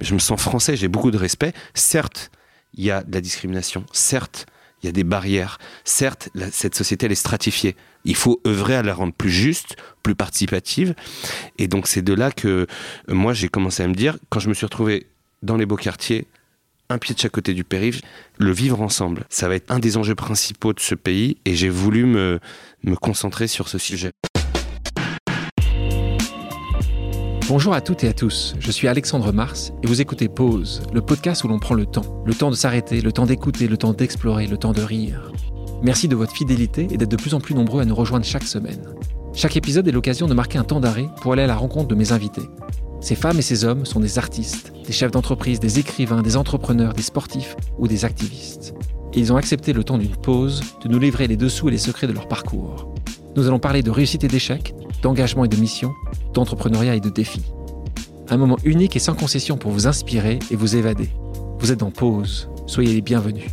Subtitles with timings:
[0.00, 1.52] Je me sens français, j'ai beaucoup de respect.
[1.74, 2.30] Certes,
[2.74, 3.84] il y a de la discrimination.
[3.92, 4.46] Certes,
[4.82, 5.58] il y a des barrières.
[5.84, 7.76] Certes, cette société, elle est stratifiée.
[8.04, 10.94] Il faut œuvrer à la rendre plus juste, plus participative.
[11.58, 12.66] Et donc, c'est de là que euh,
[13.08, 15.06] moi, j'ai commencé à me dire, quand je me suis retrouvé
[15.42, 16.26] dans les beaux quartiers,
[16.88, 18.02] un pied de chaque côté du périph',
[18.38, 21.68] le vivre ensemble, ça va être un des enjeux principaux de ce pays et j'ai
[21.68, 22.38] voulu me,
[22.84, 24.12] me concentrer sur ce sujet.
[27.48, 31.00] Bonjour à toutes et à tous, je suis Alexandre Mars et vous écoutez Pause, le
[31.00, 32.20] podcast où l'on prend le temps.
[32.26, 35.30] Le temps de s'arrêter, le temps d'écouter, le temps d'explorer, le temps de rire.
[35.80, 38.42] Merci de votre fidélité et d'être de plus en plus nombreux à nous rejoindre chaque
[38.42, 38.82] semaine.
[39.32, 41.94] Chaque épisode est l'occasion de marquer un temps d'arrêt pour aller à la rencontre de
[41.94, 42.48] mes invités.
[43.00, 46.94] Ces femmes et ces hommes sont des artistes, des chefs d'entreprise, des écrivains, des entrepreneurs,
[46.94, 48.74] des sportifs ou des activistes.
[49.14, 51.78] Et ils ont accepté le temps d'une pause de nous livrer les dessous et les
[51.78, 52.92] secrets de leur parcours.
[53.36, 54.74] Nous allons parler de réussite et d'échec,
[55.06, 55.94] d'engagement et de mission,
[56.34, 57.44] d'entrepreneuriat et de défis.
[58.28, 61.10] Un moment unique et sans concession pour vous inspirer et vous évader.
[61.60, 63.44] Vous êtes en pause, soyez les bienvenus.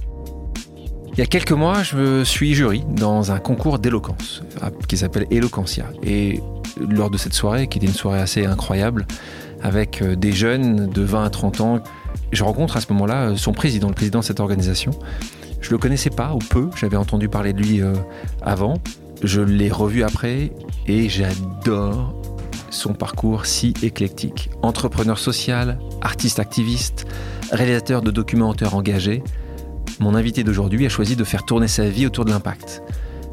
[1.11, 5.27] Il y a quelques mois, je suis jury dans un concours d'éloquence ah, qui s'appelle
[5.29, 5.85] Eloquentia.
[6.01, 6.41] Et
[6.89, 9.05] lors de cette soirée, qui était une soirée assez incroyable,
[9.61, 11.83] avec euh, des jeunes de 20 à 30 ans,
[12.31, 14.89] je rencontre à ce moment-là euh, son président, le président de cette organisation.
[15.61, 17.93] Je le connaissais pas ou peu, j'avais entendu parler de lui euh,
[18.41, 18.79] avant.
[19.23, 20.51] Je l'ai revu après
[20.85, 22.13] et j'adore
[22.69, 24.49] son parcours si éclectique.
[24.61, 27.05] Entrepreneur social, artiste activiste,
[27.49, 29.23] réalisateur de documentaires engagé,
[30.01, 32.83] mon invité d'aujourd'hui a choisi de faire tourner sa vie autour de l'impact.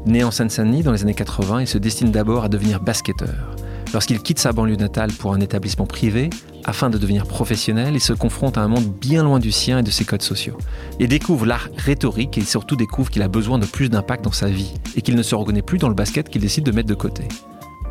[0.05, 3.55] Né en Seine-Saint-Denis dans les années 80, il se destine d'abord à devenir basketteur.
[3.93, 6.29] Lorsqu'il quitte sa banlieue natale pour un établissement privé,
[6.65, 9.83] afin de devenir professionnel, il se confronte à un monde bien loin du sien et
[9.83, 10.57] de ses codes sociaux.
[10.99, 14.47] Il découvre l'art rhétorique et surtout découvre qu'il a besoin de plus d'impact dans sa
[14.47, 16.95] vie et qu'il ne se reconnaît plus dans le basket qu'il décide de mettre de
[16.95, 17.23] côté.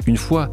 [0.06, 0.50] Une fois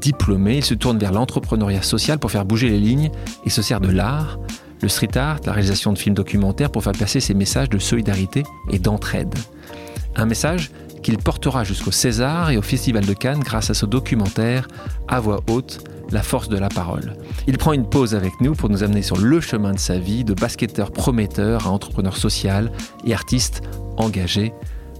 [0.00, 3.10] diplômé, il se tourne vers l'entrepreneuriat social pour faire bouger les lignes
[3.44, 4.38] et se sert de l'art,
[4.80, 8.44] le street art, la réalisation de films documentaires pour faire passer ses messages de solidarité
[8.70, 9.34] et d'entraide.
[10.16, 10.70] Un message
[11.02, 14.68] qu'il portera jusqu'au César et au Festival de Cannes grâce à ce documentaire
[15.06, 15.80] à voix haute,
[16.10, 17.16] La force de la parole.
[17.46, 20.24] Il prend une pause avec nous pour nous amener sur le chemin de sa vie
[20.24, 22.72] de basketteur prometteur à entrepreneur social
[23.04, 23.60] et artiste
[23.98, 24.54] engagé.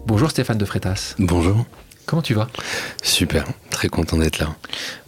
[0.06, 1.14] Bonjour Stéphane de Frétas.
[1.18, 1.64] Bonjour.
[2.04, 2.48] Comment tu vas?
[3.02, 4.54] Super, très content d'être là.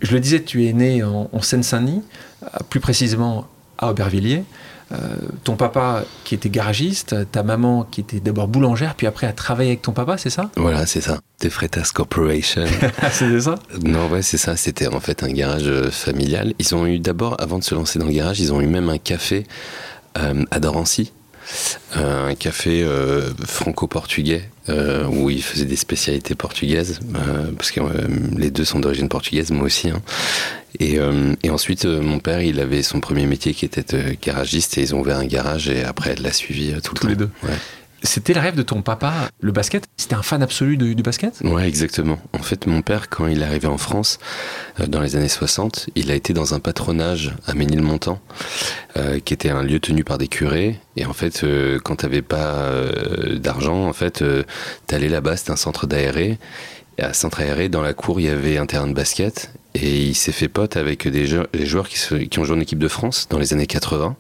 [0.00, 2.02] Je le disais, tu es né en, Seine-Saint-Denis,
[2.44, 3.46] euh, plus précisément
[3.76, 4.44] à Aubervilliers.
[4.92, 4.96] Euh,
[5.44, 9.70] ton papa qui était garagiste, ta maman qui était d'abord boulangère, puis après a travaillé
[9.70, 10.50] avec ton papa, c'est ça?
[10.56, 11.20] Voilà, c'est ça.
[11.40, 12.64] De Freitas Corporation.
[13.12, 13.54] c'est ça?
[13.84, 14.56] Non, ouais, c'est ça.
[14.56, 16.54] C'était en fait un garage euh, familial.
[16.58, 18.88] Ils ont eu d'abord, avant de se lancer dans le garage, ils ont eu même
[18.88, 19.46] un café
[20.18, 21.12] euh, à Dorancy.
[21.94, 22.86] un café
[23.44, 27.00] franco-portugais où ils faisaient des spécialités portugaises
[27.56, 27.80] parce que
[28.36, 29.88] les deux sont d'origine portugaise, moi aussi.
[29.90, 30.00] Hein.
[30.80, 34.78] Euh, et, ensuite, euh, mon père, il avait son premier métier qui était euh, garagiste
[34.78, 37.16] et ils ont ouvert un garage et après, elle l'a suivi tout le Tous les
[37.16, 37.30] deux.
[38.02, 39.84] C'était le rêve de ton papa, le basket?
[39.98, 41.42] C'était un fan absolu du basket?
[41.44, 42.18] Ouais, exactement.
[42.32, 44.18] En fait, mon père, quand il est arrivé en France,
[44.88, 48.18] dans les années 60, il a été dans un patronage à Ménilmontant,
[49.26, 50.80] qui était un lieu tenu par des curés.
[50.96, 51.44] Et en fait,
[51.84, 52.72] quand t'avais pas
[53.34, 54.24] d'argent, en fait,
[54.86, 56.38] t'allais là-bas, c'était un centre d'aéré.
[57.00, 59.52] Et à centre aéré, dans la cour, il y avait un terrain de basket.
[59.74, 63.26] Et il s'est fait pote avec des joueurs qui, ont joué en équipe de France
[63.30, 64.16] dans les années 80.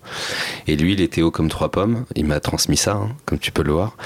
[0.66, 2.06] Et lui, il était haut comme trois pommes.
[2.14, 3.96] Il m'a transmis ça, hein, comme tu peux le voir.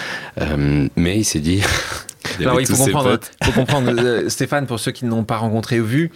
[0.40, 1.62] Euh, mais il s'est dit.
[2.40, 5.80] Alors il faut comprendre, faut comprendre euh, Stéphane, pour ceux qui ne l'ont pas rencontré
[5.80, 6.10] ou vu,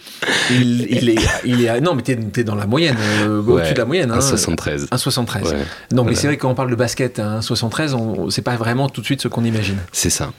[0.51, 3.85] il, est, il est, non mais t'es es dans la moyenne, euh, au-dessus de la
[3.85, 4.11] moyenne.
[4.11, 4.87] Hein, 73.
[4.95, 5.55] 73.
[5.91, 7.95] non mais c'est vrai que quand on parle de basket, hein, 73,
[8.29, 9.77] c'est pas vraiment tout de suite ce qu'on imagine.
[9.91, 10.31] C'est ça.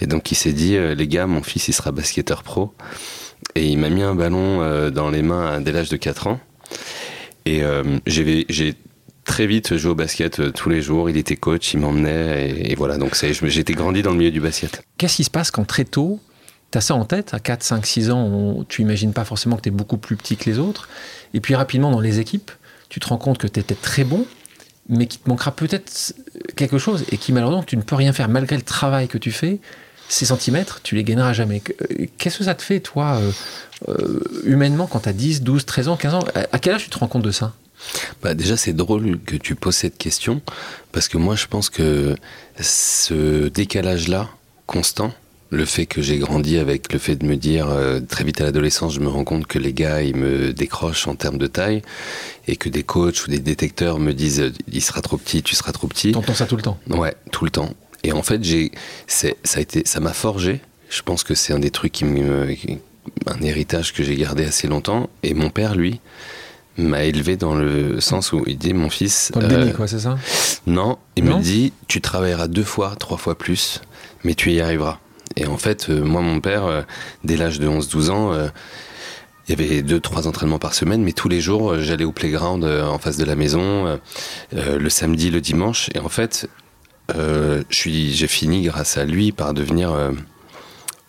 [0.00, 2.74] Et donc il s'est dit, les gars, mon fils il sera basketteur pro.
[3.54, 6.40] Et il m'a mis un ballon euh, dans les mains dès l'âge de 4 ans.
[7.44, 8.74] Et euh, j'ai
[9.28, 11.08] très vite joué au basket euh, tous les jours.
[11.08, 12.50] Il était coach, il m'emmenait.
[12.70, 14.82] Et, voilà, donc j'étais grandi dans le milieu du basket.
[14.96, 16.18] Qu'est-ce qui se passe quand très tôt,
[16.72, 19.62] tu as ça en tête, à 4, 5, 6 ans, tu imagines pas forcément que
[19.62, 20.88] tu es beaucoup plus petit que les autres.
[21.34, 22.50] Et puis rapidement, dans les équipes,
[22.88, 24.26] tu te rends compte que tu étais très bon,
[24.88, 26.14] mais qu'il te manquera peut-être
[26.56, 29.30] quelque chose et qui malheureusement tu ne peux rien faire malgré le travail que tu
[29.30, 29.60] fais
[30.08, 31.62] ces centimètres, tu les gagneras jamais.
[31.82, 33.20] Euh, qu'est-ce que ça te fait, toi,
[33.88, 36.24] euh, humainement, quand tu as 10, 12, 13 ans, 15 ans?
[36.50, 37.52] À quel âge tu te rends compte de ça?
[38.22, 40.40] Bah déjà c'est drôle que tu poses cette question
[40.92, 42.16] parce que moi je pense que
[42.60, 44.28] ce décalage là
[44.66, 45.12] constant
[45.50, 47.68] le fait que j'ai grandi avec le fait de me dire
[48.08, 51.14] très vite à l'adolescence, je me rends compte que les gars ils me décrochent en
[51.14, 51.80] termes de taille
[52.46, 55.72] et que des coachs ou des détecteurs me disent il sera trop petit, tu seras
[55.72, 56.12] trop petit.
[56.12, 57.70] T'entends ça tout le temps Ouais, tout le temps.
[58.04, 58.72] Et en fait, j'ai,
[59.06, 60.60] ça a été, ça m'a forgé.
[60.88, 62.54] Je pense que c'est un des trucs qui me,
[63.26, 65.10] un héritage que j'ai gardé assez longtemps.
[65.22, 66.00] Et mon père, lui,
[66.86, 69.30] m'a élevé dans le sens où il dit mon fils.
[69.34, 70.16] Dans le déni, quoi, c'est ça?
[70.66, 71.38] Non, il Non?
[71.38, 73.80] me dit tu travailleras deux fois, trois fois plus,
[74.24, 74.98] mais tu y arriveras.
[75.36, 76.82] Et en fait, euh, moi, mon père, euh,
[77.24, 78.48] dès l'âge de 11-12 ans, euh,
[79.48, 82.12] il y avait deux, trois entraînements par semaine, mais tous les jours, euh, j'allais au
[82.12, 83.96] playground euh, en face de la maison, euh,
[84.54, 85.90] euh, le samedi, le dimanche.
[85.94, 86.48] Et en fait,
[87.14, 90.10] euh, je suis, j'ai fini grâce à lui par devenir euh,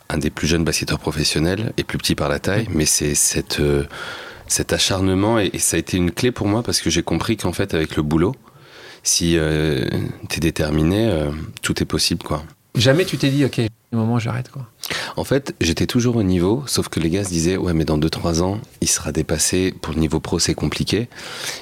[0.10, 2.68] un des plus jeunes basketteurs professionnels et plus petit par la taille.
[2.72, 3.84] Mais c'est cette, euh,
[4.50, 7.38] cet acharnement et, et ça a été une clé pour moi parce que j'ai compris
[7.38, 8.36] qu'en fait, avec le boulot,
[9.04, 9.86] si euh,
[10.28, 11.32] t'es déterminé, euh,
[11.62, 12.44] tout est possible, quoi.
[12.76, 13.62] Jamais tu t'es dit, ok,
[13.92, 14.68] au moment j'arrête, quoi.
[15.16, 17.98] En fait, j'étais toujours au niveau, sauf que les gars se disaient, ouais, mais dans
[17.98, 19.74] 2-3 ans, il sera dépassé.
[19.82, 21.10] Pour le niveau pro, c'est compliqué.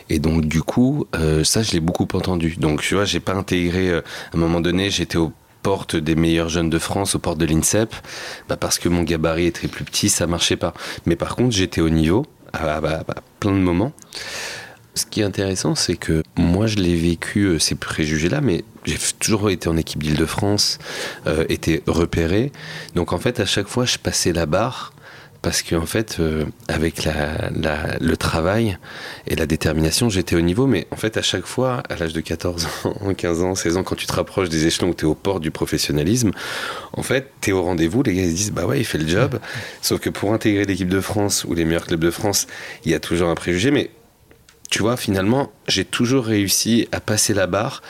[0.09, 2.55] Et donc, du coup, euh, ça, je l'ai beaucoup entendu.
[2.57, 4.03] Donc, tu vois, j'ai pas intégré, à
[4.33, 5.31] un moment donné, j'étais aux
[5.63, 7.93] portes des meilleurs jeunes de France, aux portes de l'INSEP,
[8.47, 10.73] bah, parce que mon gabarit était plus petit, ça marchait pas.
[11.05, 12.25] Mais par contre, j'étais au niveau,
[13.39, 13.93] plein de moments.
[14.95, 18.97] Ce qui est intéressant, c'est que moi, je l'ai vécu, euh, ces préjugés-là, mais j'ai
[19.19, 20.79] toujours été en équipe d'Île-de-France,
[21.27, 22.51] euh, été repéré.
[22.95, 24.93] Donc, en fait, à chaque fois, je passais la barre
[25.47, 28.77] parce qu'en fait, euh, avec le travail
[29.27, 30.67] et la détermination, j'étais au niveau.
[30.67, 33.83] Mais en fait, à chaque fois, à l'âge de 14 ans, 15 ans, 16 ans,
[33.83, 36.31] quand tu te rapproches des échelons où tu es au port du professionnalisme,
[36.91, 38.03] en fait, tu es au rendez-vous.
[38.03, 39.39] Les gars, ils se disent, bah ouais, il fait le job.
[39.81, 42.47] Sauf que pour intégrer l'équipe de France ou les meilleurs clubs de France,
[42.83, 43.71] il y a toujours un préjugé.
[43.71, 43.89] Mais
[44.69, 47.81] tu vois, finalement, j'ai toujours réussi à passer la barre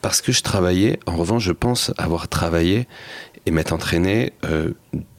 [0.00, 1.00] parce que je travaillais.
[1.04, 2.86] En revanche, je pense avoir travaillé
[3.46, 4.70] et m'être entraîné euh,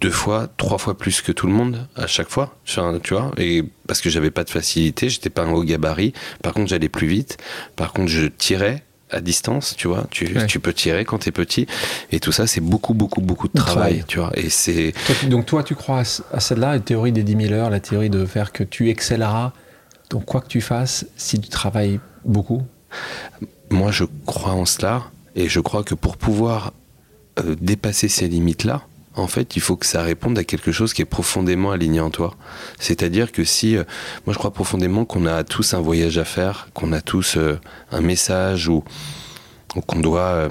[0.01, 2.55] deux fois, trois fois plus que tout le monde à chaque fois.
[2.65, 2.79] Tu
[3.13, 6.13] vois, et parce que j'avais pas de facilité, j'étais pas un haut gabarit.
[6.41, 7.37] Par contre, j'allais plus vite.
[7.75, 10.07] Par contre, je tirais à distance, tu vois.
[10.09, 10.47] Tu, Ouais.
[10.47, 11.67] tu peux tirer quand t'es petit.
[12.11, 14.03] Et tout ça, c'est beaucoup, beaucoup, beaucoup de travail, travail.
[14.07, 14.31] tu vois.
[14.35, 14.93] Et c'est
[15.27, 18.09] donc toi, tu crois à, à celle-là, la théorie des 10 000 heures, la théorie
[18.09, 19.53] de faire que tu excelleras,
[20.09, 22.63] donc quoi que tu fasses, si tu travailles beaucoup?
[23.69, 25.03] Moi, je crois en cela
[25.35, 26.73] et je crois que pour pouvoir
[27.39, 28.83] euh, dépasser ces limites-là,
[29.15, 32.09] en fait, il faut que ça réponde à quelque chose qui est profondément aligné en
[32.09, 32.35] toi.
[32.79, 33.83] C'est-à-dire que si, euh,
[34.25, 37.59] moi, je crois profondément qu'on a tous un voyage à faire, qu'on a tous euh,
[37.91, 38.83] un message ou,
[39.87, 40.47] qu'on doit,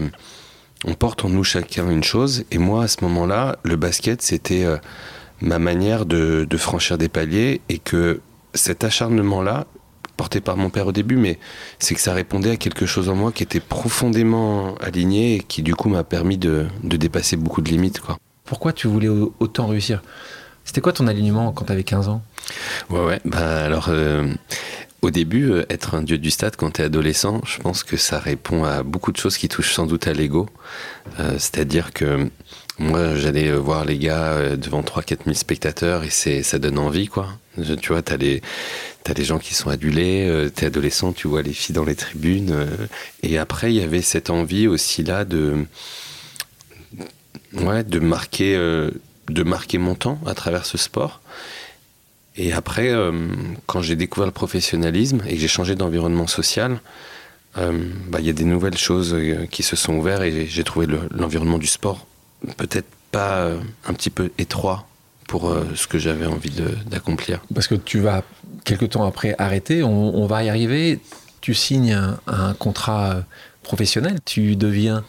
[0.86, 2.44] on porte en nous chacun une chose.
[2.50, 4.66] Et moi, à ce moment-là, le basket, c'était
[5.40, 8.20] ma manière de franchir des paliers et que
[8.52, 9.66] cet acharnement-là,
[10.16, 11.38] porté par mon père au début, mais
[11.78, 15.62] c'est que ça répondait à quelque chose en moi qui était profondément aligné et qui
[15.62, 18.00] du coup m'a permis de, de dépasser beaucoup de limites.
[18.00, 18.18] Quoi.
[18.44, 20.02] Pourquoi tu voulais au- autant réussir?
[20.64, 22.22] C'était quoi ton alignement quand tu avais 15 ans?
[22.90, 23.20] Ouais, ouais.
[23.24, 24.32] Bah, alors, euh,
[25.02, 28.18] au début, euh, être un dieu du stade quand t'es adolescent, je pense que ça
[28.18, 30.48] répond à beaucoup de choses qui touchent sans doute à l'ego.
[31.20, 32.30] Euh, C'est-à-dire que
[32.78, 36.78] moi, j'allais euh, voir les gars euh, devant 3-4 000 spectateurs et c'est, ça donne
[36.78, 37.28] envie, quoi.
[37.80, 38.42] Tu vois, t'as les,
[39.04, 41.94] t'as les gens qui sont adulés, euh, t'es adolescent, tu vois les filles dans les
[41.94, 42.50] tribunes.
[42.52, 42.66] euh,
[43.22, 45.64] et après, il y avait cette envie aussi là de,
[47.52, 51.20] ouais, de marquer, de marquer mon temps à travers ce sport.
[52.36, 52.92] Et après,
[53.66, 56.80] quand j'ai découvert le professionnalisme et que j'ai changé d'environnement social,
[57.54, 59.16] bah, il y a des nouvelles choses
[59.52, 62.06] qui se sont ouvertes et j'ai trouvé le- l'environnement du sport
[62.56, 64.86] peut-être pas euh, un petit peu étroit
[65.28, 66.52] pour euh, ce que j'avais envie
[66.86, 67.40] d'accomplir.
[67.54, 68.22] Parce que tu vas,
[68.64, 71.00] quelques temps après, arrêter, on, on va y arriver,
[71.40, 73.20] tu signes un, un contrat euh,
[73.62, 75.04] professionnel, tu deviens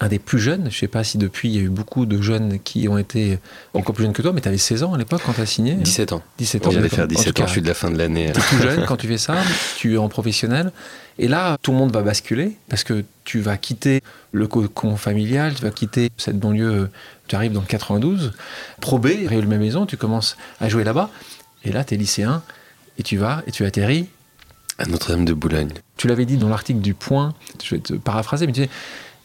[0.00, 0.68] un des plus jeunes.
[0.70, 3.38] Je sais pas si depuis, il y a eu beaucoup de jeunes qui ont été
[3.74, 5.46] encore plus jeunes que toi, mais tu avais 16 ans à l'époque quand tu as
[5.46, 5.74] signé.
[5.74, 6.22] 17 ans.
[6.38, 6.70] 17 ans.
[6.70, 8.32] J'allais faire En tout 17 ans, je suis de la fin de l'année.
[8.32, 9.36] T'es tout jeune quand tu fais ça,
[9.76, 10.72] tu es en professionnel.
[11.18, 14.00] Et là, tout le monde va basculer parce que tu vas quitter
[14.32, 16.88] le cocon familial, tu vas quitter cette banlieue,
[17.28, 18.32] tu arrives dans le 92,
[18.80, 21.10] Pro B, Réule Même Maison, tu commences à jouer là-bas.
[21.64, 22.42] Et là, tu es lycéen
[22.96, 24.08] et tu vas et tu atterris.
[24.78, 25.72] À Notre-Dame de Boulogne.
[25.98, 28.70] Tu l'avais dit dans l'article du Point, je vais te paraphraser, mais tu sais,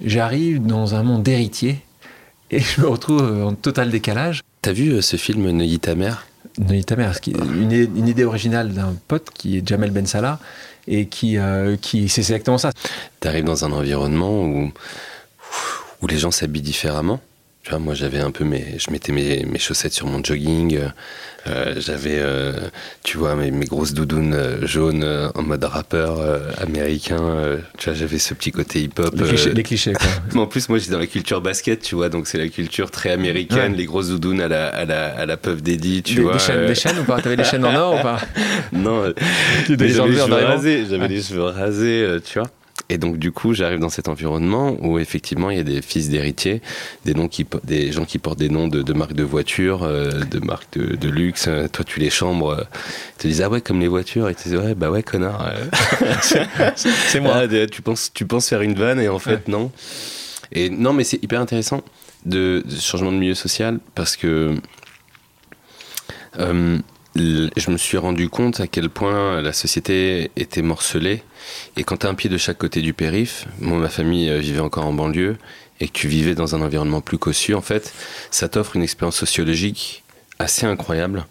[0.04, 1.80] j'arrive dans un monde d'héritiers
[2.52, 4.42] et je me retrouve en total décalage.
[4.62, 8.96] T'as vu euh, ce film Neuilly ta mère Neuilly ta mère, une idée originale d'un
[9.08, 10.40] pote qui est Jamel Ben Salah
[10.88, 12.72] et qui, euh, qui c'est exactement ça.
[13.20, 14.72] T'arrives dans un environnement où,
[16.02, 17.20] où les gens s'habillent différemment.
[17.66, 20.80] Tu vois, moi, j'avais un peu mes, je mettais mes, mes chaussettes sur mon jogging.
[21.48, 22.54] euh, j'avais, euh,
[23.04, 26.20] tu vois, mes, mes grosses doudounes euh, jaunes euh, en mode rappeur
[26.62, 27.58] américain.
[27.80, 29.16] tu vois, j'avais ce petit côté hip-hop.
[29.16, 30.08] Les clichés, les clichés, quoi.
[30.36, 32.92] mais en plus, moi, j'étais dans la culture basket, tu vois, donc c'est la culture
[32.92, 33.78] très américaine, Ouais.
[33.80, 36.34] les grosses doudounes à la, à la, à la Puff Daddy, tu des, vois.
[36.34, 37.20] des chaînes, des chaînes ou pas?
[37.20, 38.22] T'avais des chaînes en or ou pas?
[38.74, 39.12] Non,
[39.68, 41.08] j'avais enlever les cheveux rasés, j'avais Ouais.
[41.08, 42.50] les cheveux rasés, tu vois.
[42.90, 46.10] Et donc du coup, j'arrive dans cet environnement où effectivement il y a des fils
[46.10, 46.62] d'héritiers,
[47.04, 50.40] des noms qui, des gens qui portent des noms de, marques de voitures, euh, de
[50.40, 51.50] marques de, luxe.
[51.72, 52.64] Toi, tu les chambres, euh,
[53.18, 55.52] te disent ah ouais comme les voitures, et tu dis ouais bah ouais connard.
[56.76, 57.34] c'est moi.
[57.36, 59.72] Ah, tu penses, tu penses faire une vanne et en fait non.
[60.52, 61.82] Et non, mais c'est hyper intéressant
[62.26, 64.56] de, de, changement de milieu social parce que
[66.40, 66.78] euh,
[67.16, 71.24] je me suis rendu compte à quel point la société était morcelée.
[71.78, 74.40] Et quand tu as un pied de chaque côté du périph', moi, ma famille euh,
[74.40, 75.38] vivait encore en banlieue,
[75.80, 77.94] et que tu vivais dans un environnement plus cossu, en fait,
[78.32, 80.04] ça t'offre une expérience sociologique
[80.40, 81.26] assez incroyable.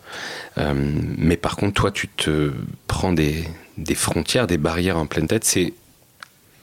[0.59, 0.73] Euh,
[1.19, 2.53] mais par contre, toi, tu te
[2.87, 3.45] prends des,
[3.79, 5.45] des frontières, des barrières en pleine tête.
[5.45, 5.75] C'est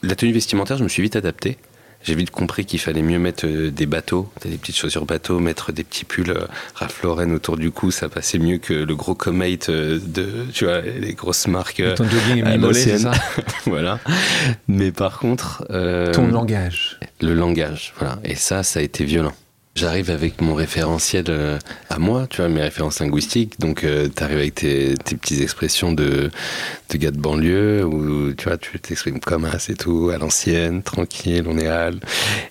[0.02, 1.58] la tenue vestimentaire, je me suis vite adapté.
[2.02, 5.72] J'ai vite compris qu'il fallait mieux mettre euh, des bateaux, des petites chaussures bateaux, mettre
[5.72, 9.14] des petits pulls euh, Ralph Lauren autour du cou, ça passait mieux que le gros
[9.14, 11.82] Comate euh, de, tu vois, les grosses marques.
[11.96, 13.12] Ton jogging est c'est ça
[13.66, 14.00] Voilà.
[14.66, 15.64] Mais par contre.
[16.12, 16.98] Ton langage.
[17.20, 18.18] Le langage, voilà.
[18.24, 19.32] Et ça, ça a été violent.
[19.74, 23.58] J'arrive avec mon référentiel euh, à moi, tu vois, mes références linguistiques.
[23.58, 26.30] Donc, euh, tu arrives avec tes, tes, petites expressions de,
[26.90, 30.82] de gars de banlieue où, tu vois, tu t'exprimes comme un, c'est tout, à l'ancienne,
[30.82, 32.00] tranquille, on est hal.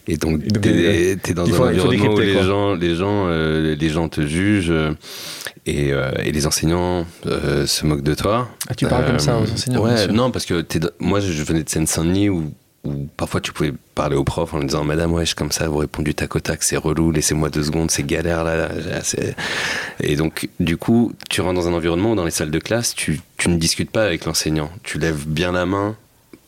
[0.08, 4.10] Et donc, tu es, dans un environnement où les gens, les, gens, euh, les gens
[4.10, 4.74] te jugent
[5.68, 8.50] et, et les enseignants se moquent de toi.
[8.68, 10.66] Ah, tu parles comme ça aux enseignants Ouais, non, parce que
[11.00, 12.52] moi, je venais de Seine-Saint-Denis où
[12.84, 15.78] ou parfois tu pouvais parler au prof en lui disant Madame, ouais, comme ça, vous
[15.78, 18.70] répondez du tac au tac, c'est relou, laissez-moi deux secondes, c'est galère là.
[20.00, 22.96] et donc, du coup, tu rentres dans un environnement où dans les salles de classe,
[22.96, 24.72] tu, tu ne discutes pas avec l'enseignant.
[24.84, 25.96] Tu lèves bien la main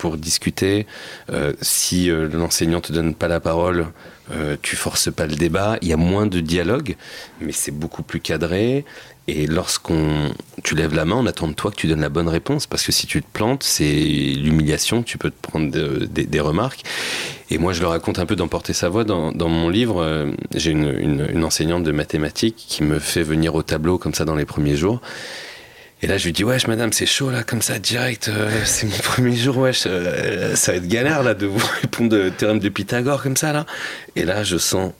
[0.03, 0.85] pour discuter.
[1.31, 3.87] Euh, si euh, l'enseignant te donne pas la parole,
[4.31, 5.77] euh, tu forces pas le débat.
[5.81, 6.95] Il y a moins de dialogue,
[7.39, 8.85] mais c'est beaucoup plus cadré.
[9.27, 10.32] Et lorsqu'on
[10.63, 12.84] tu lèves la main, on attend de toi que tu donnes la bonne réponse parce
[12.84, 15.01] que si tu te plantes, c'est l'humiliation.
[15.01, 16.84] Tu peux te prendre des remarques.
[17.50, 20.01] Et moi, je le raconte un peu d'emporter sa voix dans, mon livre.
[20.01, 24.36] Euh, j'ai une, enseignante de mathématiques qui me fait venir au tableau comme ça dans
[24.36, 25.01] les premiers jours.
[26.01, 28.88] Et là, je lui dis, wesh, madame, c'est chaud, là, comme ça, direct, euh, c'est
[28.88, 32.60] mon premier jour, wesh, euh, ça va être galère, là, de vous répondre de théorème
[32.60, 33.65] de Pythagore, comme ça, là.
[34.18, 34.92] Et là, je sens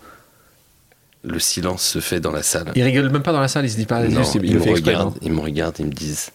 [1.24, 2.72] le silence se fait dans la salle.
[2.76, 4.08] Ils rigolent même pas dans la salle, ils se disent pas.
[4.08, 6.32] juste, ils, me regardent, ils me regardent, ils me disent.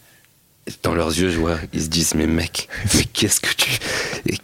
[0.83, 3.71] Dans leurs yeux, je vois, ils se disent mais mec, mais qu'est-ce que tu,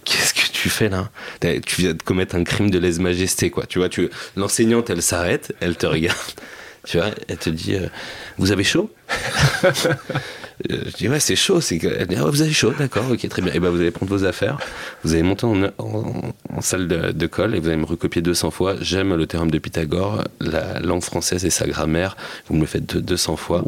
[0.04, 1.10] qu'est-ce que tu fais là?
[1.40, 3.66] Tu viens de commettre un crime de lèse-majesté quoi.
[3.66, 6.16] Tu vois, tu, l'enseignante, elle s'arrête, elle te regarde,
[6.86, 7.88] tu vois, elle te dit, euh,
[8.38, 8.90] vous avez chaud?
[10.68, 13.28] je dis ouais c'est chaud, c'est que elle dit ah, vous avez chaud, d'accord, ok
[13.28, 13.52] très bien.
[13.52, 14.58] Et ben vous allez prendre vos affaires,
[15.02, 18.76] vous allez monter en, salle de, colle et vous allez me recopier 200 fois.
[18.80, 22.16] J'aime le théorème de Pythagore, la langue française et sa grammaire.
[22.48, 23.64] Vous me le faites 200 fois.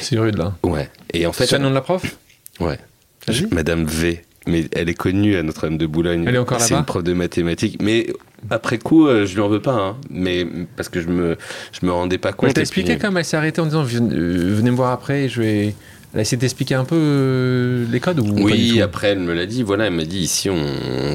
[0.00, 0.54] C'est rude là.
[0.62, 0.90] Ouais.
[1.12, 1.46] Et en fait.
[1.46, 2.02] C'est le nom de la prof?
[2.60, 2.78] Ouais.
[3.50, 4.24] Madame V.
[4.46, 6.24] Mais elle est connue à Notre-Dame de Boulogne.
[6.26, 6.66] Elle est encore là-bas?
[6.66, 7.80] C'est une prof de mathématiques.
[7.80, 8.08] Mais
[8.50, 9.96] après coup, euh, je lui en veux pas, hein.
[10.10, 10.46] mais
[10.76, 11.36] parce que je me,
[11.72, 12.48] je me rendais pas compte.
[12.48, 15.40] Elle t'a expliqué quand elle s'est arrêtée en disant euh, venez me voir après, je
[15.40, 15.74] vais.
[16.12, 19.46] Elle a essayé d'expliquer un peu euh, les codes ou Oui, après elle me l'a
[19.46, 19.62] dit.
[19.62, 20.62] Voilà, elle m'a dit ici on,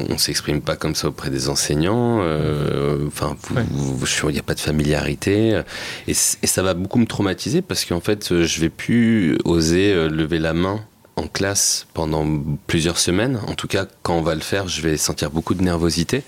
[0.08, 2.18] on s'exprime pas comme ça auprès des enseignants.
[2.22, 5.62] Euh, enfin, il n'y a pas de familiarité
[6.08, 10.40] et, ça va beaucoup me traumatiser parce qu'en fait, je vais plus oser euh, lever
[10.40, 10.80] la main
[11.14, 12.26] en classe pendant
[12.66, 13.38] plusieurs semaines.
[13.46, 16.24] En tout cas, quand on va le faire, je vais sentir beaucoup de nervosité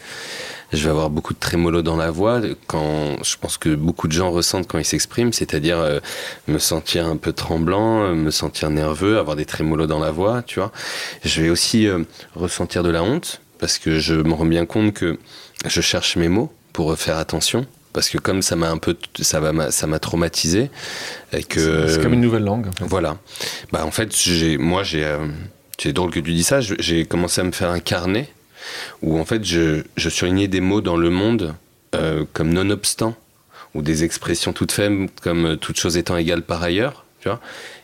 [0.72, 4.12] je vais avoir beaucoup de trémolo dans la voix quand je pense que beaucoup de
[4.12, 5.98] gens ressentent quand ils s'expriment, c'est-à-dire euh,
[6.46, 10.42] me sentir un peu tremblant, euh, me sentir nerveux, avoir des trémolos dans la voix,
[10.42, 10.70] tu vois.
[11.24, 14.94] Je vais aussi euh, ressentir de la honte parce que je me rends bien compte
[14.94, 15.18] que
[15.66, 19.40] je cherche mes mots pour faire attention parce que comme ça m'a un peu ça
[19.40, 20.70] va ça m'a traumatisé
[21.32, 22.84] et que c'est comme une nouvelle langue en fait.
[22.84, 23.18] voilà
[23.72, 25.04] bah en fait j'ai moi j'ai
[25.76, 28.28] c'est drôle que tu dis ça j'ai commencé à me faire un carnet
[29.02, 31.54] où en fait je, je surlignais des mots dans le monde
[31.94, 33.16] euh, comme nonobstant,
[33.74, 37.40] ou des expressions toutes faibles comme euh, toute chose étant égale par ailleurs, tu vois,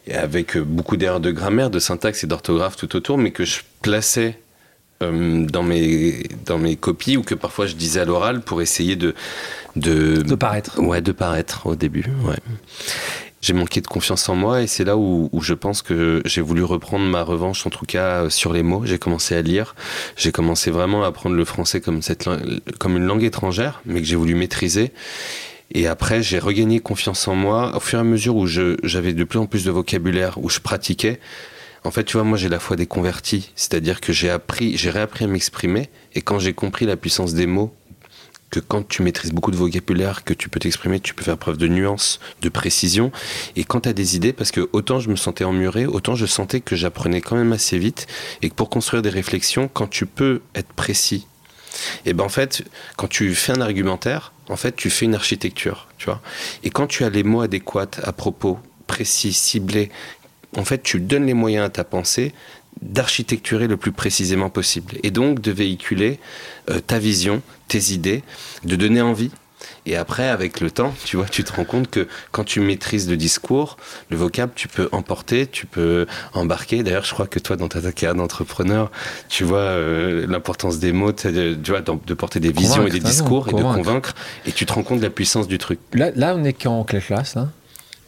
[0.06, 3.44] et avec euh, beaucoup d'erreurs de grammaire, de syntaxe et d'orthographe tout autour, mais que
[3.44, 4.40] je plaçais
[5.02, 9.14] dans, mes, dans mes copies ou que parfois je disais à l'oral pour essayer de,
[9.76, 10.22] de...
[10.22, 10.80] De paraître.
[10.80, 12.38] Ouais, de paraître au début, ouais
[13.46, 16.64] j'ai manqué de confiance en moi et c'est là où, je pense que j'ai voulu
[16.64, 18.84] reprendre ma revanche en tout cas euh, sur les mots.
[18.84, 19.76] J'ai commencé à lire,
[20.16, 22.00] j'ai commencé vraiment à apprendre le français comme,
[22.96, 24.90] une langue étrangère, mais que j'ai voulu maîtriser.
[25.72, 29.24] Et après, j'ai regagné confiance en moi au fur et à mesure où j'avais de
[29.24, 31.20] plus en plus de vocabulaire, où je pratiquais.
[31.84, 34.90] En fait, tu vois, moi j'ai la foi des convertis, c'est-à-dire que j'ai appris, j'ai
[34.90, 37.72] réappris à m'exprimer, et quand j'ai compris la puissance des mots,
[38.50, 41.56] que quand tu maîtrises beaucoup de vocabulaire, que tu peux t'exprimer, tu peux faire preuve
[41.56, 43.10] de nuance, de précision.
[43.56, 46.26] Et quand tu as des idées, parce que autant je me sentais emmuré, autant je
[46.26, 48.06] sentais que j'apprenais quand même assez vite.
[48.42, 51.26] Et que pour construire des réflexions, quand tu peux être précis,
[52.04, 52.64] et ben en fait,
[52.96, 56.22] quand tu fais un argumentaire, en fait, tu fais une architecture, tu vois.
[56.62, 59.90] Et quand tu as les mots adéquats à propos, précis, ciblés,
[60.56, 62.32] en fait, tu donnes les moyens à ta pensée
[62.82, 66.18] d'architecturer le plus précisément possible et donc de véhiculer
[66.70, 68.22] euh, ta vision, tes idées,
[68.64, 69.30] de donner envie.
[69.84, 73.08] Et après, avec le temps, tu vois, tu te rends compte que quand tu maîtrises
[73.08, 73.76] le discours,
[74.10, 76.82] le vocable, tu peux emporter, tu peux embarquer.
[76.82, 78.90] D'ailleurs, je crois que toi, dans ta carrière d'entrepreneur,
[79.28, 81.30] tu vois euh, l'importance des mots, tu
[81.68, 84.14] vois, de porter des visions et des discours et de convaincre.
[84.44, 85.78] Et tu te rends compte de la puissance du truc.
[85.92, 87.48] Là, là on est qu'en quelle classe là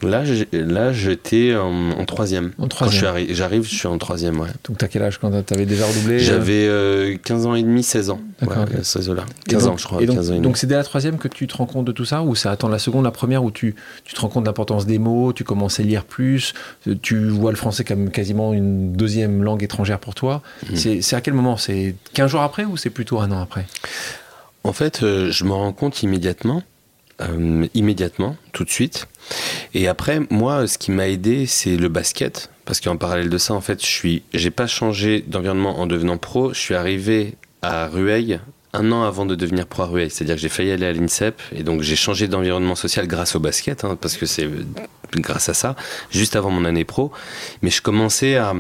[0.02, 2.52] Là, là j'étais en, en, troisième.
[2.58, 3.26] En troisième.
[3.30, 4.48] J'arrive, je suis en troisième, ouais.
[4.64, 7.82] Donc, t'as quel âge quand t'avais déjà redoublé euh J'avais 15 euh, ans et demi,
[7.82, 8.20] 16 ans.
[8.40, 8.58] D'accord.
[8.58, 9.24] Ouais, 16 là.
[9.48, 10.02] 15 ans, je crois.
[10.02, 11.92] Et donc, 15 ans donc, c'est dès la troisième que tu te rends compte de
[11.92, 13.74] tout ça Ou ça attend la seconde, la première, où tu,
[14.04, 16.54] tu te rends compte de l'importance des mots, tu commences à lire plus,
[17.02, 20.76] tu vois le français comme quasiment une deuxième langue étrangère pour toi mmh.
[21.00, 21.56] C'est à quel moment?
[21.56, 23.66] C'est 15 jours après ou c'est plutôt un an après?
[24.64, 26.62] En fait, euh, je me rends compte immédiatement.
[27.20, 29.08] Euh, immédiatement, tout de suite.
[29.74, 32.48] Et après, moi, ce qui m'a aidé, c'est le basket.
[32.64, 36.16] Parce qu'en parallèle de ça, en fait, je suis, j'ai pas changé d'environnement en devenant
[36.16, 36.54] pro.
[36.54, 38.38] Je suis arrivé à Rueil
[38.72, 40.10] un an avant de devenir pro à Rueil.
[40.10, 41.42] C'est-à-dire que j'ai failli aller à l'INSEP.
[41.56, 43.84] Et donc, j'ai changé d'environnement social grâce au basket.
[43.84, 44.48] Hein, parce que c'est
[45.16, 45.74] grâce à ça,
[46.12, 47.10] juste avant mon année pro.
[47.62, 48.54] Mais je commençais à,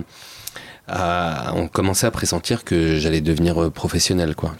[0.88, 4.54] on commençait à pressentir que j'allais devenir euh, professionnel, quoi.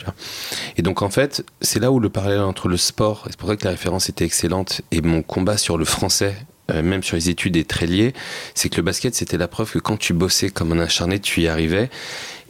[0.76, 3.48] Et donc en fait, c'est là où le parallèle entre le sport, et c'est pour
[3.48, 6.36] ça que la référence était excellente, et mon combat sur le français,
[6.70, 8.12] euh, même sur les études, est très lié.
[8.54, 11.42] C'est que le basket, c'était la preuve que quand tu bossais comme un acharné, tu
[11.42, 11.90] y arrivais.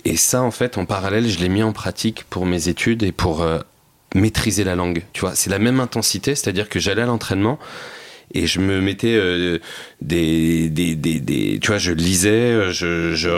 [0.05, 3.13] Et ça, en fait, en parallèle, je l'ai mis en pratique pour mes études et
[3.13, 3.59] pour euh,
[4.15, 5.05] maîtriser la langue.
[5.13, 7.59] Tu vois, c'est la même intensité, c'est-à-dire que j'allais à l'entraînement
[8.35, 9.59] et je me mettais euh,
[10.01, 13.29] des, des, des, des, tu vois je lisais je, je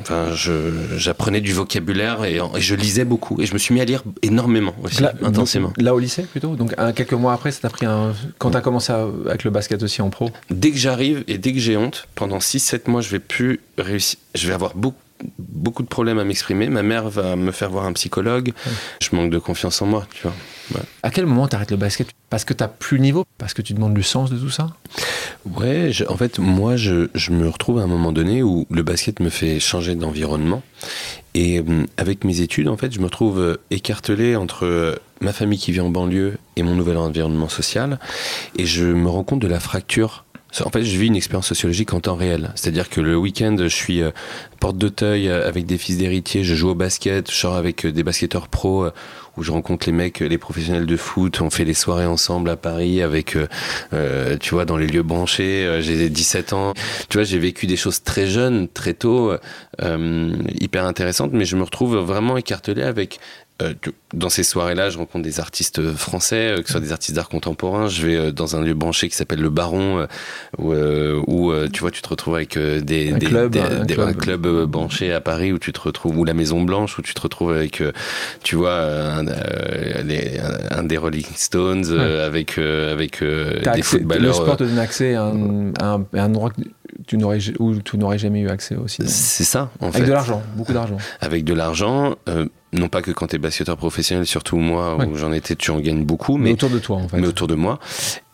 [0.00, 0.52] enfin je
[0.96, 3.40] j'apprenais du vocabulaire et, je lisais beaucoup.
[3.40, 5.72] Et je me suis mis à lire énormément aussi intensément.
[5.78, 8.92] là au lycée plutôt donc quelques mois après ça t'a pris un quand t'as commencé
[8.92, 10.30] avec le basket aussi en pro?
[10.50, 14.18] Dès que j'arrive et dès que j'ai honte pendant 6-7 mois je vais plus réussir
[14.34, 14.96] je vais avoir beaucoup
[15.38, 16.68] beaucoup de problèmes à m'exprimer.
[16.68, 18.52] Ma mère va me faire voir un psychologue.
[19.00, 20.34] Je manque de confiance en moi, tu vois.
[21.02, 22.08] À quel moment tu arrêtes le basket?
[22.28, 23.24] Parce que tu n'as plus le niveau?
[23.38, 24.68] Parce que tu demandes du sens de tout ça?
[25.44, 29.20] Ouais, en fait, moi, je, je, me retrouve à un moment donné où le basket
[29.20, 30.62] me fait changer d'environnement.
[31.34, 35.32] Et euh, avec mes études, en fait, je me retrouve euh, écartelé entre euh, ma
[35.32, 37.98] famille qui vit en banlieue et mon nouvel environnement social.
[38.56, 40.24] Et je me rends compte de la fracture
[40.64, 42.52] en fait, je vis une expérience sociologique en temps réel.
[42.54, 44.10] C'est-à-dire que le week-end, je suis euh,
[44.60, 47.92] porte d'Auteuil euh, avec des fils d'héritiers, je joue au basket, je sors avec euh,
[47.92, 48.88] des basketteurs pros
[49.36, 52.56] où je rencontre les mecs, les professionnels de foot, on fait les soirées ensemble à
[52.56, 53.36] Paris avec,
[54.40, 55.78] tu vois, dans les lieux branchés.
[55.82, 56.72] j'ai 17 ans.
[57.10, 59.34] Tu vois, j'ai vécu des choses très jeunes, très tôt,
[59.78, 63.20] hyper intéressantes, mais je me retrouve vraiment écartelé avec
[63.62, 63.72] euh,
[64.12, 67.30] dans ces soirées-là, je rencontre des artistes français, euh, que ce soit des artistes d'art
[67.30, 67.88] contemporain.
[67.88, 70.06] Je vais euh, dans un lieu branché qui s'appelle le Baron,
[70.58, 74.08] où, où tu vois, tu te retrouves avec des, un, des, club, des, un, club.
[74.08, 74.46] un, club.
[74.66, 77.52] branché à Paris où tu te retrouves, ou la Maison Blanche où tu te retrouves
[77.52, 77.82] avec,
[78.42, 84.26] tu vois, un, un, des Rolling Stones, avec avec des footballeurs.
[84.26, 86.50] Le sport te donne accès à un, endroit
[87.06, 89.02] tu n'aurais où tu n'aurais jamais eu accès aussi.
[89.06, 89.98] C'est ça, en fait.
[89.98, 90.96] Avec de l'argent, beaucoup d'argent.
[91.20, 92.16] Avec de l'argent
[92.78, 95.80] non pas que quand tu es basketteur professionnel, surtout moi, où j'en étais, tu en
[95.80, 97.18] gagnes beaucoup, mais, autour de toi, en fait.
[97.18, 97.78] Mais autour de moi.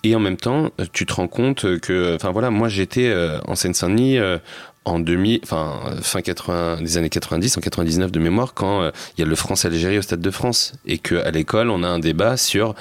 [0.05, 3.55] Et en même temps, tu te rends compte que, enfin voilà, moi j'étais euh, en
[3.55, 4.39] Seine-Saint-Denis euh,
[4.85, 9.21] en demi, enfin fin 80, des années 90, en 99 de mémoire, quand euh, il
[9.21, 12.01] y a le France-Algérie au Stade de France, et que à l'école on a un
[12.01, 12.75] débat sur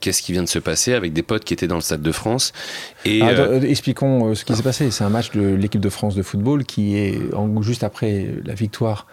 [0.00, 2.12] qu'est-ce qui vient de se passer avec des potes qui étaient dans le Stade de
[2.12, 2.54] France.
[3.04, 4.90] Et ah, expliquons ce qui s'est passé.
[4.90, 8.54] C'est un match de l'équipe de France de football qui est en, juste après la
[8.54, 9.06] victoire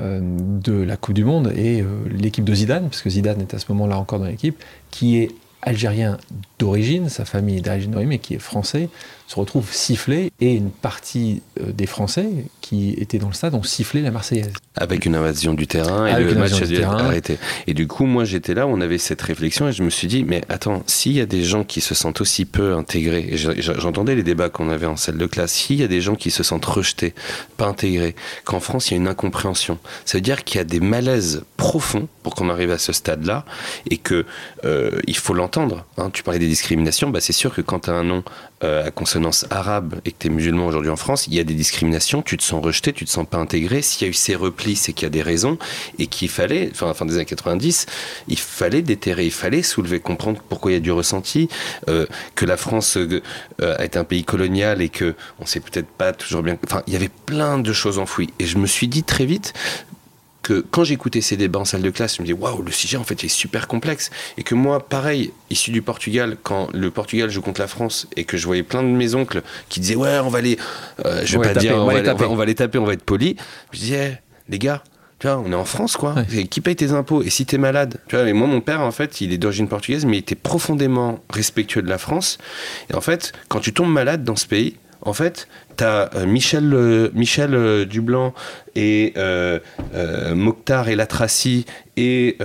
[0.00, 3.58] de la Coupe du Monde et euh, l'équipe de Zidane, parce que Zidane est à
[3.58, 5.30] ce moment-là encore dans l'équipe, qui est
[5.62, 6.18] algérien
[6.58, 8.88] d'origine, sa famille est d'origine d'origine, mais qui est français,
[9.28, 12.26] se retrouve sifflé et une partie euh, des Français
[12.62, 14.54] qui étaient dans le stade ont sifflé la Marseillaise.
[14.74, 17.38] Avec une invasion du terrain et le match a dû être arrêté.
[17.66, 20.24] Et du coup, moi j'étais là, on avait cette réflexion et je me suis dit,
[20.24, 24.14] mais attends, s'il y a des gens qui se sentent aussi peu intégrés, et j'entendais
[24.14, 26.42] les débats qu'on avait en salle de classe, s'il y a des gens qui se
[26.42, 27.14] sentent rejetés,
[27.58, 30.64] pas intégrés, qu'en France il y a une incompréhension, ça veut dire qu'il y a
[30.64, 33.44] des malaises profonds pour qu'on arrive à ce stade-là
[33.90, 34.24] et que
[34.64, 35.84] euh, il faut l'entendre.
[35.98, 36.08] Hein.
[36.14, 38.24] Tu parlais des discriminations, bah, c'est sûr que quand tu as un nom
[38.64, 41.44] euh, à consonance arabe et que tu es musulman aujourd'hui en France, il y a
[41.44, 43.82] des discriminations, tu te sens rejeté, tu te sens pas intégré.
[43.82, 45.58] S'il y a eu ces replis, c'est qu'il y a des raisons
[45.98, 47.86] et qu'il fallait, enfin, fin des années 90,
[48.26, 51.48] il fallait déterrer, il fallait soulever, comprendre pourquoi il y a du ressenti,
[51.88, 53.20] euh, que la France euh,
[53.58, 56.58] est un pays colonial et que on sait peut-être pas toujours bien.
[56.64, 58.30] Enfin, il y avait plein de choses enfouies.
[58.40, 59.52] Et je me suis dit très vite,
[60.48, 62.96] que quand j'écoutais ces débats en salle de classe, je me disais waouh, le sujet
[62.96, 64.10] en fait est super complexe.
[64.38, 68.24] Et que moi, pareil, issu du Portugal, quand le Portugal joue contre la France et
[68.24, 70.56] que je voyais plein de mes oncles qui disaient ouais, on va les.
[71.04, 72.24] Euh, je vais pas dire, on, va les taper.
[72.24, 73.36] on va les taper, on va être poli.
[73.72, 74.82] Je disais, les gars,
[75.18, 76.14] tu vois, on est en France, quoi.
[76.48, 77.22] Qui paye tes impôts?
[77.22, 77.98] Et si t'es malade?
[78.08, 80.34] Tu vois, et moi, mon père, en fait, il est d'origine portugaise, mais il était
[80.34, 82.38] profondément respectueux de la France.
[82.90, 84.76] Et en fait, quand tu tombes malade dans ce pays,
[85.08, 88.34] en fait, tu as euh, Michel, euh, Michel euh, Dublanc
[88.74, 89.14] et
[90.34, 91.64] Mokhtar et Latraci
[91.96, 92.38] et,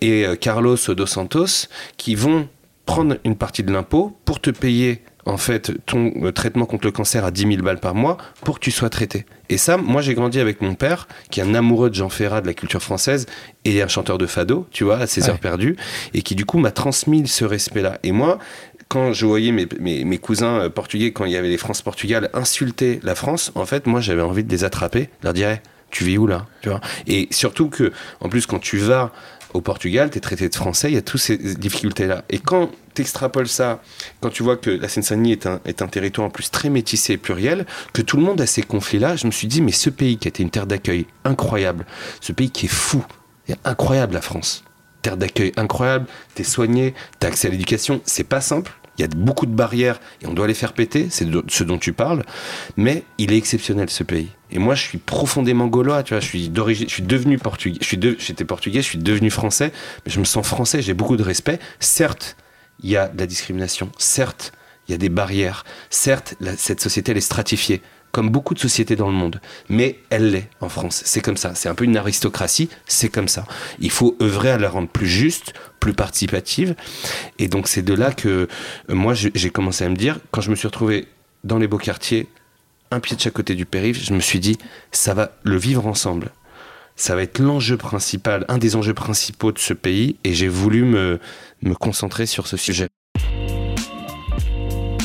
[0.00, 2.48] et Carlos Dos Santos qui vont
[2.84, 7.24] prendre une partie de l'impôt pour te payer en fait ton traitement contre le cancer
[7.24, 9.24] à 10 000 balles par mois pour que tu sois traité.
[9.50, 12.40] Et ça, moi j'ai grandi avec mon père, qui est un amoureux de Jean Ferrat,
[12.40, 13.26] de la culture française,
[13.64, 15.76] et un chanteur de fado, tu vois, à ses heures perdues,
[16.12, 17.98] et qui du coup m'a transmis ce respect-là.
[18.02, 18.38] Et moi,
[18.88, 23.00] quand je voyais mes, mes, cousins euh, portugais, quand il y avait les France-Portugal, insulter
[23.02, 25.58] la France, en fait, moi, j'avais envie de les attraper, leur dire,
[25.90, 26.80] tu vis où là tu vois?
[27.06, 29.12] Et surtout que, en plus, quand tu vas
[29.54, 32.24] au Portugal, tu es traité de français, il y a toutes ces difficultés-là.
[32.28, 33.80] Et quand tu extrapoles ça,
[34.20, 37.14] quand tu vois que la Seine-Saint-Denis est un, est un territoire en plus très métissé
[37.14, 39.90] et pluriel, que tout le monde a ces conflits-là, je me suis dit, mais ce
[39.90, 41.86] pays qui a été une terre d'accueil incroyable,
[42.20, 43.04] ce pays qui est fou,
[43.64, 44.64] incroyable la France,
[45.02, 49.08] terre d'accueil incroyable, t'es soigné, t'as accès à l'éducation, c'est pas simple, il y a
[49.08, 52.24] beaucoup de barrières et on doit les faire péter, c'est ce dont tu parles,
[52.76, 54.28] mais il est exceptionnel ce pays.
[54.50, 57.78] Et moi, je suis profondément gaulois, tu vois, je suis d'origine, je suis devenu portugais,
[57.80, 59.72] je suis j'étais portugais, je suis devenu français,
[60.04, 61.60] mais je me sens français, j'ai beaucoup de respect.
[61.80, 62.36] Certes,
[62.82, 64.52] il y a de la discrimination, certes,
[64.88, 68.96] il y a des barrières, certes, cette société, elle est stratifiée comme beaucoup de sociétés
[68.96, 69.40] dans le monde.
[69.68, 71.02] Mais elle l'est en France.
[71.04, 71.54] C'est comme ça.
[71.54, 72.68] C'est un peu une aristocratie.
[72.86, 73.44] C'est comme ça.
[73.78, 76.74] Il faut œuvrer à la rendre plus juste, plus participative.
[77.38, 78.48] Et donc c'est de là que
[78.90, 81.06] euh, moi j'ai commencé à me dire, quand je me suis retrouvé
[81.44, 82.28] dans les beaux quartiers,
[82.90, 84.58] un pied de chaque côté du périph', je me suis dit,
[84.92, 86.30] ça va le vivre ensemble.
[86.96, 90.82] Ça va être l'enjeu principal, un des enjeux principaux de ce pays, et j'ai voulu
[90.82, 91.20] me,
[91.62, 92.88] me concentrer sur ce sujet.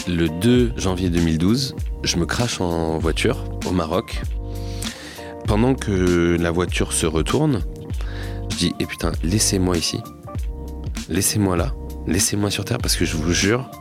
[0.08, 4.22] Le 2 janvier 2012, je me crache en voiture au Maroc.
[5.48, 7.62] Pendant que la voiture se retourne,
[8.52, 10.00] je dis Eh putain, laissez-moi ici.
[11.08, 11.74] Laissez-moi là.
[12.06, 13.72] Laissez-moi sur Terre parce que je vous jure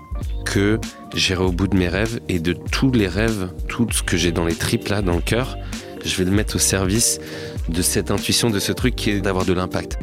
[0.45, 0.79] que
[1.13, 4.31] j'irai au bout de mes rêves et de tous les rêves, tout ce que j'ai
[4.31, 5.57] dans les tripes là, dans le cœur,
[6.05, 7.19] je vais le mettre au service
[7.69, 9.99] de cette intuition, de ce truc qui est d'avoir de l'impact.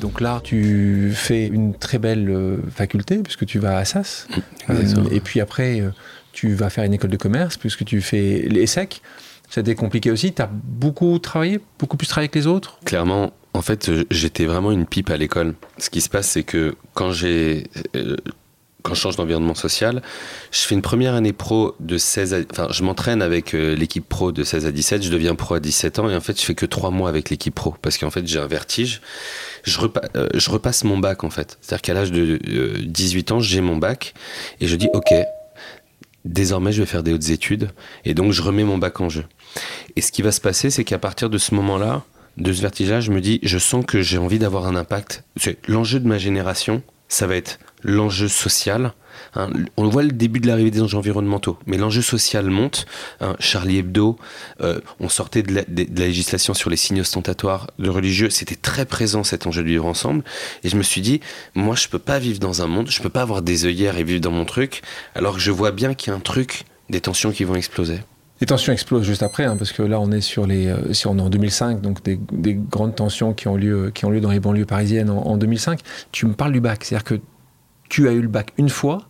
[0.00, 4.26] Donc là, tu fais une très belle euh, faculté puisque tu vas à Assas.
[4.30, 5.90] Mmh, euh, et puis après, euh,
[6.32, 9.02] tu vas faire une école de commerce puisque tu fais l'ESSEC.
[9.48, 10.32] C'était compliqué aussi.
[10.32, 12.78] Tu as beaucoup travaillé, beaucoup plus travaillé que les autres?
[12.84, 15.54] Clairement, en fait, j'étais vraiment une pipe à l'école.
[15.76, 17.64] Ce qui se passe, c'est que quand j'ai
[18.82, 20.02] quand je change d'environnement social,
[20.50, 24.32] je fais une première année pro de 16 à, enfin, je m'entraîne avec l'équipe pro
[24.32, 26.54] de 16 à 17, je deviens pro à 17 ans et en fait, je fais
[26.54, 29.00] que trois mois avec l'équipe pro parce qu'en fait, j'ai un vertige
[29.64, 29.78] je,
[30.16, 31.58] euh, je repasse mon bac en fait.
[31.60, 32.38] C'est-à-dire qu'à l'âge de
[32.82, 34.14] 18 euh, ans, j'ai mon bac
[34.60, 35.12] et je dis ok,
[36.24, 37.70] désormais je vais faire des hautes études
[38.04, 39.24] et donc je remets mon bac en jeu.
[39.96, 42.04] Et ce qui va se passer, c'est qu'à partir de ce moment-là,
[42.36, 45.24] de ce vertige-là, je me dis je sens que j'ai envie d'avoir un impact.
[45.66, 48.92] L'enjeu de ma génération, ça va être l'enjeu social
[49.34, 52.86] Hein, on voit le début de l'arrivée des enjeux environnementaux, mais l'enjeu social monte.
[53.20, 54.18] Hein, Charlie Hebdo,
[54.60, 59.24] euh, on sortait de la, législation sur les signes ostentatoires de religieux, c'était très présent
[59.24, 60.24] cet enjeu de vivre ensemble.
[60.64, 61.20] Et je me suis dit,
[61.54, 64.04] moi je peux pas vivre dans un monde, je peux pas avoir des œillères et
[64.04, 64.82] vivre dans mon truc,
[65.14, 68.00] alors que je vois bien qu'il y a un truc, des tensions qui vont exploser.
[68.40, 71.06] Les tensions explosent juste après, hein, parce que là, on est sur les, euh, si
[71.06, 72.18] on est en 2005, donc des,
[72.54, 75.80] grandes tensions qui ont lieu, qui ont lieu dans les banlieues parisiennes en, en 2005.
[76.10, 77.20] Tu me parles du bac, c'est-à-dire que
[77.90, 79.08] tu as eu le bac une fois,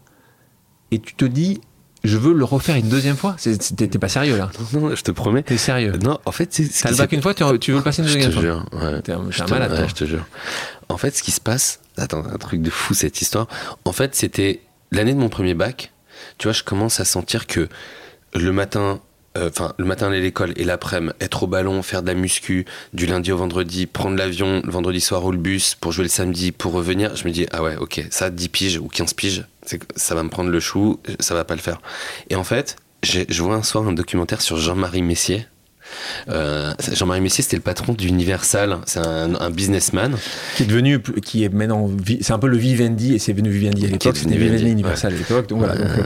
[0.91, 1.61] et tu te dis
[2.03, 3.37] je veux le refaire une deuxième fois
[3.77, 5.43] T'es pas sérieux là non, non, je te promets.
[5.43, 6.67] T'es sérieux Non, en fait, c'est.
[6.67, 8.67] T'as le bac une fois, tu, veux le passer une deuxième fois Je te jure.
[8.73, 9.03] Ouais.
[9.03, 10.25] T'es un, malade, ouais, je te jure.
[10.89, 11.81] En fait, ce qui se passe.
[11.99, 13.49] Attends, un truc de fou cette histoire.
[13.85, 15.93] En fait, c'était l'année de mon premier bac.
[16.39, 17.69] Tu vois, je commence à sentir que
[18.35, 19.01] le matin,
[19.39, 22.15] euh, enfin le matin aller à l'école et l'après-midi être au ballon, faire de la
[22.15, 26.05] muscu du lundi au vendredi, prendre l'avion le vendredi soir ou le bus pour jouer
[26.05, 29.15] le samedi pour revenir, je me dis ah ouais ok ça 10 piges ou 15
[29.15, 29.45] piges
[29.95, 31.81] ça va me prendre le chou, ça va pas le faire.
[32.29, 35.47] Et en fait je vois un soir un documentaire sur Jean-Marie Messier
[36.29, 38.79] Euh, Jean-Marie Messier, c'était le patron d'Universal.
[38.87, 40.17] C'est un, un, businessman.
[40.57, 41.91] Qui est devenu, qui est maintenant,
[42.21, 45.17] c'est un peu le Vivendi, et c'est venu Vivendi à l'époque, c'était Vivendi Universal à
[45.17, 45.49] l'époque.
[45.49, 45.75] Donc voilà.
[45.75, 46.03] Donc, euh,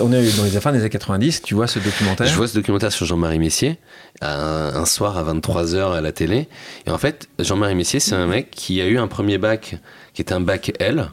[0.00, 2.26] on est dans les fins des années 90, tu vois ce documentaire?
[2.26, 3.78] Je vois ce documentaire sur Jean-Marie Messier,
[4.20, 6.48] un, un, soir à 23h à la télé.
[6.86, 9.76] Et en fait, Jean-Marie Messier, c'est un mec qui a eu un premier bac
[10.14, 11.10] qui était un bac L.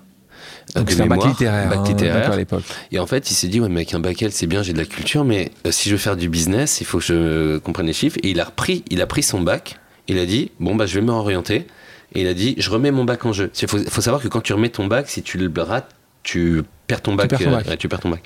[0.76, 2.32] Donc c'est un bac littéraire, bac littéraire.
[2.32, 2.64] à l'époque.
[2.92, 4.78] Et en fait, il s'est dit, ouais, avec un bac L, c'est bien, j'ai de
[4.78, 7.88] la culture, mais euh, si je veux faire du business, il faut que je comprenne
[7.88, 8.18] les chiffres.
[8.24, 10.96] Et il a repris, il a pris son bac, il a dit, bon, bah, je
[10.96, 11.66] vais me réorienter.
[12.14, 13.52] Et il a dit, je remets mon bac en jeu.
[13.62, 15.90] Il faut, faut, savoir que quand tu remets ton bac, si tu le rates,
[16.30, 17.28] tu perds ton bac.
[17.30, 17.68] Tu perds ton bac.
[17.68, 18.24] Euh, tu perds ton bac.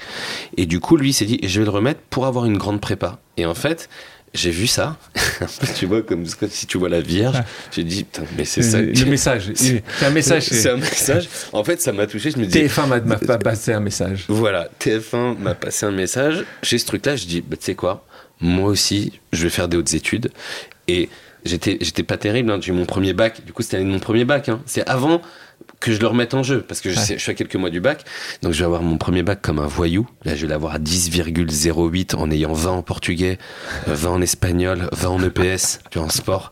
[0.58, 2.82] Et du coup, lui, il s'est dit, je vais le remettre pour avoir une grande
[2.82, 3.20] prépa.
[3.38, 3.88] Et en fait,
[4.34, 4.98] j'ai vu ça.
[5.76, 7.42] tu vois, comme si tu vois la Vierge.
[7.72, 8.82] J'ai dit, putain, mais c'est ça.
[8.82, 9.52] Le message.
[9.56, 10.44] C'est un message.
[10.44, 11.30] C'est un message.
[11.54, 12.32] En fait, ça m'a touché.
[12.32, 12.60] Je me dis.
[12.60, 14.26] TF1 m'a pas passé un message.
[14.28, 14.68] Voilà.
[14.82, 16.44] TF1 m'a passé un message.
[16.62, 17.16] J'ai ce truc-là.
[17.16, 18.06] Je dis, bah, tu sais quoi?
[18.42, 20.30] Moi aussi, je vais faire des hautes études.
[20.90, 21.08] Et
[21.46, 22.52] j'étais, j'étais pas terrible.
[22.52, 22.60] Hein.
[22.60, 23.46] J'ai eu mon premier bac.
[23.46, 24.50] Du coup, c'était mon premier bac.
[24.50, 24.62] Hein.
[24.66, 25.22] C'est avant
[25.84, 27.70] que je le remette en jeu parce que je, sais, je, suis à quelques mois
[27.70, 28.04] du bac
[28.42, 30.08] donc je vais avoir mon premier bac comme un voyou.
[30.26, 33.38] Là je vais l'avoir à 10,08 en ayant 20 en portugais
[33.88, 36.52] 20 en espagnol 20 en EPS tu vois en sport.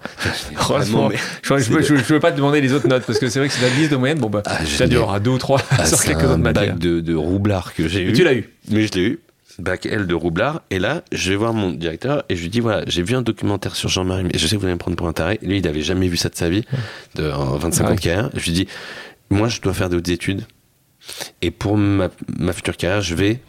[0.56, 3.40] Franchement mais je, je, je, peux pas te demander les autres notes parce que c'est
[3.40, 4.20] vrai que c'est la 10 de moyenne.
[4.20, 6.74] Bon bah ah, ça dure à 2 ou 3 ah, sur quelques autres matières.
[6.74, 8.14] bac de, de roublard que j'ai eu.
[8.14, 8.50] tu l'as eu.
[8.70, 9.20] Mais je l'ai eu.
[9.60, 10.62] Bac L de roublard.
[10.70, 13.22] Et là je vais voir mon directeur et je lui dis voilà j'ai vu un
[13.22, 15.40] documentaire sur Jean-Marie et je sais que vous allez me prendre pour un taré.
[15.42, 16.66] Lui il n'avait jamais vu ça de sa vie
[17.16, 18.68] de en 25 ans de carrière je lui dis
[19.32, 20.46] moi, je dois faire d'autres études.
[21.42, 23.40] Et pour ma, ma, future carrière, je vais,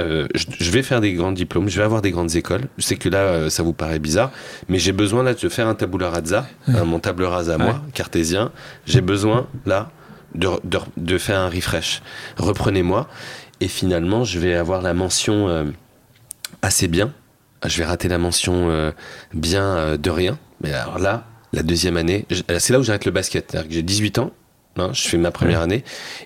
[0.00, 2.62] euh, je, je, vais faire des grands diplômes, je vais avoir des grandes écoles.
[2.78, 4.32] Je sais que là, euh, ça vous paraît bizarre,
[4.68, 7.80] mais j'ai besoin là de faire un tabula rasa, hein, mon table rase à moi,
[7.94, 8.52] cartésien.
[8.86, 9.90] J'ai besoin là
[10.34, 12.02] de, de, de, faire un refresh.
[12.36, 13.08] Reprenez-moi.
[13.62, 15.64] Et finalement, je vais avoir la mention euh,
[16.62, 17.12] assez bien.
[17.66, 18.90] Je vais rater la mention
[19.34, 20.38] bien de rien.
[20.62, 22.26] Mais alors là, la deuxième année,
[22.58, 23.58] c'est là où j'arrête le basket.
[23.68, 24.30] J'ai 18 ans,
[24.80, 25.64] non, je fais ma première ouais.
[25.64, 25.84] année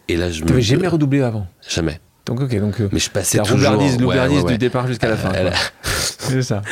[0.09, 0.61] et là je me.
[0.61, 1.47] jamais redoublé avant.
[1.69, 2.01] Jamais.
[2.27, 2.81] Donc ok donc.
[2.93, 3.71] Mais je passais la toujours.
[3.71, 5.33] Roublardise, ouais, ouais, du départ jusqu'à la fin.
[5.33, 5.53] Elle...
[5.83, 6.63] c'est ça.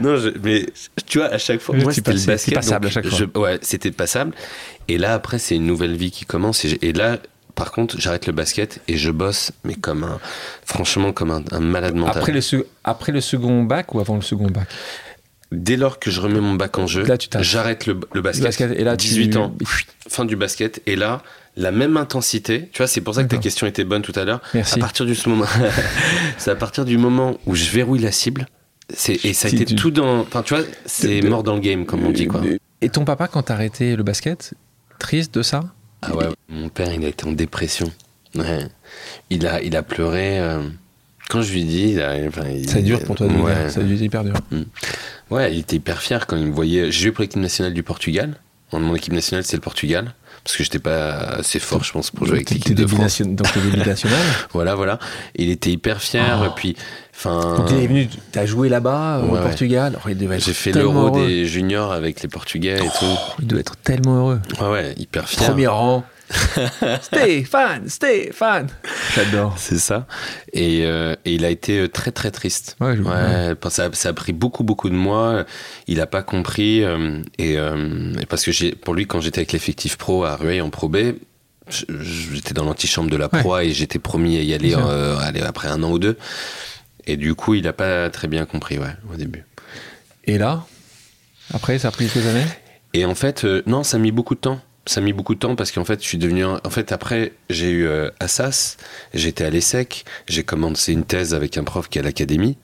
[0.00, 0.30] Non, je...
[0.42, 0.66] mais
[1.06, 2.54] tu vois à chaque fois, moi c'était le basket.
[2.54, 3.18] passable à chaque fois.
[3.18, 3.38] Je...
[3.38, 4.32] Ouais, c'était passable.
[4.88, 7.18] Et là après c'est une nouvelle vie qui commence et, et là.
[7.56, 10.18] Par contre, j'arrête le basket et je bosse, mais comme un,
[10.64, 12.16] franchement, comme un, un malade mental.
[12.16, 12.40] Après le,
[12.84, 14.66] après le second bac ou avant le second bac?
[15.52, 17.04] Dès lors que je remets mon bac en jeu,
[17.40, 18.42] j'arrête le, le, basket.
[18.42, 19.38] Le basket et là, 18 tu...
[19.38, 19.54] ans,
[20.08, 20.82] fin du basket.
[20.86, 21.22] Et là,
[21.56, 22.68] la même intensité.
[22.72, 24.40] Tu vois, c'est pour ça que ta question était bonne tout à l'heure.
[24.54, 24.74] Merci.
[24.74, 25.46] À partir du moment,
[26.38, 28.46] c'est à partir du moment où je verrouille la cible.
[28.92, 30.20] C'est et ça a été tout dans.
[30.20, 32.42] Enfin, tu vois, c'est mort dans le game, comme on dit quoi.
[32.82, 34.54] Et ton papa, quand t'as arrêté le basket,
[34.98, 35.64] triste de ça?
[36.02, 36.26] Ah ouais.
[36.48, 37.92] Mon père, il a été en dépression.
[38.34, 38.66] Ouais.
[39.28, 40.40] Il a, il a pleuré.
[40.40, 40.62] Euh...
[41.30, 43.70] Quand je lui dis, a, enfin, il, ça dure pour toi, de ouais.
[43.70, 44.34] ça être hyper dur.
[44.50, 44.62] Mm.
[45.30, 46.90] Ouais, il était hyper fier quand il me voyait.
[46.90, 48.34] J'ai joué pour l'équipe nationale du Portugal.
[48.72, 50.12] Mon équipe nationale, c'est le Portugal
[50.44, 53.20] parce que j'étais pas assez fort, je pense, pour jouer avec l'équipe de France.
[53.22, 54.20] Donc début national.
[54.52, 54.98] voilà, voilà.
[55.36, 56.42] Il était hyper fier.
[56.46, 56.52] Oh.
[56.56, 56.76] Puis,
[57.14, 57.56] enfin.
[57.56, 58.08] Donc il est venu.
[58.32, 59.98] T'as joué là-bas ouais, au Portugal.
[60.04, 63.18] Oh, J'ai fait l'Euro des juniors avec les Portugais et oh, tout.
[63.40, 64.40] Il doit être tellement heureux.
[64.60, 65.46] Ouais, ouais, hyper fier.
[65.46, 66.04] Premier rang.
[67.02, 68.68] Stéphane, Stéphane.
[69.14, 69.54] J'adore.
[69.58, 70.06] C'est ça.
[70.52, 72.76] Et, euh, et, il a été très très triste.
[72.80, 75.44] Ouais, je ouais, ça, ça, a pris beaucoup beaucoup de mois.
[75.86, 76.84] Il n'a pas compris.
[76.84, 80.60] Euh, et, euh, et, parce que pour lui, quand j'étais avec l'effectif pro à Rueil
[80.60, 81.14] en Pro B,
[81.68, 83.68] j'étais dans l'antichambre de la proie ouais.
[83.68, 86.16] et j'étais promis à y aller, euh, aller après un an ou deux.
[87.06, 89.44] Et du coup, il n'a pas très bien compris ouais, au début.
[90.24, 90.64] Et là
[91.52, 92.46] Après, ça a pris quelques années?
[92.92, 95.38] Et en fait, non, ça a mis beaucoup de temps ça a mis beaucoup de
[95.38, 96.44] temps parce qu'en fait, je suis devenu.
[96.44, 98.76] En fait, après, j'ai eu euh, Assas,
[99.14, 102.56] j'étais à l'ESSEC, j'ai commencé une thèse avec un prof qui est à l'académie.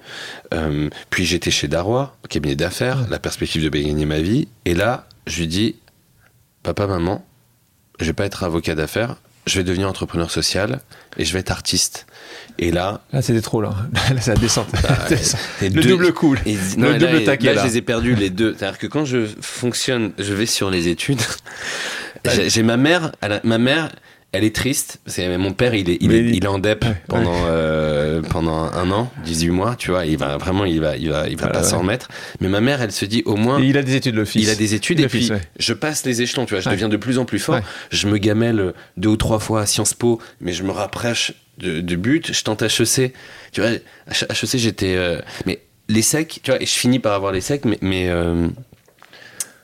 [0.55, 4.49] Euh, puis j'étais chez Darrois, cabinet d'affaires, la perspective de gagner ma vie.
[4.65, 5.77] Et là, je lui dis
[6.63, 7.25] Papa, maman,
[8.01, 10.81] je vais pas être avocat d'affaires, je vais devenir entrepreneur social
[11.17, 12.07] et je vais être artiste.
[12.59, 13.03] Et là.
[13.13, 13.75] Là, c'était trop, là.
[14.15, 14.67] Là, ça descend.
[14.83, 15.07] Bah,
[15.61, 16.35] le deux, double coup.
[16.47, 17.47] Et, non, le double taquet.
[17.47, 18.57] Là, là, je les ai perdus, les deux.
[18.59, 21.21] C'est-à-dire que quand je fonctionne, je vais sur les études.
[22.29, 23.91] J'ai ma mère, a, ma mère,
[24.33, 25.01] elle est triste.
[25.07, 27.47] C'est mon père, il est, il, est, il est en dep ouais, pendant ouais.
[27.47, 30.05] Euh, pendant un an, 18 mois, tu vois.
[30.07, 32.09] Il va vraiment, il va, il va, il va ah, pas s'en remettre.
[32.41, 33.61] Mais ma mère, elle se dit au moins.
[33.61, 34.43] Et il a des études, le fils.
[34.43, 36.61] Il a des études et fils, puis je passe les échelons, tu vois.
[36.61, 37.61] Je deviens de plus en plus fort.
[37.91, 41.81] Je me gamelle deux ou trois fois à Sciences Po, mais je me rapproche de,
[41.81, 42.33] de but.
[42.33, 43.12] Je tente HEC.
[43.53, 44.97] Tu vois, HEC, j'étais.
[44.97, 47.79] Euh, mais les secs, tu vois, et je finis par avoir les secs, mais.
[47.81, 48.49] mais euh,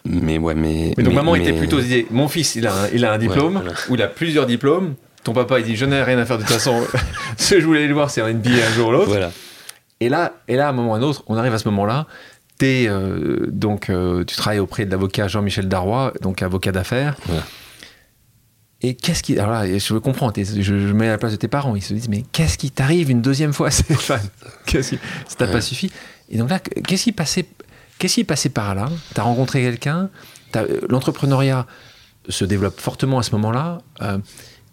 [0.05, 0.95] mais ouais, mais.
[0.97, 1.41] mais donc mais, maman mais...
[1.41, 3.79] était plutôt dit mon fils, il a un, il a un diplôme, ouais, voilà.
[3.88, 4.95] ou il a plusieurs diplômes.
[5.25, 6.83] Ton papa, il dit je n'ai rien à faire de toute façon.
[7.37, 9.09] ce que je voulais aller voir, c'est un NBA un jour ou l'autre.
[9.09, 9.31] Voilà.
[10.01, 11.69] Et là, et là, à un moment ou à un autre, on arrive à ce
[11.69, 12.07] moment-là.
[12.62, 17.17] euh, donc, euh, tu travailles auprès de l'avocat Jean-Michel Darrois, donc avocat d'affaires.
[18.83, 19.38] Et qu'est-ce qui.
[19.38, 21.77] Alors là, je comprends, je, je mets à la place de tes parents.
[21.77, 24.29] Ils se disent, mais qu'est-ce qui t'arrive une deuxième fois, Stéphane?
[24.67, 24.99] Qu'est-ce qui.
[25.29, 25.93] Ça t'a pas suffi?
[26.31, 27.47] Et donc là, qu'est-ce qui passait,
[27.98, 28.88] qu'est-ce qui passait par là?
[29.14, 30.11] T'as rencontré quelqu'un?
[30.88, 31.66] L'entrepreneuriat
[32.28, 33.78] se développe fortement à ce moment-là.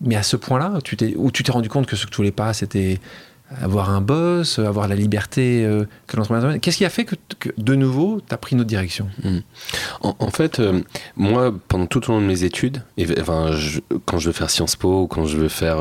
[0.02, 2.32] mais à ce point-là, tu où tu t'es rendu compte que ce que tu voulais
[2.32, 3.00] pas, c'était
[3.62, 7.16] avoir un boss, avoir la liberté euh, que l'entrepreneur Qu'est-ce qui a fait que,
[7.58, 9.10] de nouveau, tu as pris une autre direction?
[9.24, 9.40] Hmm.
[10.02, 10.82] en, fait, euh,
[11.16, 12.84] moi, pendant tout au long de mes études,
[14.06, 15.78] quand je veux faire Sciences Po quand je veux faire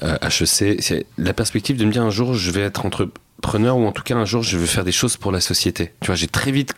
[0.00, 3.08] HEC, euh, c'est la perspective de me dire un jour, je vais être entre,
[3.42, 5.92] preneur ou en tout cas un jour je veux faire des choses pour la société.
[6.00, 6.74] Tu vois, j'ai très vite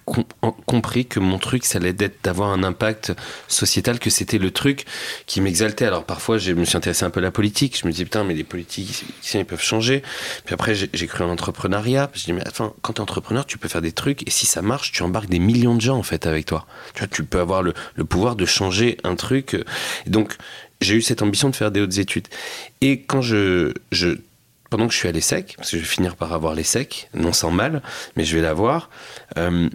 [0.66, 3.12] compris que mon truc ça allait être d'avoir un impact
[3.46, 4.84] sociétal, que c'était le truc
[5.26, 5.86] qui m'exaltait.
[5.86, 8.24] Alors parfois je me suis intéressé un peu à la politique, je me disais putain
[8.24, 10.02] mais les politiques ils peuvent changer.
[10.44, 13.58] Puis après j'ai cru en l'entrepreneuriat, je dis mais attends quand tu es entrepreneur tu
[13.58, 16.02] peux faire des trucs et si ça marche tu embarques des millions de gens en
[16.02, 16.66] fait avec toi.
[16.94, 19.54] Tu vois, tu peux avoir le, le pouvoir de changer un truc.
[20.06, 20.36] Et donc
[20.80, 22.28] j'ai eu cette ambition de faire des hautes études.
[22.80, 24.18] Et quand je, je
[24.70, 27.32] pendant que je suis à l'ESSEC, parce que je vais finir par avoir l'ESSEC, non
[27.32, 27.82] sans mal,
[28.16, 28.90] mais je vais l'avoir,
[29.36, 29.68] euh,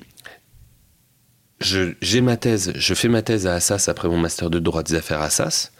[1.60, 4.96] j'ai ma thèse, je fais ma thèse à Assas après mon master de droit des
[4.96, 5.72] affaires à Assas,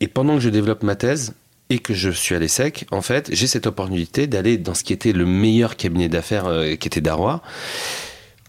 [0.00, 1.34] et pendant que je développe ma thèse
[1.70, 4.92] et que je suis à l'ESSEC, en fait, j'ai cette opportunité d'aller dans ce qui
[4.92, 7.42] était le meilleur cabinet d'affaires euh, qui était Darrois,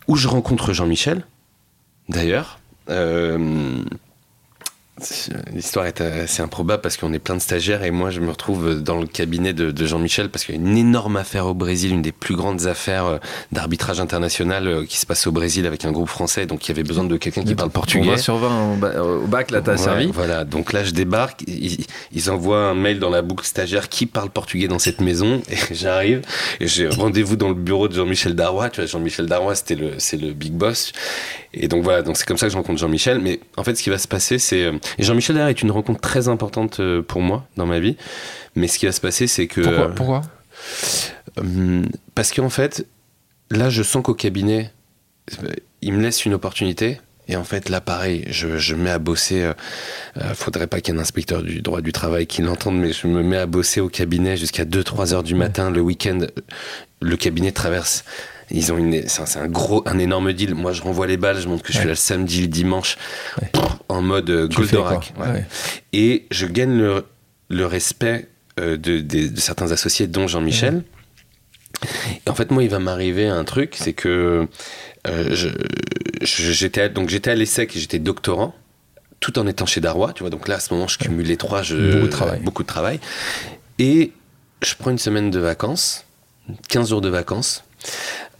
[0.07, 1.25] où je rencontre Jean-Michel,
[2.09, 2.59] d'ailleurs.
[2.89, 3.83] Euh,
[5.51, 8.79] L'histoire est assez improbable parce qu'on est plein de stagiaires et moi je me retrouve
[8.79, 12.03] dans le cabinet de, Jean-Michel parce qu'il y a une énorme affaire au Brésil, une
[12.03, 13.17] des plus grandes affaires euh,
[13.51, 16.71] d'arbitrage international euh, qui se passe au Brésil avec un groupe français, donc il y
[16.71, 18.11] avait besoin de quelqu'un qui parle portugais.
[18.13, 20.11] On sur 20 au bac, là t'as servi.
[20.13, 24.29] Voilà, donc là je débarque, ils, envoient un mail dans la boucle stagiaire qui parle
[24.29, 25.41] portugais dans cette maison.
[25.49, 26.21] Et j'arrive
[26.59, 29.93] et j'ai rendez-vous dans le bureau de Jean-Michel Darrois, tu vois Jean-Michel Darrois c'était le,
[29.97, 30.91] c'est le big boss
[31.53, 33.19] et donc voilà, donc c'est comme ça que je rencontre Jean-Michel.
[33.19, 35.71] Mais en fait, ce qui va se passer, c'est euh, et Jean-Michel d'ailleurs est une
[35.71, 37.95] rencontre très importante euh, pour moi dans ma vie.
[38.55, 40.21] Mais ce qui va se passer, c'est que pourquoi,
[41.39, 41.83] euh,
[42.15, 42.87] Parce qu'en fait,
[43.51, 44.71] là, je sens qu'au cabinet,
[45.81, 46.99] il me laisse une opportunité.
[47.29, 49.43] Et en fait, là, pareil, je, je mets à bosser.
[49.43, 52.91] Euh, faudrait pas qu'il y ait un inspecteur du droit du travail qui l'entende, mais
[52.91, 55.69] je me mets à bosser au cabinet jusqu'à 2-3 heures du matin.
[55.69, 56.19] Le week-end,
[57.01, 58.03] le cabinet traverse
[58.51, 60.55] ils ont une, c'est un gros, un énorme deal.
[60.55, 62.97] Moi, je renvoie les balles, je montre que je suis là le samedi, le dimanche,
[63.89, 65.13] en mode euh, Goldorak.
[65.93, 67.05] Et je gagne le,
[67.49, 68.29] le respect
[68.59, 70.83] euh, de, de, certains associés, dont Jean-Michel.
[72.25, 74.47] Et en fait, moi, il va m'arriver un truc, c'est que
[75.07, 75.35] euh,
[76.21, 78.55] j'étais donc j'étais à l'ESSEC, j'étais doctorant,
[79.19, 80.29] tout en étant chez Darrois, tu vois.
[80.29, 82.39] Donc là, à ce moment, je cumule les trois, je, beaucoup de travail.
[82.41, 82.99] beaucoup de travail.
[83.79, 84.11] Et
[84.61, 86.05] je prends une semaine de vacances,
[86.69, 87.63] 15 jours de vacances.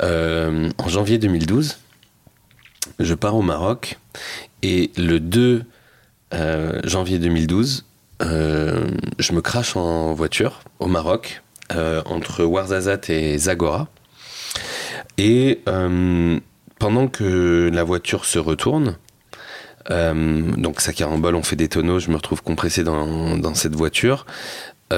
[0.02, 1.78] Euh, en janvier 2012,
[3.00, 4.00] je pars au Maroc
[4.62, 5.64] et le 2
[6.34, 7.86] euh, janvier 2012,
[8.22, 8.88] euh,
[9.20, 11.42] je me crache en voiture au Maroc
[12.06, 13.88] entre Ouarzazate et Zagora.
[15.18, 15.62] Et
[16.78, 18.96] pendant que la voiture se retourne,
[19.90, 24.28] donc ça carambole, on fait des tonneaux, je me retrouve compressé dans, cette voiture.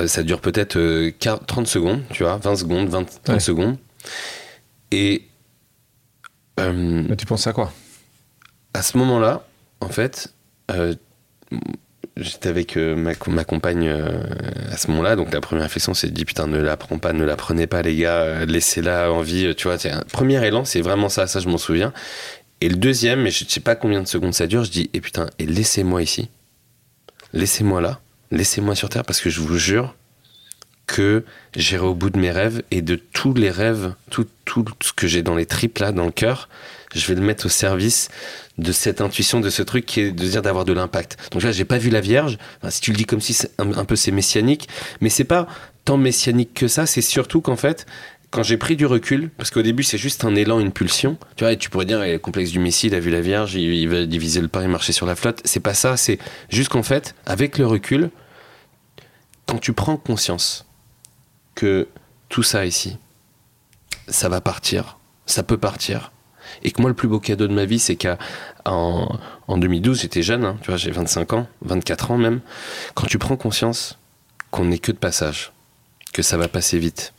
[0.05, 0.77] ça dure peut-être
[1.45, 3.77] 30 secondes, tu vois, 20 secondes, 20, 30 secondes.
[4.91, 5.23] Et.
[6.59, 7.73] Euh, Mais tu penses à quoi?
[8.73, 9.45] À ce moment-là,
[9.81, 10.33] en fait,
[10.71, 10.95] euh,
[12.17, 15.15] j'étais avec euh, ma, ma, compagne à ce moment-là.
[15.15, 17.67] Donc la première réflexion, c'est de dire putain, ne la prends pas, ne la prenez
[17.67, 19.53] pas, les gars, laissez-la en vie.
[19.55, 21.93] Tu vois, un premier élan, c'est vraiment ça, ça je m'en souviens.
[22.61, 24.89] Et le deuxième, mais je sais pas combien de secondes ça dure, je dis, et
[24.95, 26.29] eh, putain, et laissez-moi ici.
[27.33, 27.99] Laissez-moi là.
[28.31, 29.95] Laissez-moi sur Terre parce que je vous jure,
[30.88, 31.24] que
[31.56, 35.08] j'irai au bout de mes rêves et de tous les rêves, tout, tout ce que
[35.08, 36.50] j'ai dans les tripes là, dans le cœur,
[36.95, 38.10] je vais le mettre au service
[38.58, 41.17] de cette intuition, de ce truc qui est de dire d'avoir de l'impact.
[41.32, 42.38] Donc là, j'ai pas vu la Vierge.
[42.69, 44.69] si tu le dis comme si un, peu c'est messianique,
[45.02, 45.48] mais c'est pas
[45.84, 46.86] tant messianique que ça.
[46.86, 47.86] C'est surtout qu'en fait,
[48.32, 51.43] quand j'ai pris du recul, parce qu'au début c'est juste un élan, une pulsion, tu
[51.43, 53.89] vois, tu pourrais dire, le complexe du Messie, il a vu la Vierge, il, il
[53.89, 55.41] va diviser le pain et marcher sur la flotte.
[55.43, 56.17] C'est pas ça, c'est
[56.50, 58.10] juste qu'en fait, avec le recul,
[59.45, 60.65] quand tu prends conscience
[61.55, 61.87] que
[62.29, 62.97] tout ça ici,
[64.07, 66.11] ça va partir, ça peut partir.
[66.63, 70.21] Et que moi, le plus beau cadeau de ma vie, c'est qu'en en 2012, j'étais
[70.21, 72.41] jeune, hein, tu vois, j'ai 25 ans, 24 ans même.
[72.93, 73.97] Quand tu prends conscience
[74.51, 75.51] qu'on n'est que de passage,
[76.13, 77.13] que ça va passer vite,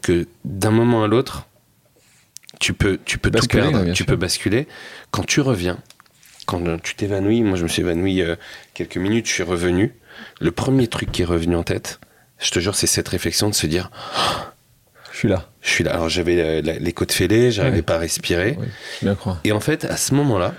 [0.00, 1.46] que d'un moment à l'autre,
[2.60, 4.68] tu peux, tu peux tout perdre, tu peux basculer.
[5.10, 5.78] Quand tu reviens,
[6.46, 8.36] quand tu t'évanouis, moi je me suis évanoui euh,
[8.74, 9.94] quelques minutes, je suis revenu.
[10.40, 12.00] Le premier truc qui est revenu en tête,
[12.42, 13.90] je te jure, c'est cette réflexion de se dire
[15.12, 15.48] Je suis là.
[15.60, 15.92] Je suis là.
[15.94, 17.82] Alors j'avais euh, les côtes fêlées, j'arrivais Ouais.
[17.82, 18.58] pas à respirer.
[19.00, 19.40] Bien croire.
[19.44, 20.54] Et en fait, à ce moment-là,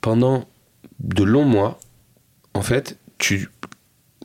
[0.00, 0.46] pendant
[1.00, 1.78] de longs mois,
[2.54, 3.50] en fait, tu,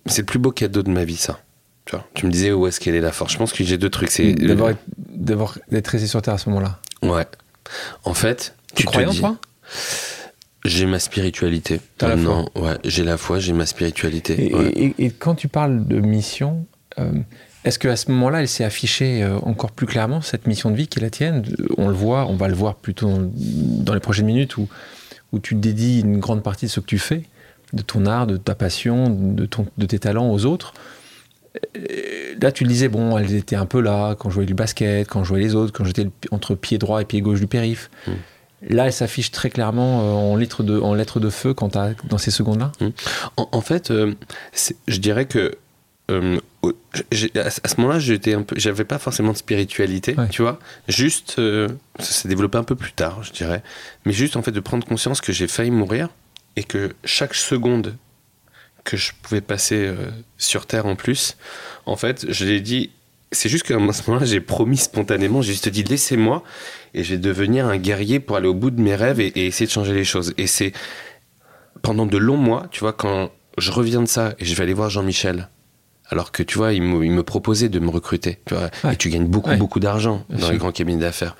[0.06, 1.40] c'est le plus beau cadeau de ma vie, ça.
[1.86, 3.34] Tu vois, tu me disais où est-ce qu'elle est la force.
[3.34, 4.10] Je pense que j'ai deux trucs.
[4.10, 6.80] C'est D'avoir, d'avoir, d'être resté sur Terre à ce moment-là.
[7.02, 7.26] ouais.
[8.04, 9.38] En fait, Tu te croyais en toi?
[10.66, 11.82] J'ai ma spiritualité.
[12.02, 14.50] Maintenant, ouais, j'ai la foi, j'ai ma spiritualité.
[14.52, 14.70] et, ouais.
[14.76, 16.66] et- et quand tu parles de mission,
[17.00, 17.12] euh,
[17.66, 20.88] est-ce qu'à ce moment-là, elle s'est affichée euh, encore plus clairement, cette mission de vie
[20.88, 21.44] qui est la tienne?
[21.78, 24.70] On le voit, on va le voir plutôt dans, les prochaines minutes où,
[25.34, 27.24] où tu dédies une grande partie de ce que tu fais,
[27.74, 30.74] de ton art, de ta passion, de, ton, de tes talents aux autres.
[31.78, 34.54] Euh, Là, tu le disais, bon, elles étaient un peu là quand je jouais du
[34.56, 37.40] basket, quand je jouais les autres, quand j'étais le- entre pied droit et pied gauche
[37.40, 37.90] du périph.
[38.08, 38.12] Mm.
[38.70, 42.18] Là, elle s'affiche très clairement euh, en lettres de, en lettres de feu quand dans
[42.18, 42.72] ces secondes-là.
[43.38, 44.14] En, en fait, euh,
[44.88, 45.56] je dirais que
[46.12, 50.28] euh, à, ce- à ce moment-là, j'étais un peu, j'avais pas forcément de spiritualité, Ouais.
[50.30, 50.60] tu vois.
[50.88, 51.68] Juste, euh,
[52.00, 53.64] ça s'est développé un peu plus tard, je dirais.
[54.06, 56.10] Mais juste en fait de prendre conscience que j'ai failli mourir
[56.56, 57.96] et que chaque seconde
[58.84, 59.96] que je pouvais passer euh,
[60.38, 61.38] sur Terre en plus,
[61.86, 62.92] en fait, je l'ai dit.
[63.34, 63.80] C'est juste qu'à ce
[64.10, 66.44] moment-là, j'ai promis spontanément, j'ai juste dit laissez-moi
[66.94, 69.48] et je vais devenir un guerrier pour aller au bout de mes rêves et, et
[69.48, 70.34] essayer de changer les choses.
[70.38, 70.72] Et c'est
[71.82, 74.74] pendant de longs mois, tu vois, quand je reviens de ça et je vais aller
[74.74, 75.50] voir Jean-Michel,
[76.10, 78.94] alors que tu vois, il me, il me proposait de me recruter, tu vois, Ouais.
[78.94, 79.58] et tu gagnes beaucoup, Ouais.
[79.58, 80.52] beaucoup d'argent dans sûr.
[80.52, 81.36] les grands cabinets d'affaires.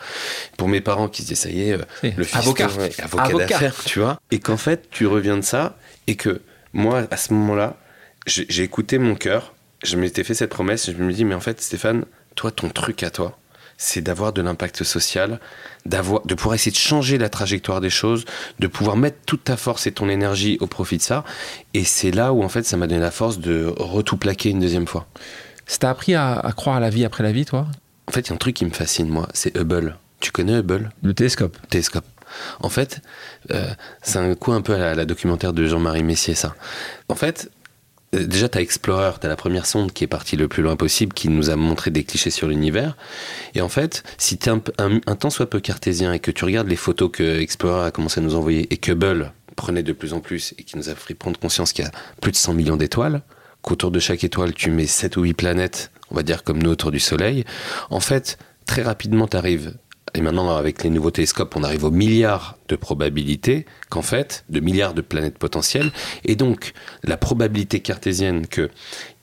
[0.58, 1.80] Pour mes parents qui se disaient, ça y est, euh,
[2.18, 2.68] le fiston, avocat.
[2.78, 3.48] ouais, avocat, Avocat.
[3.48, 5.78] d'affaires, tu vois, et qu'en fait, tu reviens de ça
[6.08, 6.42] et que
[6.74, 7.78] moi, à ce moment-là,
[8.26, 9.54] j'ai écouté mon cœur,
[9.84, 12.06] je m'étais fait cette promesse, je me dis, mais en fait, Stéphane,
[12.36, 13.38] toi, ton truc à toi,
[13.78, 15.40] c'est d'avoir de l'impact social,
[15.86, 18.24] d'avoir, de pouvoir essayer de changer la trajectoire des choses,
[18.60, 21.24] de pouvoir mettre toute ta force et ton énergie au profit de ça.
[21.74, 24.60] Et c'est là où, en fait, ça m'a donné la force de retout plaquer une
[24.60, 25.08] deuxième fois.
[25.66, 27.68] Ça t'a appris à, à croire à la vie après la vie, toi?
[28.08, 29.98] En fait, il y a un truc qui me fascine, moi, c'est Hubble.
[30.20, 30.92] Tu connais Hubble?
[31.02, 31.58] Le télescope.
[31.70, 32.06] télescope.
[32.60, 33.02] En fait,
[33.52, 33.70] euh,
[34.02, 36.56] c'est un coup un peu à la, la documentaire de Jean-Marie Messier, ça.
[37.10, 37.50] En fait,
[38.14, 41.14] déjà, tu as Explorer, tu la première sonde qui est partie le plus loin possible,
[41.14, 42.96] qui nous a montré des clichés sur l'univers.
[43.56, 46.76] Et en fait, si tu un, tant soit peu cartésien et que tu regardes les
[46.76, 50.20] photos que Explorer a commencé à nous envoyer et que Hubble prenait de plus en
[50.20, 51.92] plus et qui nous a fait prendre conscience qu'il y a
[52.22, 53.22] plus de 100 millions d'étoiles,
[53.62, 56.72] qu'autour de chaque étoile, tu mets 7 ou 8 planètes, on va dire comme nous
[56.72, 57.44] autour du Soleil,
[57.90, 59.76] en fait, très rapidement, tu arrives
[60.16, 64.60] et maintenant, avec les nouveaux télescopes, on arrive aux milliards de probabilités qu'en fait, de
[64.60, 65.92] milliards de planètes potentielles.
[66.24, 66.74] Et donc,
[67.04, 68.70] la probabilité cartésienne qu'il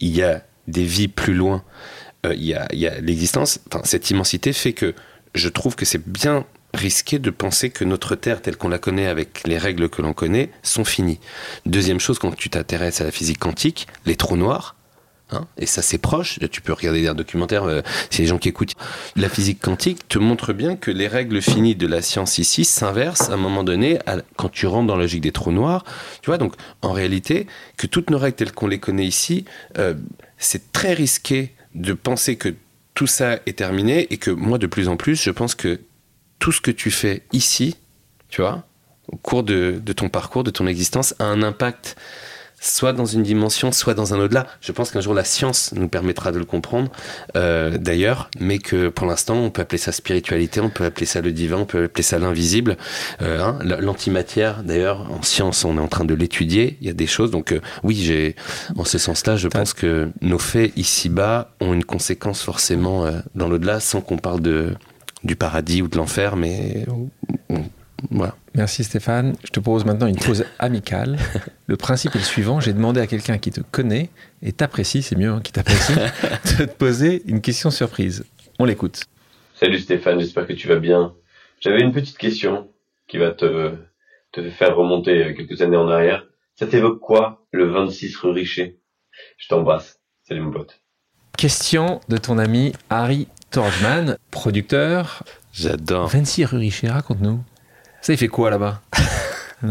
[0.00, 1.62] y a des vies plus loin,
[2.26, 4.94] euh, il y a, y a l'existence, cette immensité fait que
[5.34, 9.06] je trouve que c'est bien risqué de penser que notre Terre, telle qu'on la connaît
[9.06, 11.20] avec les règles que l'on connaît, sont finies.
[11.66, 14.76] Deuxième chose, quand tu t'intéresses à la physique quantique, les trous noirs,
[15.32, 16.38] Hein, et ça, c'est proche.
[16.50, 18.74] Tu peux regarder un documentaire, euh, si les gens qui écoutent.
[19.16, 23.30] La physique quantique te montre bien que les règles finies de la science ici s'inversent
[23.30, 23.98] à un moment donné
[24.36, 25.84] quand tu rentres dans la logique des trous noirs.
[26.22, 29.44] Tu vois, donc en réalité, que toutes nos règles telles qu'on les connaît ici,
[29.78, 29.94] euh,
[30.38, 32.54] c'est très risqué de penser que
[32.94, 35.80] tout ça est terminé et que moi, de plus en plus, je pense que
[36.38, 37.76] tout ce que tu fais ici,
[38.28, 38.64] tu vois,
[39.08, 41.96] au cours de ton parcours, de ton existence, a un impact
[42.60, 44.46] soit dans une dimension, soit dans un au-delà.
[44.60, 46.90] Je pense qu'un jour la science nous permettra de le comprendre,
[47.36, 51.20] euh, d'ailleurs, mais que pour l'instant on peut appeler ça spiritualité, on peut appeler ça
[51.20, 52.76] le divin, on peut appeler ça l'invisible.
[53.22, 56.76] Euh, hein, L'antimatière, d'ailleurs, en science, on est en train de l'étudier.
[56.80, 58.36] Il y a des choses, donc euh, oui, j'ai,
[58.76, 63.80] en ce sens-là, je pense que nos faits ici-bas ont une conséquence forcément dans l'au-delà,
[63.80, 64.74] sans qu'on parle de
[65.24, 66.86] du paradis ou de l'enfer, mais
[67.50, 67.56] euh,
[68.10, 68.34] voilà.
[68.54, 69.34] Merci Stéphane.
[69.44, 71.18] Je te propose maintenant une pause amicale.
[71.66, 72.60] Le principe est le suivant.
[72.60, 74.10] J'ai demandé à quelqu'un qui te connaît
[74.42, 75.94] et t'apprécie, c'est mieux, hein, qui t'apprécie,
[76.58, 78.24] de te poser une question surprise.
[78.58, 79.04] On l'écoute.
[79.54, 81.14] Salut Stéphane, j'espère que tu vas bien.
[81.60, 82.68] J'avais une petite question
[83.08, 83.74] qui va te,
[84.32, 86.26] te faire remonter euh, quelques années en arrière.
[86.54, 88.80] Ça t'évoque quoi, le 26 rue Richer?
[89.36, 90.00] Je t'embrasse.
[90.26, 90.80] Salut mon pote.
[91.36, 95.24] Question de ton ami Harry Tordman, producteur.
[95.52, 96.08] J'adore.
[96.08, 97.40] 26 rue Richer, raconte-nous.
[98.02, 98.80] Ça, il fait quoi là-bas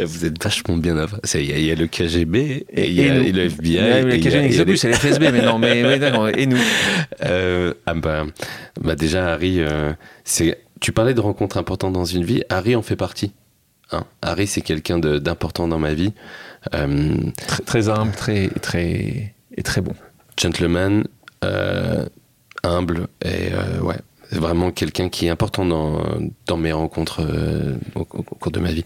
[0.00, 1.18] Vous êtes vachement bien avant.
[1.34, 3.78] Il y, a- il y a le KGB et il y a le FBI.
[3.78, 5.58] Ouais, a- KGB il y a n'existe plus, c'est la FSB maintenant.
[5.58, 6.58] Mais, mais d'accord, et nous
[7.24, 8.24] Euh, ah bah,
[8.80, 9.92] bah déjà, Harry, euh,
[10.24, 10.58] c'est.
[10.80, 12.42] Tu parlais de rencontres importantes dans une vie.
[12.50, 13.32] Harry en fait partie.
[13.92, 14.04] Hein.
[14.20, 16.12] Harry, c'est quelqu'un de- d'important dans ma vie.
[16.74, 17.14] Euh,
[17.46, 19.92] Très, très humble, très, très, et très bon.
[20.36, 21.04] gentleman,
[21.44, 22.04] euh,
[22.64, 23.96] humble et euh, ouais,
[24.38, 28.84] vraiment quelqu'un qui est important dans, mes rencontres euh, au, cours de ma vie.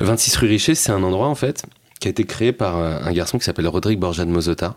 [0.00, 1.64] 26 rue Richer, c'est un endroit en fait
[2.00, 4.76] qui a été créé par un, garçon qui s'appelle Rodrigue Borja de Mozota,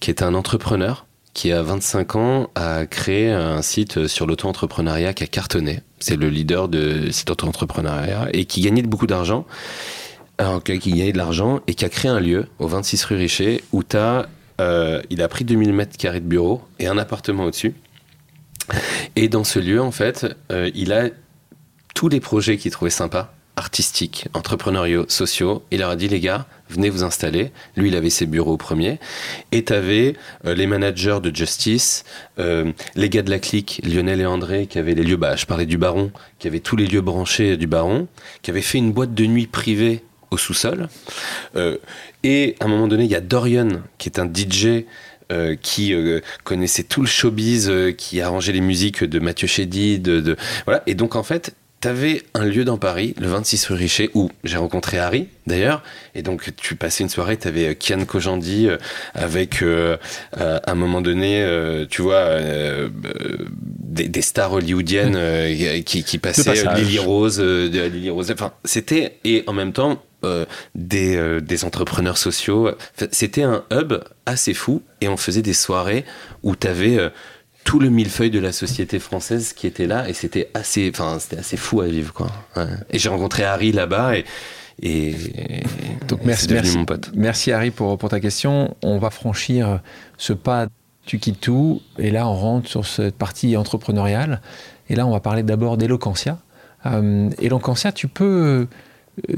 [0.00, 5.24] qui est un entrepreneur qui a 25 ans a créé un site sur l'auto-entrepreneuriat qui
[5.24, 5.80] a cartonné.
[5.98, 9.46] C'est le leader de site auto-entrepreneuriat et qui gagnait beaucoup d'argent.
[10.38, 13.62] Alors, qui gagnait de l'argent et qui a créé un lieu au 26 rue Richer
[13.72, 13.82] où
[14.60, 17.74] euh, il a pris 2000 mètres carrés de bureau et un appartement au-dessus.
[19.16, 21.08] Et dans ce lieu, en fait, euh, il a
[21.94, 25.62] tous les projets qu'il trouvait sympas artistiques, entrepreneuriaux, sociaux.
[25.70, 27.52] Il leur a dit, les gars, venez vous installer.
[27.76, 28.98] Lui, il avait ses bureaux au premier.
[29.52, 30.14] Et tu avais
[30.46, 32.04] euh, les managers de Justice,
[32.38, 35.46] euh, les gars de la clique, Lionel et André, qui avaient les lieux, bah, je
[35.46, 38.08] parlais du Baron, qui avaient tous les lieux branchés du Baron,
[38.40, 40.88] qui avaient fait une boîte de nuit privée au sous-sol.
[41.56, 41.76] Euh,
[42.22, 44.86] et à un moment donné, il y a Dorian, qui est un DJ
[45.60, 45.94] qui
[46.44, 50.82] connaissait tout le showbiz, qui arrangeait les musiques de Mathieu Chédid, de, voilà.
[50.86, 54.56] Et donc en fait, T'avais un lieu dans Paris, le 26 rue Richer, où j'ai
[54.56, 55.82] rencontré Harry, d'ailleurs.
[56.14, 58.76] Et donc, tu passais une soirée, t'avais avais euh, Kian Kojandi euh,
[59.14, 59.96] avec, euh,
[60.38, 61.44] à un moment donné,
[61.90, 62.38] tu vois,
[62.88, 68.30] des, stars hollywoodiennes qui, qui passaient Lily Rose, Lily Rose.
[68.30, 70.00] Enfin, c'était, et en même temps,
[70.74, 72.70] des, des, entrepreneurs sociaux.
[73.10, 73.94] C'était un hub
[74.26, 76.04] assez fou et on faisait des soirées
[76.42, 76.98] où tu avais
[77.64, 81.38] tout le millefeuille de la société française qui était là et c'était assez, enfin, c'était
[81.38, 82.28] assez fou à vivre, quoi.
[82.90, 84.24] Et j'ai rencontré Harry là-bas et,
[84.80, 85.14] et,
[86.08, 87.10] donc merci, merci, mon pote.
[87.14, 88.76] Merci Harry pour, pour ta question.
[88.82, 89.80] On va franchir
[90.18, 90.66] ce pas,
[91.04, 94.40] tu quittes tout et là on rentre sur cette partie entrepreneuriale
[94.88, 96.38] et là on va parler d'abord d'Eloquentia.
[96.86, 98.66] Euh, Eloquentia, tu peux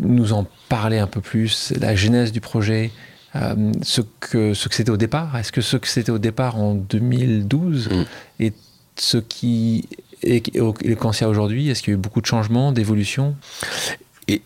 [0.01, 2.91] nous en parler un peu plus, la genèse du projet,
[3.37, 5.37] euh, ce que ce que c'était au départ.
[5.37, 8.05] Est-ce que ce que c'était au départ en 2012 mm.
[8.41, 8.55] est
[8.97, 9.89] ce qui
[10.23, 13.37] est Eloquentia aujourd'hui Est-ce qu'il y a eu beaucoup de changements, d'évolutions?
[14.29, 14.41] Et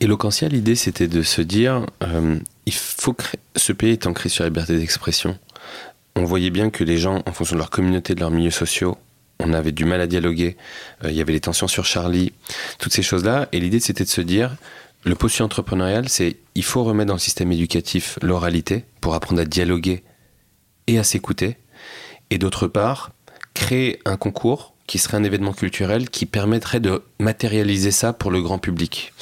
[0.51, 3.25] l'idée, c'était de se dire, euh, il faut que
[3.55, 5.39] ce pays est ancré sur la liberté d'expression.
[6.17, 8.99] On voyait bien que les gens, en fonction de leur communauté, de leurs milieux sociaux,
[9.39, 10.57] on avait du mal à dialoguer.
[11.05, 12.33] Euh, il y avait les tensions sur Charlie,
[12.79, 13.49] toutes ces choses-là.
[13.53, 14.57] Et l'idée, c'était de se dire,
[15.05, 19.45] le postulat entrepreneurial, c'est il faut remettre dans le système éducatif l'oralité pour apprendre à
[19.45, 20.03] dialoguer
[20.87, 21.57] et à s'écouter.
[22.31, 23.13] Et d'autre part,
[23.55, 28.41] créer un concours qui serait un événement culturel qui permettrait de matérialiser ça pour le
[28.41, 29.13] grand public.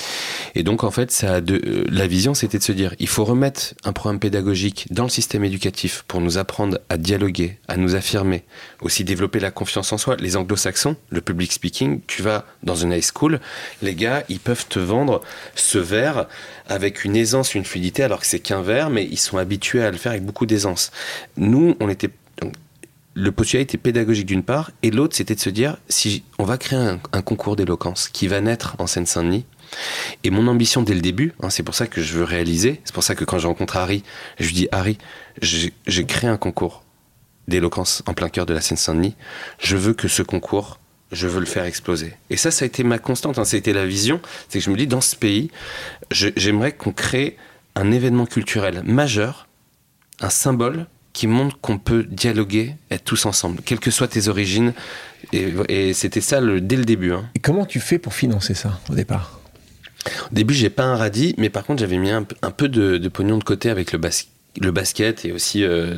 [0.54, 3.92] Et donc en fait, euh, la vision, c'était de se dire, il faut remettre un
[3.92, 8.44] programme pédagogique dans le système éducatif pour nous apprendre à dialoguer, à nous affirmer,
[8.80, 10.16] aussi développer la confiance en soi.
[10.20, 13.40] Les anglo-saxons, le public speaking, tu vas dans une high school,
[13.82, 15.20] les gars, ils peuvent te vendre
[15.56, 16.28] ce verre
[16.68, 19.90] avec une aisance, une fluidité, alors que c'est qu'un verre, mais ils sont habitués à
[19.90, 20.92] le faire avec beaucoup d'aisance.
[21.36, 22.10] Nous, on était
[23.16, 26.58] le postulat était pédagogique d'une part, et l'autre c'était de se dire si on va
[26.58, 29.46] créer un, concours d'éloquence qui va naître en Seine-Saint-Denis.
[30.22, 32.94] Et mon ambition dès le début, hein, c'est pour ça que je veux réaliser, c'est
[32.94, 34.04] pour ça que quand je rencontre Harry,
[34.38, 34.98] je lui dis Harry,
[35.40, 36.84] j'ai créé un concours
[37.48, 39.14] d'éloquence en plein cœur de la Seine-Saint-Denis.
[39.58, 40.78] Je veux que ce concours,
[41.10, 42.12] je veux le faire exploser.
[42.28, 44.20] Et ça, ça a été ma constante, hein, ça a été la vision.
[44.50, 45.50] C'est que je me dis, dans ce pays,
[46.10, 47.38] j'aimerais qu'on crée
[47.76, 49.48] un événement culturel majeur,
[50.20, 50.86] un symbole
[51.16, 54.74] qui montre qu'on peut dialoguer, être tous ensemble, quelles que soient tes origines.
[55.32, 57.12] Et, c'était ça le, dès le début.
[57.12, 57.24] Hein.
[57.34, 59.40] Et comment tu fais pour financer ça au départ?
[60.30, 63.38] Au début, j'ai pas un radis, mais par contre, j'avais mis un, peu de, pognon
[63.38, 65.96] de côté avec le basket le basket et aussi euh,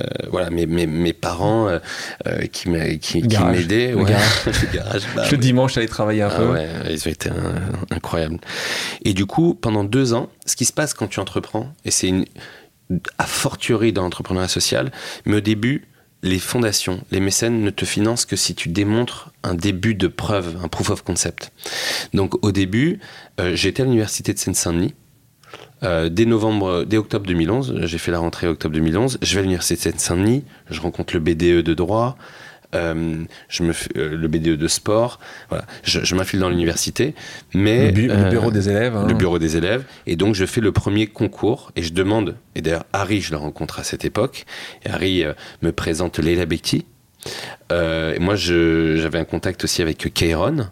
[0.00, 1.78] euh, voilà mes, mes, parents euh,
[2.50, 7.12] qui m'aidaient le garage, bah le dimanche j'allais travailler un ah peu ouais, ils ont
[7.12, 7.30] été
[7.92, 8.38] incroyables
[9.04, 12.08] et du coup pendant deux ans ce qui se passe quand tu entreprends et c'est
[12.08, 12.24] une
[13.18, 14.92] a fortiori dans l'entrepreneuriat social,
[15.24, 15.88] mais au début,
[16.22, 20.56] les fondations, les mécènes ne te financent que si tu démontres un début de preuve,
[20.64, 21.52] un proof of concept.
[22.14, 22.98] Donc au début,
[23.40, 24.94] euh, j'étais à l'université de Seine-Saint-Denis.
[25.82, 29.18] Euh, dès novembre, dès octobre 2011, j'ai fait la rentrée octobre 2011.
[29.20, 32.16] Je vais à l'université de Seine-Saint-Denis, je rencontre le BDE de droit,
[32.74, 35.18] euh, je me euh, le BDE de sport,
[35.48, 37.14] voilà, je, je m'infile dans l'université,
[37.52, 39.06] mais le, euh, bureau des élèves, hein.
[39.06, 42.62] le bureau des élèves, et donc je fais le premier concours et je demande, et
[42.62, 44.44] d'ailleurs Harry, je le rencontre à cette époque,
[44.84, 45.24] et Harry
[45.62, 46.84] me présente Leila Bekti.
[47.70, 50.68] et moi, j'avais un contact aussi avec Kairon,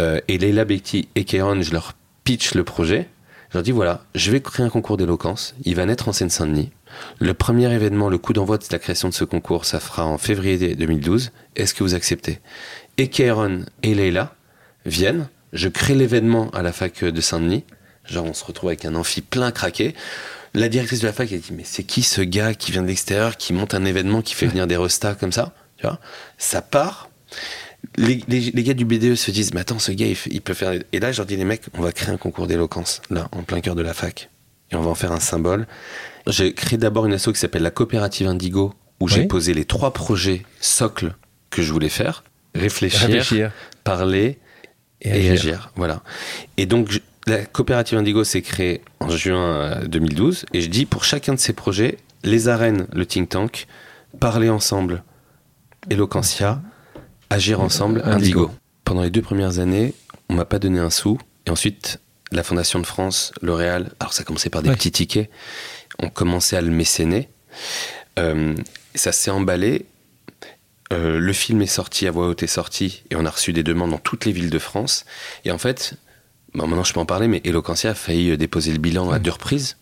[0.00, 3.08] et Leila Bekti et Kairon, je leur pitch le projet.
[3.50, 5.54] Je leur dis voilà, je vais créer un concours d'éloquence.
[5.64, 6.70] Il va naître en Seine-Saint-Denis.
[7.18, 10.18] Le premier événement, le coup d'envoi de la création de ce concours, ça fera en
[10.18, 11.32] février 2012.
[11.56, 12.40] Est-ce que vous acceptez?
[12.98, 14.34] Et Kairon et Leila
[14.84, 15.28] viennent.
[15.52, 17.64] Je crée l'événement à la fac de Saint-Denis.
[18.04, 19.94] Genre, on se retrouve avec un amphi plein craqué.
[20.54, 22.86] La directrice de la fac, elle dit, mais c'est qui ce gars qui vient de
[22.86, 25.54] l'extérieur, qui monte un événement, qui fait venir des restas comme ça?
[25.76, 25.98] Tu vois?
[26.38, 27.10] Ça part.
[27.96, 30.72] Les, gars du BDE se disent, mais attends, ce gars, il, il, peut faire...
[30.92, 33.42] Et là, je leur dis, les mecs, on va créer un concours d'éloquence, là, en
[33.42, 34.30] plein cœur de la fac.
[34.70, 35.66] Et on va en faire un symbole.
[36.26, 39.92] J'ai créé d'abord une asso qui s'appelle la coopérative Indigo où j'ai posé les trois
[39.92, 41.14] projets socles
[41.50, 42.24] que je voulais faire
[42.54, 43.52] réfléchir, Réfléchir
[43.84, 44.38] parler
[45.02, 45.32] et, et, agir.
[45.32, 45.70] agir.
[45.76, 46.02] Voilà.
[46.56, 49.38] Et donc, la coopérative Indigo s'est créée en juin
[49.82, 50.46] euh, 2012.
[50.54, 53.66] Et je dis, pour chacun de ces projets, les arènes, le think tank,
[54.18, 55.02] parler ensemble,
[55.90, 56.62] Eloquentia,
[57.30, 58.14] agir ensemble, Indigo.
[58.46, 58.50] Indigo.
[58.84, 59.94] Pendant les deux premières années,
[60.30, 61.18] on m'a pas donné un sou.
[61.46, 62.00] Et ensuite,
[62.32, 64.76] la Fondation de France, L'Oréal, alors ça commençait par des Ouais.
[64.76, 65.30] petits tickets,
[65.98, 67.28] on commençait à le mécéner.
[68.18, 68.54] Euh,
[68.94, 69.86] ça s'est emballé.
[70.92, 73.62] Euh, le film est sorti, à voix haute est sorti, et on a reçu des
[73.62, 75.04] demandes dans toutes les villes de France.
[75.44, 75.94] Et en fait,
[76.54, 79.14] bon, maintenant je peux en parler, mais Eloquentia a failli euh, déposer le bilan à
[79.14, 79.20] Ouais.
[79.20, 79.76] deux reprises.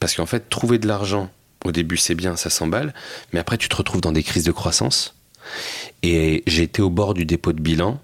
[0.00, 1.30] Parce qu'en fait, trouver de l'argent,
[1.64, 2.94] au début c'est bien, ça s'emballe,
[3.32, 5.14] mais après tu te retrouves dans des crises de croissance.
[6.02, 8.00] Et j'ai été au bord du dépôt de bilan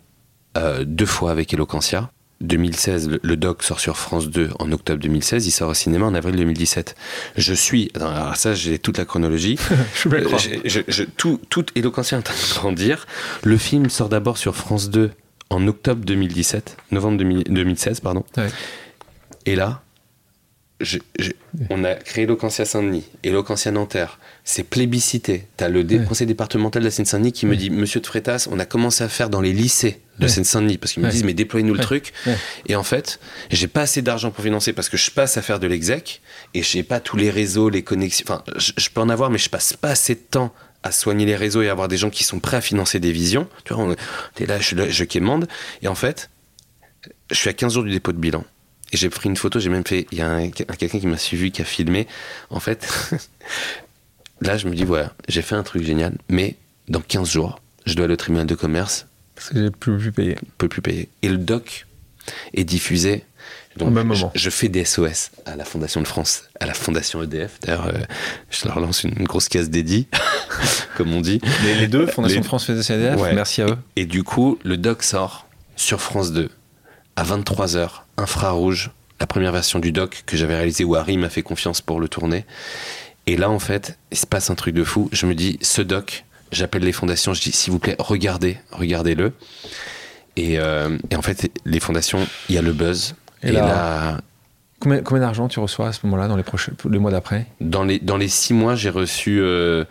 [0.56, 2.10] euh, deux fois avec Eloquentia.
[2.42, 6.06] 2016, le, le doc sort sur France 2 en octobre 2016, il sort au cinéma
[6.06, 6.94] en avril 2017.
[7.36, 9.58] Je suis, alors ça j'ai toute la chronologie,
[9.94, 10.40] Je croire.
[10.64, 13.06] je- tout, tout Eloquentia est en train de grandir.
[13.42, 15.10] Le film sort d'abord sur France 2
[15.50, 18.24] en octobre 2017, novembre 2000 2016, pardon.
[18.36, 18.48] Ouais.
[19.46, 19.82] Et là,
[20.80, 21.32] je- je-
[21.70, 24.18] on a créé Eloquentia Saint-Denis, Eloquentia Nanterre.
[24.44, 25.46] C'est plébiscité.
[25.56, 26.04] T'as le dé- Ouais.
[26.04, 29.08] conseil départemental de la Seine-Saint-Denis qui me dit Monsieur de Frétas, on a commencé à
[29.08, 30.28] faire dans les lycées de Ouais.
[30.28, 32.12] Seine-Saint-Denis parce qu'ils me disent Mais déployez-nous le truc.
[32.66, 33.18] Et en fait,
[33.50, 36.20] j'ai pas assez d'argent pour financer parce que je passe à faire de l'exec
[36.54, 38.24] et j'ai pas tous les réseaux, les connexions.
[38.28, 40.52] Enfin, je, je peux en avoir, mais je passe pas assez de temps
[40.82, 43.10] à soigner les réseaux et à avoir des gens qui sont prêts à financer des
[43.12, 43.48] visions.
[43.64, 43.96] Tu vois, on-
[44.34, 45.48] t'es là, je, je quémande.
[45.82, 46.30] Et en fait,
[47.30, 48.44] je suis à 15 jours du dépôt de bilan.
[48.92, 50.06] Et j'ai pris une photo, j'ai même fait.
[50.12, 52.06] Il y a un- quelqu'un qui m'a suivi, qui a filmé.
[52.50, 52.86] En fait,
[54.40, 56.56] là, je me dis, voilà, j'ai fait un truc génial, mais
[56.88, 60.12] dans 15 jours, je dois aller au tribunal de commerce, Parce que j'ai plus, plus
[60.12, 60.36] payé.
[60.40, 61.08] je peux plus payer.
[61.22, 61.86] Et le doc
[62.54, 63.24] est diffusé.
[63.76, 64.32] Donc, Au même je- moment.
[64.34, 67.60] Je, fais des SOS à la Fondation de France, à la Fondation EDF.
[67.60, 67.92] D'ailleurs, euh,
[68.50, 70.08] je leur lance une, une grosse case dédiée,
[70.96, 71.40] comme on dit.
[71.64, 73.34] Les, les deux, Fondation Les- de France, Fondation Ouais.
[73.34, 73.76] merci à eux.
[73.96, 76.48] Et du coup, le doc sort sur France 2
[77.16, 78.90] à 23h, infrarouge,
[79.20, 82.08] la première version du doc que j'avais réalisé où Harry m'a fait confiance pour le
[82.08, 82.44] tourner.
[83.26, 85.08] Et là, en fait, il se passe un truc de fou.
[85.12, 89.32] Je me dis, ce doc, j'appelle les fondations, je dis, s'il vous plaît, regardez, regardez-le.
[90.36, 93.14] Et, euh, et en fait, les fondations, il y a le buzz.
[93.42, 94.20] Et Et, là- là,
[94.78, 97.46] Combien, combien d'argent tu reçois à ce moment-là, dans les, prochains, les mois d'après?
[97.62, 99.84] Dans les, dans les six mois, j'ai reçu, euh,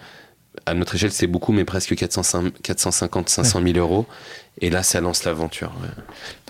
[0.68, 4.06] à notre échelle, c'est beaucoup, mais presque 405 450, 500 000 euros.
[4.62, 5.74] Et là, ça lance l'aventure.
[5.82, 5.90] ouais.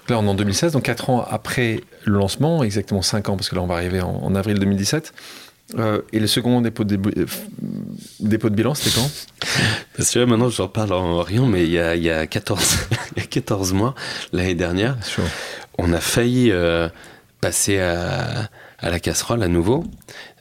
[0.07, 3.49] Là, on est en 2016, donc 4 ans après le lancement, exactement 5 ans, parce
[3.49, 5.13] que là, on va arriver en, en avril 2017.
[5.79, 7.25] Euh, et le second dépôt de, euh,
[8.19, 9.09] dépôt de bilan, c'était quand?
[9.97, 12.27] Parce que là, maintenant, j'en parle en rien, mais il y a, il y a
[12.27, 13.95] 14, il y a 14 mois,
[14.31, 14.95] l'année dernière,
[15.79, 16.87] on a failli euh,
[17.41, 19.83] passer à, à la casserole à nouveau.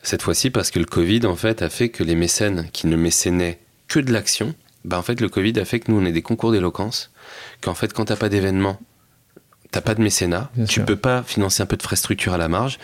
[0.02, 2.96] Cette fois-ci, parce que le Covid, en fait, a fait que les mécènes qui ne
[2.96, 4.54] mécénaient que de l'action,
[4.84, 7.10] bah, en fait, le Covid a fait que nous, on est des concours d'éloquence,
[7.62, 8.78] qu'en fait, quand t'as pas d'événement,
[9.74, 10.84] t'as pas de mécénat, Bien tu sûr.
[10.84, 12.78] peux pas financer un peu de frais structure à la marge.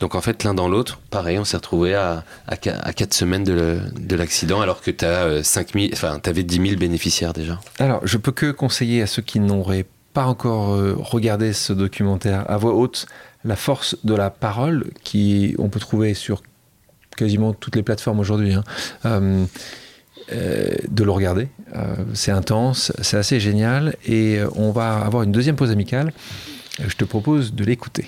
[0.00, 3.14] Donc, en fait, l'un dans l'autre, pareil, on s'est retrouvé à, à, qua- à 4
[3.14, 7.60] semaines de, l'accident, alors que t'as euh, 5 000, enfin, t'avais 10 000 bénéficiaires déjà.
[7.78, 12.44] Alors, je peux que conseiller à ceux qui n'auraient pas encore euh, regardé ce documentaire
[12.50, 13.06] à voix haute
[13.44, 16.42] la force de la parole qui on peut trouver sur
[17.16, 18.54] quasiment toutes les plateformes aujourd'hui.
[18.54, 18.64] hein.
[19.06, 19.44] Euh, euh,
[20.30, 25.32] de le regarder, Euh, c'est intense, c'est assez génial et euh, on va avoir une
[25.32, 26.12] deuxième pause amicale.
[26.80, 28.06] Euh, Je te propose de l'écouter.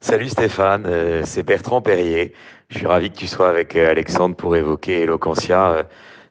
[0.00, 2.32] Salut Stéphane, euh, c'est Bertrand Perrier.
[2.68, 5.82] Je suis ravi que tu sois avec euh, Alexandre pour évoquer Eloquentia, euh,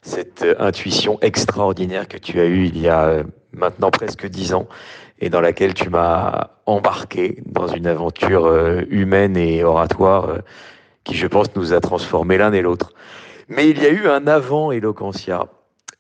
[0.02, 4.54] cette euh, intuition extraordinaire que tu as eue il y a euh, maintenant presque dix
[4.54, 4.68] ans
[5.20, 10.40] et dans laquelle tu m'as embarqué dans une aventure euh, humaine et oratoire euh,
[11.04, 12.94] qui, je pense, nous a transformés l'un et l'autre.
[13.48, 15.48] Mais il y a eu un avant Eloquentia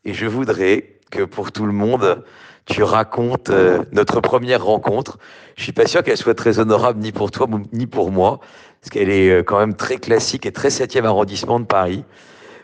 [0.03, 2.23] et je voudrais que pour tout le monde,
[2.65, 5.17] tu racontes euh, notre première rencontre.
[5.55, 8.39] Je suis pas sûr qu'elle soit très honorable ni pour toi ni pour moi,
[8.81, 12.03] parce qu'elle est euh, quand même très classique et très 7e arrondissement de Paris.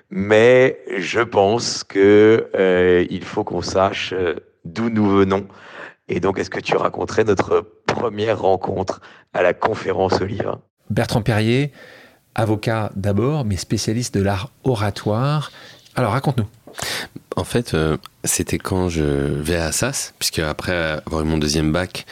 [0.09, 4.13] Mais je pense que euh, faut qu'on sache
[4.65, 5.47] d'où nous venons.
[6.09, 8.99] Et donc, est-ce que tu raconterais notre première rencontre
[9.33, 10.55] à la conférence Olive
[10.89, 11.71] Bertrand Perrier,
[12.35, 15.51] avocat d'abord, mais spécialiste de l'art oratoire.
[15.95, 16.47] Alors raconte-nous.
[17.35, 21.71] En fait, euh, c'était quand je vais à Assas, puisque après avoir eu mon deuxième
[21.71, 22.05] bac,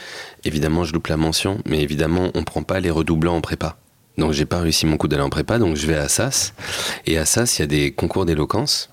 [0.44, 3.76] évidemment, je loupe la mention, mais évidemment, on prend pas les redoublants en prépa.
[4.18, 6.52] Donc, j'ai pas réussi mon coup d'aller en prépa, donc je vais à Assas.
[7.06, 8.90] Et à Assas, il y a des concours d'éloquence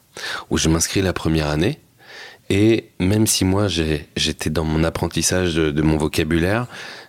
[0.50, 1.80] où je m'inscris la première année.
[2.50, 6.68] Et même si moi, j'étais dans mon apprentissage de, de mon vocabulaire,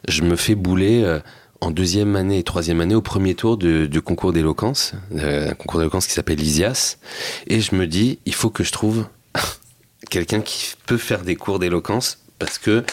[0.09, 1.21] je me fais bouler.
[1.62, 5.80] Euh, en deuxième année et troisième année au premier tour de, concours d'éloquence, un concours
[5.80, 6.98] d'éloquence qui s'appelle Lysias.
[7.46, 9.06] Et je me dis, il faut que je trouve
[10.11, 12.84] quelqu'un qui peut faire des cours d'éloquence parce que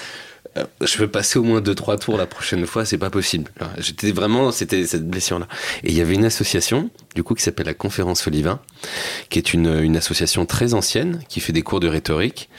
[0.57, 3.51] euh, je veux passer au moins deux trois tours la prochaine fois, c'est pas possible.
[3.77, 5.47] J'étais vraiment, c'était cette blessure là.
[5.83, 8.59] Et il y avait une association, du coup, qui s'appelle la Conférence Olivain,
[9.29, 12.49] qui est une, une, association très ancienne qui fait des cours de rhétorique.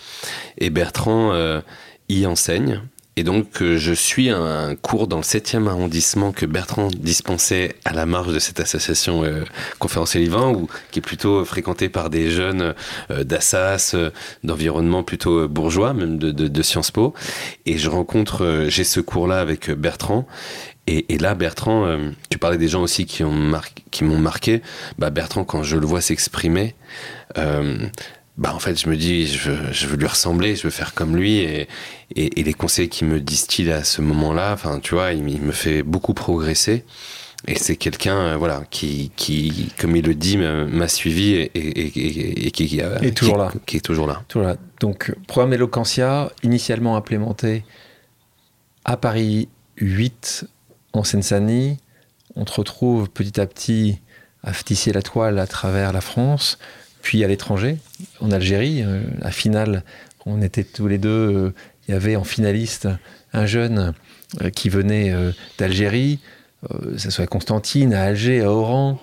[0.58, 1.60] Et Bertrand euh,
[2.08, 2.82] y enseigne.
[3.18, 7.94] Et donc, euh, je suis un cours dans le 7e arrondissement que Bertrand dispensait à
[7.94, 9.42] la marge de cette association euh,
[9.78, 12.74] Conférence Élivant, ou qui est plutôt fréquentée par des jeunes
[13.10, 14.10] euh, d'Assas, euh,
[14.44, 17.14] d'environnement plutôt bourgeois, même de, de, de, Sciences Po.
[17.64, 20.26] Et je rencontre, j'ai ce cours-là avec Bertrand.
[20.86, 21.98] Et, et, là, Bertrand,
[22.28, 23.50] tu parlais des gens aussi qui ont
[23.90, 24.62] qui m'ont marqué.
[24.98, 26.74] Bah, Bertrand, quand je le vois s'exprimer,
[28.38, 30.92] bah en fait je me dis je veux, je veux lui ressembler je veux faire
[30.94, 31.68] comme lui et,
[32.14, 35.52] et, et les conseils qu'il me distille à ce moment-là enfin tu vois il, me
[35.52, 36.84] fait beaucoup progresser.
[37.48, 42.46] Et c'est quelqu'un euh, voilà qui qui comme il le dit m'a suivi et, et,
[42.46, 43.52] et qui, est toujours là.
[43.66, 44.22] qui est toujours là.
[44.26, 44.56] Toujours là.
[44.80, 47.64] Donc programme Eloquentia initialement implémenté
[48.84, 50.46] à Paris 8
[50.92, 51.78] en Seine-Saint-Denis.
[52.34, 54.00] On te retrouve petit à petit
[54.42, 56.58] à tisser la toile à travers la France
[57.06, 57.76] puis à l'étranger,
[58.20, 58.82] en Algérie.
[58.82, 59.84] Euh, la finale,
[60.26, 61.54] on était tous les deux, euh,
[61.86, 62.88] il y avait en finaliste
[63.32, 63.94] un jeune
[64.42, 65.14] euh, qui venait
[65.56, 66.18] d'Algérie,
[66.68, 68.98] euh, ça soit à Constantine, à Alger, à Oran,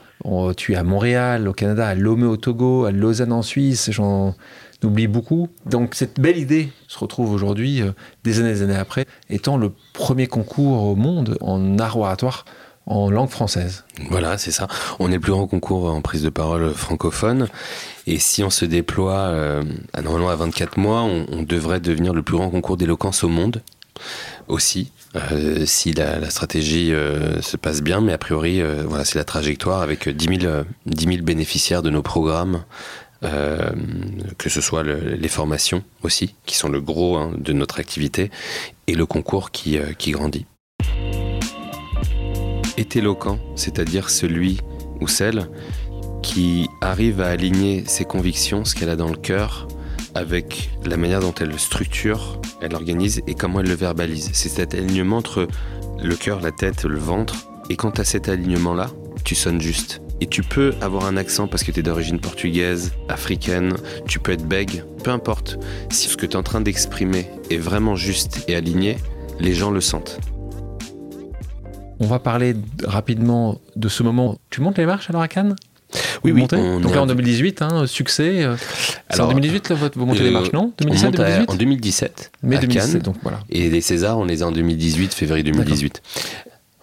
[0.57, 4.35] tu es à Montréal, au Canada, à Lomé au Togo, à Lausanne en Suisse, j'en
[4.83, 5.47] oublie beaucoup.
[5.65, 7.83] Donc cette belle idée se retrouve aujourd'hui,
[8.25, 12.43] des années et des années après, étant le premier concours au monde en art oratoire
[12.85, 13.85] en langue française.
[14.09, 14.67] Voilà, c'est ça.
[14.99, 17.47] On est le plus grand concours en prise de parole francophone.
[18.07, 19.63] Et si on se déploie euh,
[19.93, 23.61] à, normalement à 24 mois, on, devrait devenir le plus grand concours d'éloquence au monde
[24.47, 24.91] aussi.
[25.15, 29.81] Euh, si la, stratégie euh, se passe bien, mais a priori, voilà, c'est la trajectoire
[29.81, 32.63] avec 10 000, 10 000 bénéficiaires de nos programmes,
[33.21, 38.31] que ce soit le, les formations aussi, qui sont le gros hein, de notre activité,
[38.87, 39.79] et le concours qui
[40.09, 40.45] grandit
[42.77, 44.59] est éloquent, c'est-à-dire celui
[45.01, 45.49] ou celle
[46.21, 49.67] qui arrive à aligner ses convictions, ce qu'elle a dans le cœur,
[50.15, 54.29] avec la manière dont elle le structure, elle l'organise et comment elle le verbalise.
[54.33, 55.47] C'est cet alignement entre
[56.01, 57.35] le cœur, la tête, le ventre.
[57.69, 58.89] Et quand as cet alignement-là,
[59.23, 60.01] tu sonnes juste.
[60.21, 63.75] Et tu peux avoir un accent parce que tu es d'origine portugaise, africaine,
[64.07, 65.57] tu peux être bègue, peu importe.
[65.91, 68.97] Si ce que tu es en train d'exprimer est vraiment juste et aligné,
[69.39, 70.19] les gens le sentent.
[72.03, 74.37] On va parler rapidement de ce moment.
[74.49, 75.55] Tu montes les marches alors à Cannes
[76.23, 76.47] oui, oui.
[76.47, 78.43] Donc là, en 2018, hein, succès.
[78.43, 78.55] Euh,
[79.19, 82.31] en 2018 là, vous montez euh, les marches, non 2017, 2018 En 2017.
[82.41, 83.39] Mais 2017, Cannes, donc voilà.
[83.51, 86.01] Et les Césars, on les a en 2018, février 2018.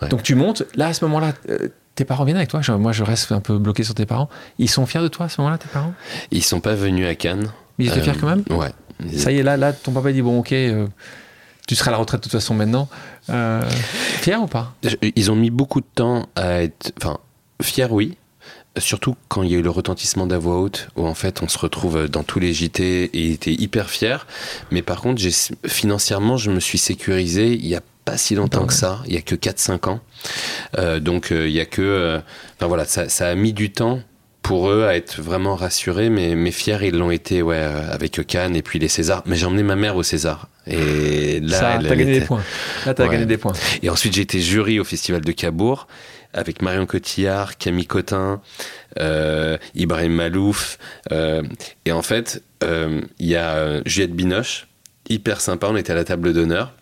[0.03, 0.09] Ouais.
[0.09, 0.63] Donc tu montes.
[0.77, 2.61] Là, à ce moment-là, euh, tes parents viennent avec toi?
[2.63, 4.29] Je, moi, je reste un peu bloqué sur tes parents.
[4.59, 5.93] Ils sont fiers de toi à ce moment-là, tes parents?
[6.31, 7.51] Ils sont pas venus à Cannes.
[7.79, 8.45] Mais ils étaient euh, fiers quand même?
[8.51, 8.71] Ouais.
[9.17, 10.55] Ça y est, là, là, ton papa dit bon, ok.
[11.71, 12.89] Tu seras à la retraite de toute façon maintenant.
[13.29, 13.63] Euh,
[14.23, 14.75] fier ou pas?
[15.15, 16.91] Ils ont mis beaucoup de temps à être.
[16.97, 17.19] Enfin,
[17.63, 18.17] fiers, oui.
[18.77, 21.45] Surtout quand il y a eu le retentissement de la voix haute, où en fait
[21.45, 24.27] on se retrouve dans tous les JT et il était hyper fier.
[24.73, 25.23] Mais par contre,
[25.65, 29.17] financièrement, je me suis sécurisé il y a pas si longtemps que ça, il y
[29.17, 30.01] a que 4-5 ans.
[30.77, 31.83] Euh, donc euh, il y a que.
[31.83, 32.19] Euh,
[32.57, 34.01] enfin voilà, ça, ça, a mis du temps
[34.43, 38.57] pour eux à être vraiment rassurés, mais, mais fiers ils l'ont été ouais, avec Cannes
[38.57, 39.23] et puis les Césars.
[39.27, 40.49] Mais j'ai emmené ma mère au César.
[40.67, 42.21] Et là, ça, elle, t'as gagné était...
[42.21, 42.43] des points.
[42.87, 43.11] Là, t'as ouais.
[43.11, 43.53] gagné des points.
[43.83, 45.87] Et ensuite, j'ai été jury au Festival de Cabourg
[46.33, 48.41] avec Marion Cotillard, Camille Cotin,
[48.99, 50.79] euh, Ibrahim Malouf.
[51.13, 51.43] Euh,
[51.85, 54.69] et en fait, il euh, y a Juliette Binoche,
[55.09, 56.73] hyper sympa, on était à la table d'honneur.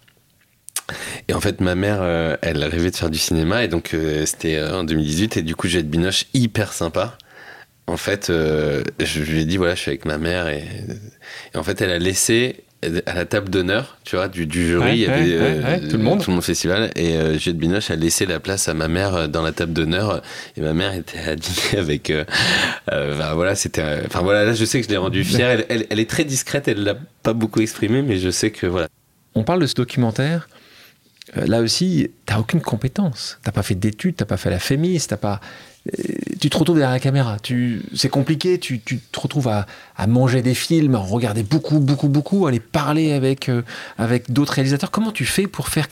[1.28, 4.24] Et en fait, ma mère, euh, elle rêvait de faire du cinéma, et donc euh,
[4.24, 7.18] c'était en 2018, et du coup, Juliette Binoche, hyper sympa.
[7.88, 10.62] En fait, euh, je lui ai dit, voilà, je suis avec ma mère, et,
[11.54, 12.62] et en fait, elle a laissé
[13.06, 15.62] à la table d'honneur, tu vois, du, du jury, Ouais, il y avait ouais, euh,
[15.64, 16.22] ouais, tout le monde.
[16.22, 19.26] tout mon festival, et euh, Juliette Binoche a laissé la place à ma mère euh,
[19.26, 20.22] dans la table d'honneur,
[20.56, 22.24] et ma mère était à dîner avec, euh,
[22.86, 25.50] bah, voilà, c'était, enfin voilà, là je sais que je l'ai rendue fière.
[25.50, 28.66] Elle, elle, elle est très discrète, elle l'a pas beaucoup exprimé, mais je sais que
[28.66, 28.86] voilà.
[29.34, 30.48] On parle de ce documentaire.
[31.34, 33.38] Là aussi, t'as aucune compétence.
[33.42, 35.40] T'as pas fait d'études, t'as pas fait la FEMIS, t'as pas.
[35.86, 36.02] Euh,
[36.40, 37.38] Tu te retrouves derrière la caméra.
[37.38, 38.58] Tu, c'est compliqué.
[38.58, 39.66] Tu, tu te retrouves à,
[40.06, 43.62] manger des films, à regarder beaucoup, beaucoup, beaucoup, à aller parler avec euh,
[43.96, 44.90] avec d'autres réalisateurs.
[44.90, 45.88] Comment tu fais pour faire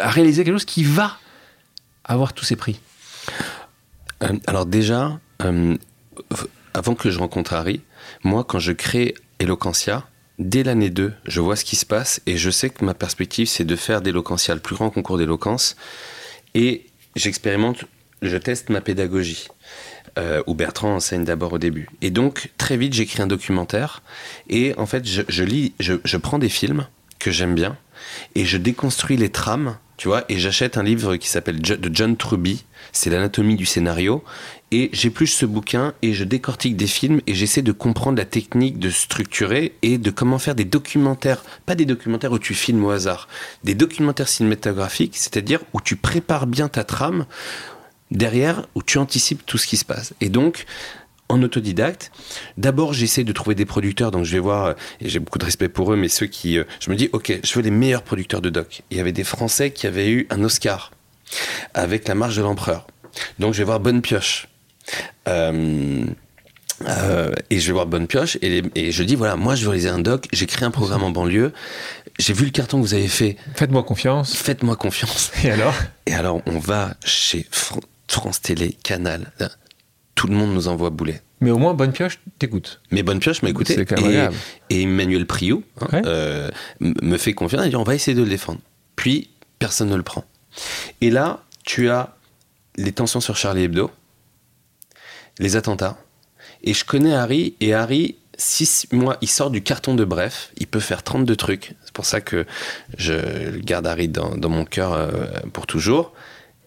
[0.00, 1.18] à réaliser quelque chose qui va
[2.04, 2.80] avoir tous ces prix?
[4.22, 5.76] Euh, alors déjà, euh,
[6.74, 7.80] avant que je rencontre Harry,
[8.22, 10.06] moi quand je crée Eloquentia,
[10.38, 13.46] dès l'année 2, je vois ce qui se passe et je sais que ma perspective
[13.48, 15.76] c'est de faire d'Eloquentia le plus grand concours d'éloquence
[16.54, 16.86] et
[17.16, 17.84] j'expérimente,
[18.22, 19.48] je teste ma pédagogie.
[20.18, 21.88] Euh, où Bertrand enseigne d'abord au début.
[22.02, 24.02] Et donc, très vite, j'écris un documentaire.
[24.48, 26.88] Et en fait, je, je lis, je, je prends des films
[27.20, 27.76] que j'aime bien
[28.34, 32.16] et je déconstruis les trames, tu vois, et j'achète un livre qui s'appelle de John
[32.16, 34.24] Truby, c'est l'anatomie du scénario,
[34.70, 38.78] et j'épluche ce bouquin et je décortique des films et j'essaie de comprendre la technique
[38.78, 42.90] de structurer et de comment faire des documentaires, pas des documentaires où tu filmes au
[42.90, 43.28] hasard,
[43.64, 47.26] des documentaires cinématographiques, c'est-à-dire où tu prépares bien ta trame
[48.10, 50.14] derrière, où tu anticipes tout ce qui se passe.
[50.20, 50.64] Et donc,
[51.28, 52.10] en autodidacte,
[52.58, 55.44] d'abord j'essaie de trouver des producteurs, donc je vais voir, euh, et j'ai beaucoup de
[55.44, 58.02] respect pour eux, mais ceux qui, euh, je me dis, ok, je veux les meilleurs
[58.02, 58.82] producteurs de doc.
[58.90, 60.90] Il y avait des Français qui avaient eu un Oscar
[61.74, 62.86] avec La Marche de l'Empereur.
[63.38, 64.48] Donc je vais voir Bonne Pioche.
[65.28, 66.04] Euh,
[66.88, 69.68] euh, et je vais voir Bonne Pioche et, et je dis voilà moi je veux
[69.68, 71.52] réaliser un doc j'ai créé un programme en banlieue
[72.18, 74.34] j'ai vu le carton que vous avez fait Faites-moi confiance.
[74.34, 75.74] faites-moi confiance Et alors?
[76.06, 77.46] Et alors, on va chez
[78.10, 79.32] France Télé, Canal.
[80.14, 81.22] Tout le monde nous envoie boulet.
[81.40, 82.80] Mais au moins, bonne pioche, t'écoutes.
[82.90, 83.74] Mais bonne pioche m'a écouté.
[83.74, 84.32] C'est quand même
[84.68, 86.02] et, et Emmanuel Priou hein, Ouais.
[86.04, 86.50] euh,
[86.80, 87.62] me fait confiance.
[87.64, 88.60] Il dit on va essayer de le défendre.
[88.96, 90.24] Puis, personne ne le prend.
[91.00, 92.14] Et là, tu as
[92.76, 93.90] les tensions sur Charlie Hebdo,
[95.38, 95.96] les attentats.
[96.62, 100.66] Et je connais Harry, et Harry, six mois, il sort du carton de bref, il
[100.66, 101.74] peut faire 32 trucs.
[101.84, 102.44] C'est pour ça que
[102.98, 105.08] je garde Harry dans, dans mon cœur euh,
[105.54, 106.12] pour toujours.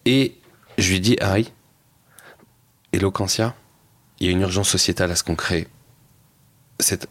[0.06, 0.34] Et
[0.78, 1.52] je lui dis, Harry,
[2.92, 3.54] Eloquentia,
[4.20, 5.68] il y a une urgence sociétale à ce qu'on crée
[6.80, 7.08] cette,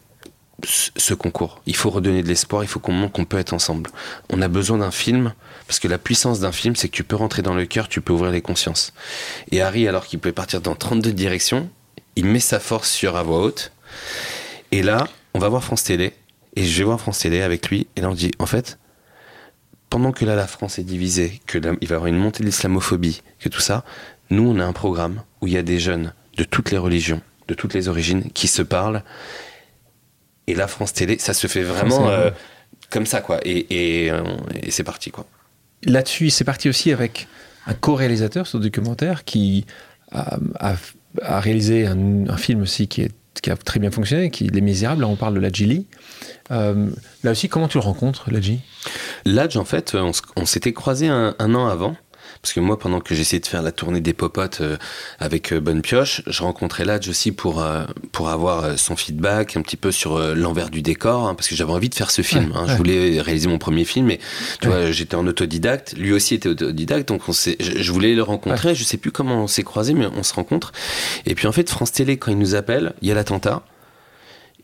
[0.66, 1.60] ce concours.
[1.66, 3.90] Il faut redonner de l'espoir, il faut qu'on montre qu'on peut être ensemble.
[4.30, 5.34] On a besoin d'un film,
[5.66, 8.00] parce que la puissance d'un film, c'est que tu peux rentrer dans le cœur, tu
[8.00, 8.92] peux ouvrir les consciences.
[9.50, 11.70] Et Harry, alors qu'il peut partir dans 32 directions,
[12.16, 13.72] il met sa force sur à voix haute.
[14.72, 16.14] Et là, on va voir France Télé,
[16.56, 18.78] et je vais voir France Télé avec lui, et là on dit, en fait,
[19.94, 22.40] pendant que là la France est divisée, que là, il va y avoir une montée
[22.42, 23.84] de l'islamophobie, que tout ça,
[24.28, 27.20] nous on a un programme où il y a des jeunes de toutes les religions,
[27.46, 29.04] de toutes les origines, qui se parlent.
[30.48, 32.32] Et là, France Télé, ça se fait vraiment euh,
[32.90, 33.38] comme ça, quoi.
[33.44, 33.66] Et,
[34.04, 34.24] et, euh,
[34.64, 35.26] et c'est parti, quoi.
[35.84, 37.28] Là-dessus, c'est parti aussi avec
[37.68, 39.64] un co-réalisateur sur le documentaire qui
[40.10, 40.74] a, a-
[41.22, 44.54] a réalisé un, un film aussi qui, est, qui a très bien fonctionné, qui est
[44.54, 45.02] Les Misérables.
[45.02, 45.86] Là, on parle de la Gilly.
[46.50, 46.90] Euh,
[47.22, 48.60] là aussi, comment tu le rencontres, la G
[49.24, 49.96] L'Adj, en fait,
[50.36, 51.96] on, s'était croisés un, un an avant.
[52.44, 54.76] Parce que moi, pendant que j'essayais de faire la tournée des popotes euh,
[55.18, 59.62] avec euh, Bonne Pioche, je rencontrais l'Adj aussi pour, euh, pour avoir son feedback un
[59.62, 62.50] petit peu sur l'envers du décor, hein, parce que j'avais envie de faire ce film.
[62.50, 62.62] Ouais, hein.
[62.66, 62.68] ouais.
[62.72, 64.20] Je voulais réaliser mon premier film, et
[64.60, 64.74] tu Ouais.
[64.82, 65.94] vois, j'étais en autodidacte.
[65.96, 68.74] Lui aussi était autodidacte, donc on s'est- je, je voulais le rencontrer.
[68.74, 70.72] Je sais plus comment on s'est croisés, mais on se rencontre.
[71.24, 73.62] Et puis en fait, France Télé, quand ils nous appellent, il y a l'attentat,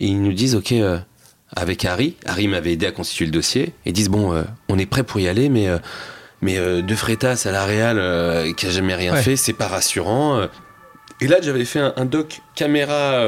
[0.00, 0.98] et ils nous disent, OK, euh,
[1.56, 4.78] avec Harry, Harry m'avait aidé à constituer le dossier, et ils disent, bon, euh, on
[4.78, 5.66] est prêt pour y aller, mais...
[5.66, 5.78] euh,
[6.42, 9.22] mais euh, De Freitas à la Real, euh, qui a jamais rien Ouais.
[9.22, 10.38] fait, c'est pas rassurant.
[10.38, 10.46] euh.
[11.20, 13.22] Et là, j'avais fait un, un doc caméra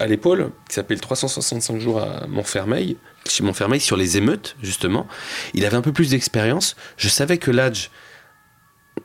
[0.00, 2.96] à l'épaule, qui s'appelle 365 jours à Montfermeil,
[3.28, 5.06] chez Montfermeil, sur les émeutes, justement.
[5.54, 6.76] Il avait un peu plus d'expérience.
[6.98, 7.90] Je savais que l'Adj,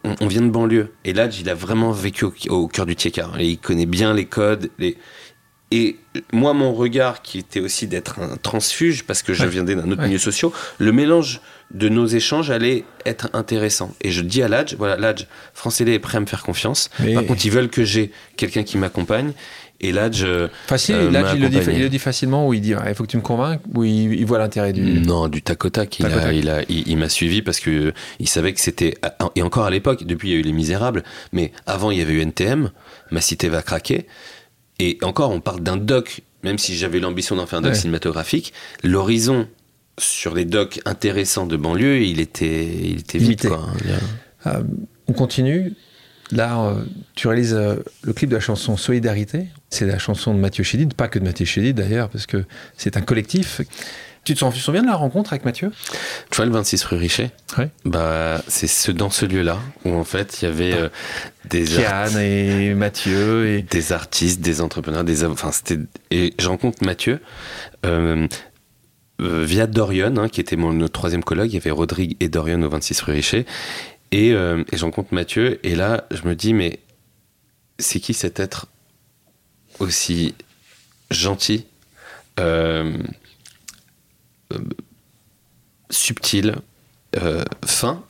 [0.03, 2.95] on, on vient de banlieue, et l'Adj, il a vraiment vécu au, au cœur du
[2.97, 3.39] Tiekar.
[3.39, 4.97] Et il connaît bien les codes, les...
[5.75, 5.95] Et
[6.31, 9.49] moi, mon regard, qui était aussi d'être un transfuge, parce que je Ouais.
[9.49, 10.07] viendais d'un autre Ouais.
[10.07, 11.41] milieu social, le mélange
[11.73, 13.91] de nos échanges allait être intéressant.
[14.01, 16.91] Et je dis à l'Adj, voilà, l'Adj, France Télé est prêt à me faire confiance.
[16.99, 19.31] Mais- Par contre, ils veulent que j'ai quelqu'un qui m'accompagne.
[19.81, 21.79] Et l'Adj, euh, Facile, Euh, m'a il le, dit, accompagné.
[21.79, 23.83] il le dit facilement, où il dit, Ouais, il faut que tu me convainques, où
[23.83, 24.81] il, il voit l'intérêt du...
[24.81, 25.97] non, du tac au tac.
[25.99, 26.35] Il Tac au a- tac.
[26.35, 28.93] il il- il m'a suivi parce que euh, il savait que c'était.
[29.35, 31.03] Et encore à l'époque, depuis, il y a eu Les Misérables,
[31.33, 32.69] mais avant, il y avait eu NTM,
[33.09, 34.05] Ma Cité va craquer.
[34.79, 37.77] Et encore, on parle d'un doc, même si j'avais l'ambition d'en faire un doc Ouais.
[37.77, 38.53] cinématographique,
[38.83, 39.47] l'horizon
[39.99, 43.67] sur les docs intéressants de banlieue, il était, il était vite, quoi.
[44.47, 44.63] Euh,
[45.07, 45.73] on continue.
[46.31, 46.83] Là, euh,
[47.15, 49.45] tu réalises euh, le clip de la chanson Solidarité.
[49.69, 52.43] C'est la chanson de Mathieu Chédid, pas que de Mathieu Chédid d'ailleurs, parce que
[52.75, 53.61] c'est un collectif.
[54.23, 55.71] Tu te souviens de la rencontre avec Mathieu?
[56.29, 57.69] Tu vois le 26 rue Richer Ouais.
[57.83, 60.89] Bah, c'est ce, dans ce lieu-là où en fait il y avait euh,
[61.49, 65.77] des Kian et Mathieu et des artistes, des entrepreneurs, des enfin c'était
[66.09, 67.19] et je rencontre Mathieu
[67.85, 68.27] euh,
[69.21, 71.51] euh, via Dorian hein, qui était mon notre troisième collègue.
[71.51, 73.45] Il y avait Rodrigue et Dorian au 26 rue Richer
[74.11, 75.59] et, euh, et je rencontre Mathieu.
[75.67, 76.79] Et là je me dis mais
[77.77, 78.67] c'est qui cet être
[79.79, 80.33] aussi
[81.11, 81.65] gentil,
[85.89, 86.55] subtil,
[87.15, 88.03] euh, fin.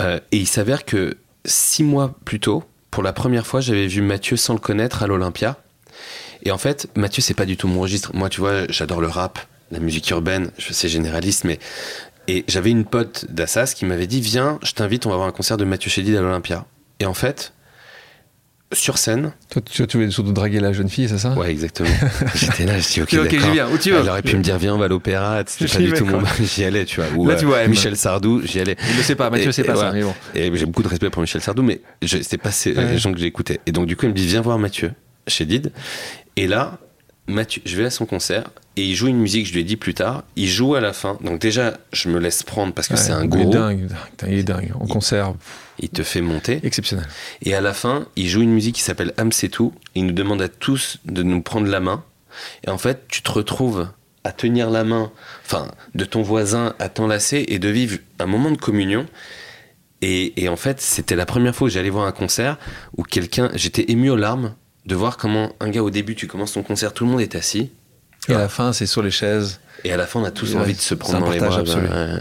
[0.00, 4.00] Euh, et il s'avère que six mois plus tôt, pour la première fois, j'avais vu
[4.00, 5.58] Mathieu sans le connaître à l'Olympia.
[6.44, 8.14] Et en fait, Mathieu, c'est pas du tout mon registre.
[8.14, 9.38] Moi, tu vois, j'adore le rap,
[9.70, 11.58] la musique urbaine, je sais généraliste, mais
[12.26, 15.32] Et j'avais une pote d'Assas qui m'avait dit Viens, je t'invite, on va voir un
[15.32, 16.64] concert de Mathieu Chédid à l'Olympia.
[17.00, 17.52] Et en fait,
[18.72, 19.32] sur scène.
[19.50, 21.32] Toi, tu, tu voulais surtout draguer la jeune fille, c'est ça?
[21.34, 21.88] Ouais, exactement.
[22.34, 23.40] J'étais là, je dis ok, Ok, d'accord.
[23.40, 23.68] j'y viens.
[23.70, 25.42] Où tu vas Elle aurait pu me dire viens, on va à l'opéra.
[25.46, 26.20] C'était pas J'y du tout mon.
[26.42, 27.08] J'y allais, tu vois.
[27.16, 27.70] Ou Là, euh, tu vois, M.
[27.70, 28.76] Michel Sardou, j'y allais.
[28.90, 30.14] Il le sait pas, Mathieu Et- sait pas et ça, mais bon.
[30.34, 32.84] Et j'ai beaucoup de respect pour Michel Sardou, mais je- c'était pas ces Ouais.
[32.92, 33.60] les gens que j'écoutais.
[33.66, 34.92] Et donc, du coup, il me dit Viens voir Mathieu
[35.28, 35.70] chez Did.
[36.36, 36.78] Et là,
[37.26, 39.76] Mathieu, je vais à son concert et il joue une musique, je lui ai dit
[39.76, 40.24] plus tard.
[40.36, 41.16] Il joue à la fin.
[41.22, 43.88] Donc, déjà, je me laisse prendre parce que Ouais, c'est un Il est dingue,
[44.26, 44.72] il est dingue.
[44.78, 45.32] En Il- concert,
[45.78, 46.60] Il te fait monter.
[46.64, 47.06] exceptionnel.
[47.42, 49.72] Et à la fin, il joue une musique qui s'appelle Am c'est tout.
[49.94, 52.04] Il nous demande à tous de nous prendre la main.
[52.66, 53.88] Et en fait, tu te retrouves
[54.24, 55.10] à tenir la main,
[55.46, 59.06] enfin, de ton voisin, à t'enlacer et de vivre un moment de communion.
[60.02, 62.58] Et, et en fait, c'était la première fois que j'allais voir un concert
[62.96, 64.54] où quelqu'un, j'étais ému aux larmes
[64.86, 67.34] de voir comment un gars au début, tu commences ton concert, tout le monde est
[67.34, 67.70] assis.
[68.28, 69.60] Et à la fin, c'est sur les chaises.
[69.84, 71.58] Et à la fin, on a tous envie de se prendre un dans les bras.
[71.58, 71.86] absolu.
[71.88, 72.20] Ouais.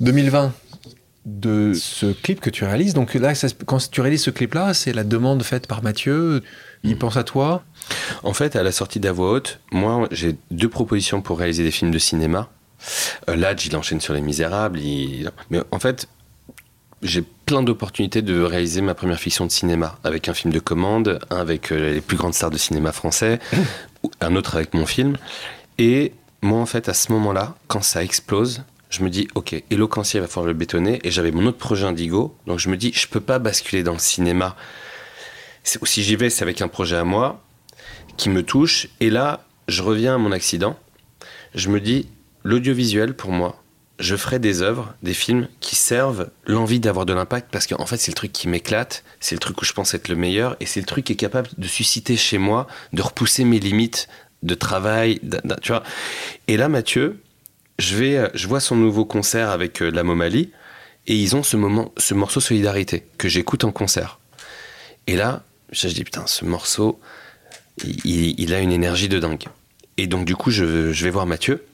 [0.00, 0.52] 2020
[1.26, 2.94] de ce clip que tu réalises.
[2.94, 6.42] Donc là, ça quand tu réalises ce clip-là, c'est la demande faite par Mathieu.
[6.84, 6.98] Il Mm.
[6.98, 7.64] pense à toi.
[8.22, 11.70] En fait, à la sortie d'À voix haute, moi, j'ai deux propositions pour réaliser des
[11.70, 12.48] films de cinéma.
[13.28, 14.78] Euh, là, il enchaîne sur Les Misérables.
[14.78, 16.08] il- Mais en fait,
[17.02, 19.98] j'ai plein d'opportunités de réaliser ma première fiction de cinéma.
[20.04, 23.38] Avec un film de commande, un avec euh, les plus grandes stars de cinéma français,
[24.20, 25.16] un autre avec mon film.
[25.78, 30.18] Et moi, en fait, à ce moment-là, quand ça explose, je me dis, ok, Eloquentier,
[30.18, 31.00] il va falloir le bétonner.
[31.04, 32.36] Et j'avais mon autre projet Indigo.
[32.46, 34.56] Donc je me dis, je peux pas basculer dans le cinéma.
[35.62, 37.42] Si j'y vais, c'est avec un projet à moi
[38.16, 38.88] qui me touche.
[39.00, 40.76] Et là, je reviens à mon accident.
[41.54, 42.08] Je me dis,
[42.44, 43.62] l'audiovisuel, pour moi,
[43.98, 47.96] je ferai des œuvres, des films qui servent l'envie d'avoir de l'impact parce qu'en fait,
[47.96, 50.66] c'est le truc qui m'éclate, c'est le truc où je pense être le meilleur et
[50.66, 54.08] c'est le truc qui est capable de susciter chez moi, de repousser mes limites
[54.44, 55.20] de travail,
[55.62, 55.82] tu vois.
[56.46, 57.20] Et là, Mathieu,
[57.78, 60.52] je vais, euh, je vois son nouveau concert avec euh, la Momali
[61.08, 64.20] et ils ont ce moment, ce morceau Solidarité que j'écoute en concert.
[65.08, 65.42] Et là,
[65.72, 67.00] je dis putain, ce morceau,
[68.04, 69.44] il, a une énergie de dingue.
[69.96, 71.64] Et donc du coup, je vais voir Mathieu.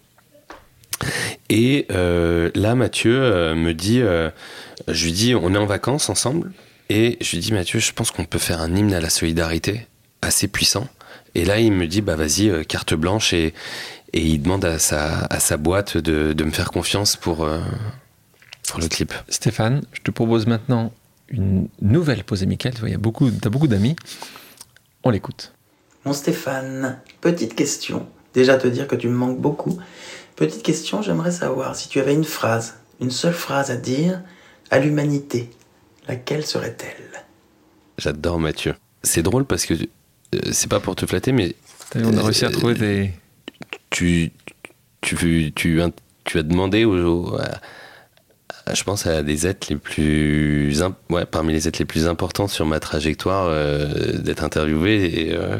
[1.49, 4.30] Et euh, là, Mathieu euh, me dit, euh,
[4.88, 6.53] je lui dis, on est en vacances ensemble.
[6.90, 9.86] Et je lui dis, Mathieu, je pense qu'on peut faire un hymne à la solidarité
[10.22, 10.88] assez puissant.
[11.34, 13.32] Et là, il me dit, bah vas-y, euh, carte blanche.
[13.32, 13.55] Et,
[14.12, 17.61] et il demande à sa, à sa boîte de, de me faire confiance pour, euh,
[18.68, 19.12] pour le clip.
[19.28, 20.92] Stéphane, je te propose maintenant
[21.28, 22.74] une nouvelle pause amicale.
[22.74, 23.97] Tu vois, il y a beaucoup, t'as beaucoup d'amis.
[25.03, 25.53] On l'écoute.
[26.05, 28.07] Mon Stéphane, petite question.
[28.34, 29.78] Déjà te dire que tu me manques beaucoup.
[30.37, 34.20] Petite question, j'aimerais savoir si tu avais une phrase, une seule phrase à dire
[34.70, 35.51] à l'humanité,
[36.09, 37.22] laquelle serait-elle?
[37.99, 38.74] J'adore Mathieu.
[39.05, 41.55] C'est drôle parce que euh, c'est pas pour te flatter, mais
[41.95, 43.12] On a réussi à Euh, trouver tes.
[43.91, 44.32] tu,
[45.01, 45.80] tu, tu,
[46.24, 47.61] tu as demandé aux, aux- à-
[48.66, 52.09] à- je pense à des êtres les plus imp- ouais, parmi les êtres les plus
[52.09, 55.59] importants sur ma trajectoire euh, d'être interviewé et, euh,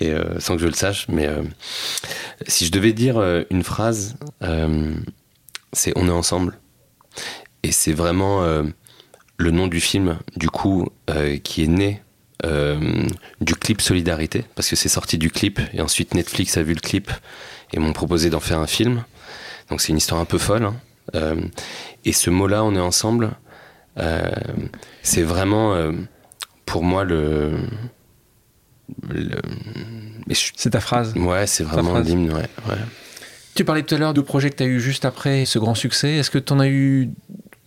[0.00, 1.42] et euh, sans que je le sache mais euh,
[2.46, 4.16] si je devais dire euh, une phrase
[5.72, 6.58] c'est on est ensemble
[7.62, 8.42] et c'est vraiment
[9.36, 10.88] le nom du film du coup
[11.42, 12.02] qui est né
[13.40, 16.80] du clip Solidarité, parce que c'est sorti du clip, et ensuite Netflix a vu le
[16.80, 17.10] clip
[17.72, 19.04] et m'ont proposé d'en faire un film.
[19.70, 20.68] Donc c'est une histoire un peu folle.
[21.14, 21.36] hein.
[22.04, 23.30] Et ce mot-là, on est ensemble,
[25.02, 25.90] c'est vraiment
[26.66, 27.56] pour moi le.
[29.10, 29.40] Le-
[30.26, 31.12] mais je- C'est ta phrase.
[31.16, 32.78] ouais, c'est vraiment l'hymne, ouais, ouais.
[33.54, 35.74] Tu parlais tout à l'heure de projets que tu as eu juste après ce grand
[35.74, 36.14] succès.
[36.14, 37.10] Est-ce que tu en as eu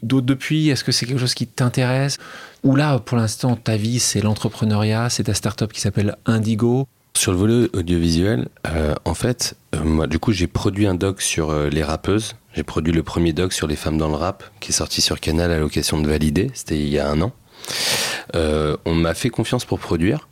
[0.04, 0.70] d'autres depuis?
[0.70, 2.18] Est-ce que c'est quelque chose qui t'intéresse?
[2.64, 6.88] Ou là, pour l'instant, ta vie, c'est l'entrepreneuriat, c'est ta start-up qui s'appelle Indigo.
[7.16, 11.22] Sur le volet audiovisuel, euh, en fait, euh, moi, du coup, j'ai produit un doc
[11.22, 12.36] sur euh, les rappeuses.
[12.54, 15.20] J'ai produit le premier doc sur les femmes dans le rap, qui est sorti sur
[15.20, 16.52] Canal à l'occasion de Valider.
[16.54, 17.32] C'était il y a un an.
[18.36, 20.28] Euh, on m'a fait confiance pour produire.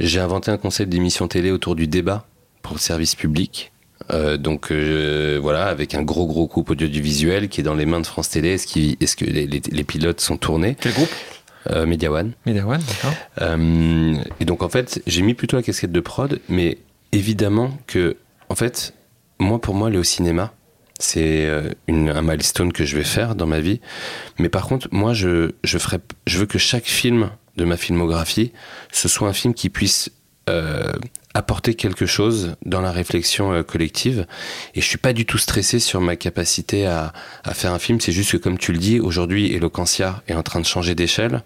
[0.00, 2.26] J'ai inventé un concept d'émission télé autour du débat
[2.62, 3.72] pour le service public.
[4.12, 8.00] Euh, donc euh, voilà, avec un gros gros coupe audiovisuel qui est dans les mains
[8.00, 8.50] de France Télé.
[8.50, 11.08] Est-ce, que les, les- les pilotes sont tournés Quel groupe?
[11.70, 12.32] Euh, Media One.
[12.44, 13.14] Media One, d'accord.
[13.40, 16.78] Euh, et donc en fait, j'ai mis plutôt la casquette de prod, mais
[17.10, 18.16] évidemment que,
[18.48, 18.94] en fait,
[19.40, 20.52] moi pour moi, aller au cinéma,
[21.00, 21.50] c'est
[21.88, 23.80] un milestone que je vais faire dans ma vie.
[24.38, 28.52] Mais par contre, moi, je, je, ferai, je veux que chaque film de ma filmographie,
[28.92, 30.10] ce soit un film qui puisse
[30.48, 30.92] euh,
[31.36, 34.26] apporter quelque chose dans la réflexion euh, collective.
[34.74, 37.12] Et je suis pas du tout stressé sur ma capacité à,
[37.44, 38.00] à faire un film.
[38.00, 41.42] C'est juste que, comme tu le dis, aujourd'hui, Eloquentia est en train de changer d'échelle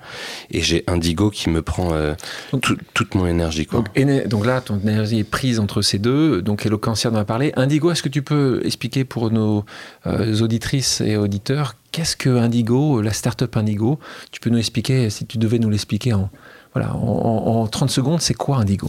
[0.53, 2.15] et j'ai Indigo qui me prend euh,
[2.53, 3.67] Donc- tout- toute mon énergie.
[3.67, 3.83] Quoi.
[4.29, 6.41] Donc, là, ton énergie est prise entre ces deux.
[6.41, 7.53] Donc, Eloquentia en a parlé.
[7.57, 9.65] Indigo, est-ce que tu peux expliquer pour nos
[10.07, 13.99] euh, auditrices et auditeurs qu'est-ce que Indigo, la start-up Indigo?
[14.31, 16.31] Tu peux nous expliquer, si tu devais nous l'expliquer en,
[16.73, 18.89] voilà, en, en- en 30 secondes, c'est quoi Indigo?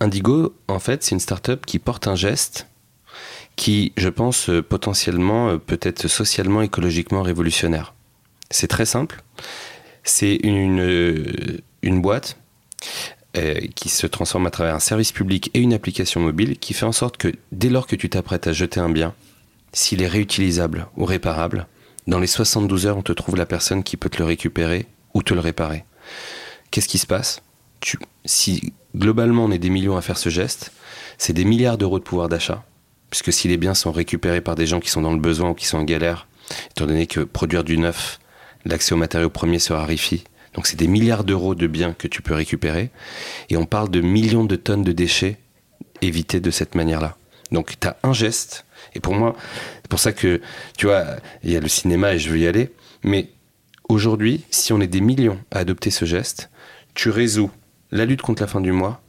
[0.00, 2.66] Indigo, en fait, c'est une start-up qui porte un geste
[3.56, 7.94] qui, je pense, euh, potentiellement euh, peut être socialement, écologiquement révolutionnaire.
[8.50, 9.22] C'est très simple.
[10.04, 12.38] C'est une, euh, boîte
[13.74, 16.92] qui se transforme à travers un service public et une application mobile qui fait en
[16.92, 19.14] sorte que dès lors que tu t'apprêtes à jeter un bien,
[19.74, 21.66] s'il est réutilisable ou réparable,
[22.06, 25.22] dans les 72 heures, on te trouve la personne qui peut te le récupérer ou
[25.22, 25.84] te le réparer.
[26.70, 27.42] Qu'est-ce qui se passe?
[28.24, 30.72] Si globalement on est des millions à faire ce geste,
[31.18, 32.64] c'est des milliards d'euros de pouvoir d'achat,
[33.10, 35.54] puisque si les biens sont récupérés par des gens qui sont dans le besoin ou
[35.54, 36.26] qui sont en galère,
[36.70, 38.18] étant donné que produire du neuf,
[38.64, 40.24] l'accès aux matériaux premiers se raréfie,
[40.54, 42.90] donc c'est des milliards d'euros de biens que tu peux récupérer,
[43.50, 45.38] et on parle de millions de tonnes de déchets
[46.02, 47.16] évités de cette manière-là.
[47.52, 48.64] Donc tu as un geste,
[48.94, 49.36] et pour moi,
[49.82, 50.40] c'est pour ça que,
[50.76, 51.04] tu vois,
[51.44, 52.72] il y a le cinéma et je veux y aller,
[53.02, 53.28] mais
[53.88, 56.50] aujourd'hui, si on est des millions à adopter ce geste,
[56.94, 57.50] tu résous
[57.90, 59.00] la lutte contre la fin du mois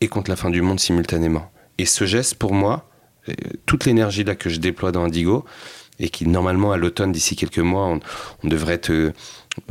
[0.00, 1.50] et contre la fin du monde simultanément.
[1.78, 2.88] Et ce geste, pour moi,
[3.28, 3.32] euh,
[3.66, 5.44] toute l'énergie là que je déploie dans Indigo,
[5.98, 7.98] et qui normalement à l'automne, d'ici quelques mois,
[8.42, 9.12] on, devrait être, euh,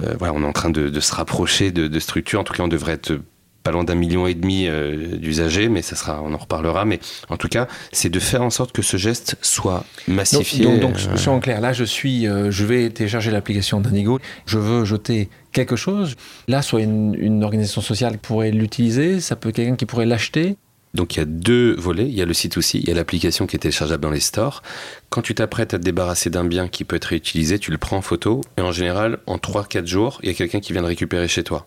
[0.01, 2.39] euh, voilà, on est en train de, de se rapprocher de, de structures.
[2.39, 3.19] En tout cas, on devrait être
[3.63, 6.85] pas loin d'un million et demi euh, d'usagers, mais ça sera, on en reparlera.
[6.85, 6.99] Mais
[7.29, 10.65] en tout cas, c'est de faire en sorte que ce geste soit Donc, massifié.
[10.65, 14.19] donc, donc, euh, soyons clairs, là, je suis, euh, je vais télécharger l'application d'Indigo.
[14.45, 16.15] Je veux jeter quelque chose.
[16.47, 20.57] Là, soit une, une organisation sociale pourrait l'utiliser, ça peut être quelqu'un qui pourrait l'acheter.
[20.93, 22.93] Donc il y a deux volets, il y a le site aussi, il y a
[22.93, 24.61] l'application qui est téléchargeable dans les stores.
[25.09, 27.97] Quand tu t'apprêtes à te débarrasser d'un bien qui peut être réutilisé, tu le prends
[27.97, 30.87] en photo et en général, en 3-4 jours, il y a quelqu'un qui vient le
[30.87, 31.65] récupérer chez toi.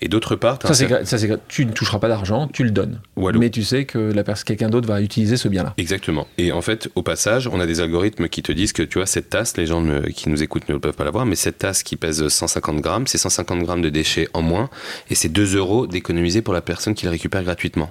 [0.00, 3.00] Et d'autre part, Ça, c'est, cer- tu ne toucheras pas d'argent, tu le donnes.
[3.16, 5.74] Mais tu sais que la personne, quelqu'un d'autre va utiliser ce bien-là.
[5.78, 6.26] Exactement.
[6.38, 9.06] Et en fait, au passage, on a des algorithmes qui te disent que tu vois,
[9.06, 11.58] cette tasse, les gens ne- qui nous écoutent ne peuvent pas la voir, mais cette
[11.58, 14.68] tasse qui pèse 150 grammes, c'est 150 grammes de déchets en moins
[15.10, 17.90] et c'est 2 euros d'économiser pour la personne qui le récupère gratuitement.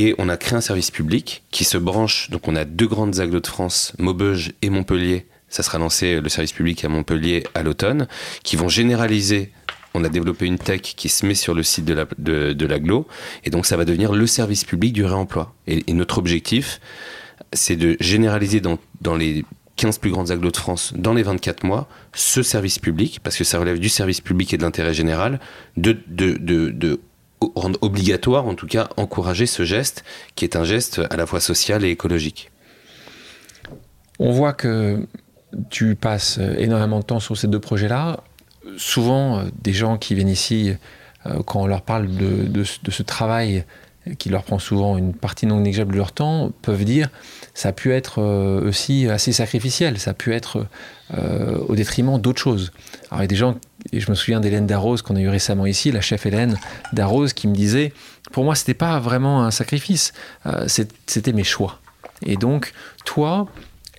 [0.00, 2.30] Et on a créé un service public qui se branche.
[2.30, 5.26] Donc, on a deux grandes agglos de France, Maubeuge et Montpellier.
[5.48, 8.06] Ça sera lancé le service public à Montpellier à l'automne,
[8.44, 9.50] qui vont généraliser.
[9.94, 13.08] On a développé une tech qui se met sur le site de la- de l'agglo,
[13.42, 15.52] et donc ça va devenir le service public du réemploi.
[15.66, 16.80] Et, notre objectif,
[17.52, 19.44] c'est de généraliser dans, les
[19.74, 23.42] 15 plus grandes agglos de France dans les 24 mois ce service public, parce que
[23.42, 25.40] ça relève du service public et de l'intérêt général,
[25.76, 25.98] de
[27.54, 31.40] rendre obligatoire, en tout cas encourager ce geste, qui est un geste à la fois
[31.40, 32.50] social et écologique.
[34.18, 35.06] On voit que
[35.70, 38.20] tu passes énormément de temps sur ces deux projets-là.
[38.76, 40.74] Souvent, euh, des gens qui viennent ici,
[41.26, 43.64] euh, quand on leur parle de, ce- travail
[44.18, 47.08] qui leur prend souvent une partie non négligeable de leur temps, peuvent dire
[47.54, 50.66] ça a pu être euh, aussi assez sacrificiel, ça a pu être
[51.68, 52.70] au détriment d'autres choses.
[53.10, 53.56] Alors il y a des gens,
[53.92, 56.58] et je me souviens d'Hélène Darroze qu'on a eu récemment ici, la chef Hélène
[56.92, 57.92] Darroze, qui me disait
[58.32, 60.12] pour moi c'était pas vraiment un sacrifice,
[60.46, 61.80] euh, c'était mes choix.
[62.22, 62.72] Et donc
[63.04, 63.48] toi,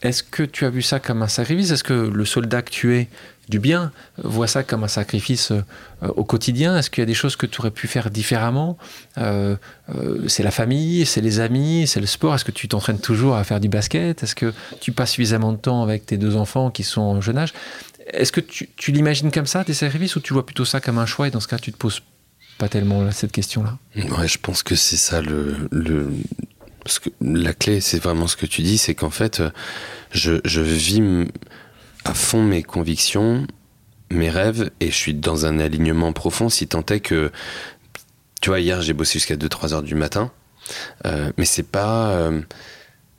[0.02, 1.72] est-ce que tu as vu ça comme un sacrifice?
[1.72, 3.08] Est-ce que le soldat que tu es
[3.50, 3.92] du bien
[4.24, 5.62] voit ça comme un sacrifice euh,
[6.16, 6.78] au quotidien?
[6.78, 8.78] Est-ce qu'il y a des choses que tu aurais pu faire différemment?
[9.18, 9.56] Euh,
[10.28, 12.36] C'est la famille, c'est les amis, c'est le sport?
[12.36, 14.24] Est-ce que tu t'entraînes toujours à faire du basket?
[14.24, 17.40] Est-ce que tu passes suffisamment de temps avec tes deux enfants qui sont en jeune
[17.40, 17.54] âge?
[18.14, 21.06] Est-ce que tu, l'imagines comme ça, tes sacrifices, ou tu vois plutôt ça comme un
[21.06, 22.02] choix et dans ce cas, tu te poses
[22.58, 23.78] pas tellement cette question-là?
[23.96, 25.56] Ouais, je pense que c'est ça le,
[27.22, 29.42] la clé, c'est vraiment ce que tu dis, c'est qu'en fait,
[30.12, 31.02] je, vis
[32.06, 33.46] à fond mes convictions,
[34.12, 37.32] mes rêves, et je suis dans un alignement profond, si tant est que,
[38.42, 40.32] tu vois, hier j'ai bossé jusqu'à 2-3 heures du matin,
[41.06, 42.42] euh, mais c'est pas, euh,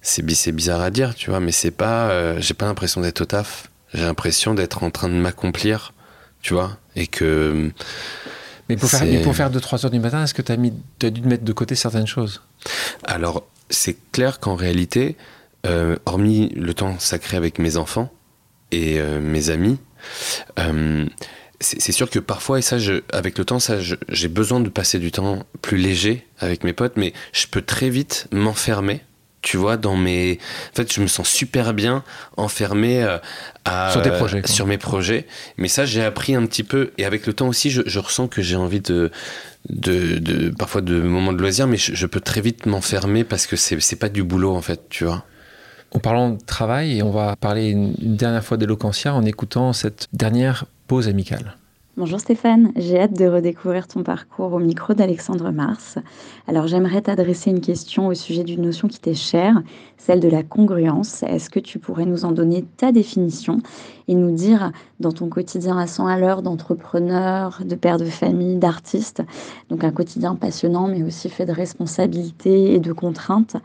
[0.03, 3.27] c'est bizarre à dire, tu vois, mais c'est pas, euh, j'ai pas l'impression d'être au
[3.27, 5.93] taf, j'ai l'impression d'être en train de m'accomplir,
[6.43, 7.71] tu vois, et que
[8.69, 10.73] Mais pour faire, mais pour faire 2-3 heures du matin, est-ce que tu as, mis,
[11.03, 12.43] as dû mettre de côté certaines choses?
[13.05, 15.17] Alors, c'est clair qu'en réalité,
[15.67, 18.13] euh, hormis le temps sacré avec mes enfants
[18.71, 19.79] et euh, mes amis,
[20.59, 21.07] euh,
[21.63, 24.99] c'est sûr que parfois, et ça, je, avec le temps, ça, j'ai besoin de passer
[24.99, 29.03] du temps plus léger avec mes potes, mais je peux très vite m'enfermer
[29.43, 30.39] tu vois, dans mes.
[30.73, 32.05] En fait, je me sens super bien
[32.37, 33.19] enfermé euh,
[33.65, 35.27] à, Sur tes projets, sur mes projets.
[35.57, 36.93] Mais ça, j'ai appris un petit peu.
[36.99, 39.11] Et avec le temps aussi, je, je ressens que j'ai envie de,
[39.69, 40.51] de, de.
[40.51, 43.97] Parfois de moments de loisirs, mais je, je peux très vite m'enfermer parce que c'est
[43.97, 45.25] pas du boulot, en fait, tu vois.
[45.93, 49.73] En parlant de travail, et on va parler une, une dernière fois d'Eloquentia en écoutant
[49.73, 51.57] cette dernière pause amicale.
[52.01, 55.99] Bonjour Stéphane, j'ai hâte de redécouvrir ton parcours au micro d'Alexandre Mars.
[56.49, 59.63] Alors j'aimerais t'adresser une question au sujet d'une notion qui t'est chère,
[59.99, 61.23] celle de la congruence.
[61.25, 63.59] Est-ce que tu pourrais nous en donner ta définition
[64.11, 68.57] et nous dire dans ton quotidien à 100 à l'heure d'entrepreneur, de père de famille,
[68.57, 69.23] d'artiste,
[69.71, 73.57] donc un quotidien passionnant mais aussi fait de responsabilités et de contraintes,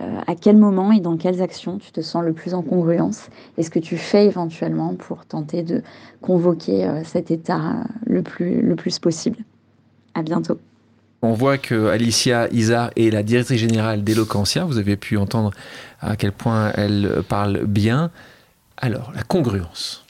[0.00, 3.30] euh, à quel moment et dans quelles actions tu te sens le plus en congruence
[3.56, 5.82] et ce que tu fais éventuellement pour tenter de
[6.20, 9.38] convoquer euh, cet état euh, le plus, le plus possible.
[10.12, 10.58] À bientôt.
[11.22, 14.66] On voit que Alicia Isard est la directrice générale d'Eloquentia.
[14.66, 15.52] Vous avez pu entendre
[16.02, 18.10] à quel point elle parle bien.
[18.84, 20.04] Alors, la congruence.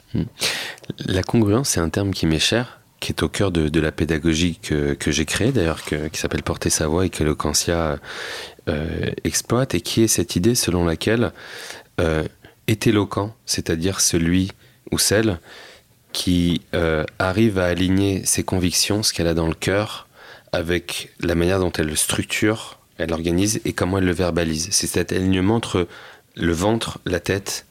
[1.06, 4.58] La congruence, c'est un terme qui m'est cher, qui est au cœur de, la pédagogie
[4.60, 7.22] que, que j'ai créée d'ailleurs, qui s'appelle Porter sa voix et que
[8.66, 11.30] euh, exploite, et qui est cette idée selon laquelle
[12.00, 12.24] euh,
[12.66, 14.50] est éloquent, c'est-à-dire celui
[14.90, 15.38] ou celle
[16.12, 20.08] qui euh, arrive à aligner ses convictions, ce qu'elle a dans le cœur,
[20.50, 24.66] avec la manière dont elle le structure, elle l'organise et comment elle le verbalise.
[24.72, 25.86] C'est cet alignement entre
[26.34, 27.66] le ventre, la tête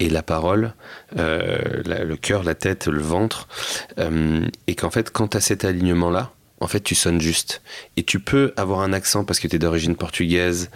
[0.00, 0.74] et la parole,
[1.18, 3.48] euh, le cœur, la tête, le ventre,
[3.98, 7.62] euh, et qu'en fait, quand tu as cet alignement-là, en fait, tu sonnes juste.
[7.96, 10.70] Et tu peux avoir un accent parce que tu es d'origine portugaise,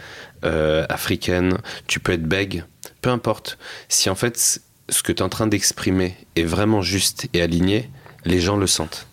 [0.45, 2.65] euh, africaine, tu peux être bègue,
[3.01, 3.59] peu importe.
[3.89, 7.91] Si en fait, ce que tu es en train d'exprimer est vraiment juste et aligné,
[8.25, 9.07] les gens le sentent.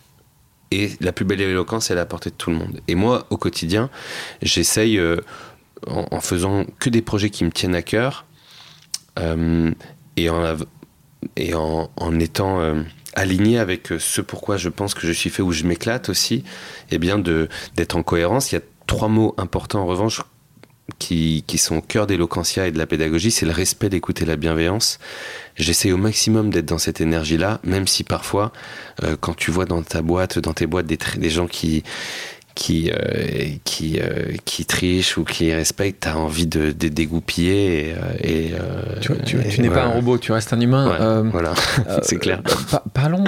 [0.70, 2.80] Et la plus belle éloquence, elle est à la portée de tout le monde.
[2.88, 3.88] Et moi, au quotidien,
[4.42, 5.00] j'essaye,
[5.86, 8.26] en, faisant que des projets qui me tiennent à cœur,
[10.16, 10.56] et en,
[11.36, 12.82] et en, en étant euh,
[13.14, 16.44] aligné avec euh, ce pourquoi je pense que je suis fait, où je m'éclate aussi,
[16.90, 18.52] et bien de d'être en cohérence.
[18.52, 20.22] Il y a trois mots importants en revanche
[20.98, 24.24] qui, qui sont au cœur d'éloquentia et de la pédagogie, c'est le respect, l'écoute et
[24.24, 24.98] la bienveillance.
[25.56, 28.52] J'essaie au maximum d'être dans cette énergie-là, même si parfois,
[29.02, 31.82] euh, quand tu vois dans ta boîte, dans tes boîtes, des, des gens qui
[32.56, 32.96] qui euh,
[33.64, 39.00] qui euh, qui trichent ou qui respectent, t'as envie de, de dégoupiller et, euh, et,
[39.00, 41.22] Tu, tu- tu n'es pas un robot, tu restes un humain.
[41.22, 41.52] Ouais, voilà,
[42.02, 42.42] c'est clair.
[42.70, 43.22] pa- parlons,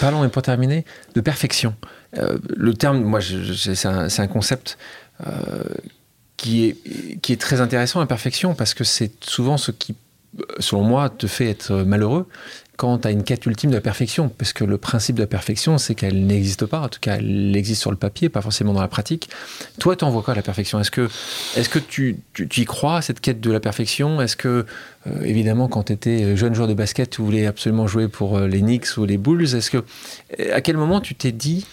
[0.00, 0.84] parlons, et pour terminer,
[1.14, 1.74] de perfection.
[2.56, 4.78] Le terme, moi, c'est un, un concept
[6.36, 6.76] qui, est,
[7.20, 9.94] qui est très intéressant, la perfection, parce que c'est souvent ce qui,
[10.58, 12.26] selon moi, te fait être malheureux
[12.78, 14.28] quand tu as une quête ultime de la perfection.
[14.28, 16.80] Parce que le principe de la perfection, c'est qu'elle n'existe pas.
[16.80, 19.28] En tout cas, elle existe sur le papier, pas forcément dans la pratique.
[19.80, 20.78] Toi, tu en vois quoi la perfection?
[20.78, 21.08] Est-ce que,
[21.56, 24.22] est que tu, tu, y crois cette quête de la perfection?
[24.22, 24.64] Est-ce que
[25.08, 28.46] euh, évidemment, quand tu étais jeune joueur de basket, tu voulais absolument jouer pour euh,
[28.46, 29.56] les Knicks ou les Bulls?
[29.56, 29.84] Est-ce que,
[30.52, 31.66] à quel moment tu t'es dit,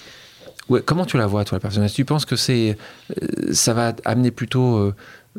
[0.86, 1.84] comment tu la vois, toi, la personne?
[1.84, 2.78] Est-ce que tu penses que c'est,
[3.22, 4.92] euh, ça va amener plutôt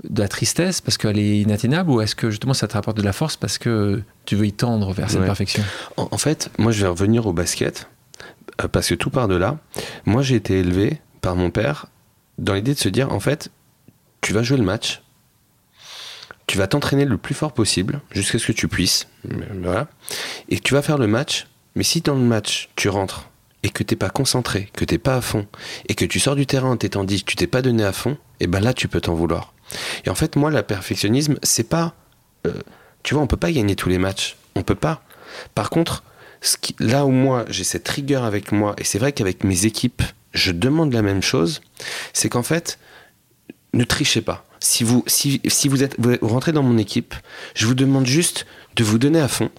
[0.04, 3.02] de la tristesse parce qu'elle est inatteignable ou est-ce que justement ça te rapporte de
[3.02, 5.26] la force parce que tu veux y tendre vers cette Ouais.
[5.26, 5.64] perfection?
[5.96, 7.88] En, en fait, moi, je vais revenir au basket
[8.62, 9.58] euh, parce que tout part de là.
[10.04, 11.86] Moi, j'ai été élevé par mon père
[12.38, 13.50] dans l'idée de se dire, en fait,
[14.20, 15.00] tu vas jouer le match,
[16.46, 19.08] tu vas t'entraîner le plus fort possible jusqu'à ce que tu puisses,
[19.62, 19.88] voilà,
[20.48, 21.46] et tu vas faire le match.
[21.74, 23.28] Mais si dans le match tu rentres
[23.62, 25.46] et que t'es pas concentré, que t'es pas à fond,
[25.88, 28.16] et que tu sors du terrain en t'étant dit, tu t'es pas donné à fond,
[28.40, 29.52] et ben là tu peux t'en vouloir.
[30.04, 31.94] Et en fait, moi, le perfectionnisme, c'est pas,
[32.46, 32.52] euh,
[33.02, 35.02] tu vois, on peut pas gagner tous les matchs, on peut pas.
[35.54, 36.02] Par contre,
[36.60, 40.02] qui- là où moi j'ai cette rigueur avec moi, et c'est vrai qu'avec mes équipes,
[40.32, 41.60] je demande la même chose,
[42.12, 42.78] c'est qu'en fait,
[43.72, 44.44] ne trichez pas.
[44.60, 47.14] Si vous, si, vous, êtes, rentrez dans mon équipe,
[47.54, 49.50] je vous demande juste de vous donner à fond,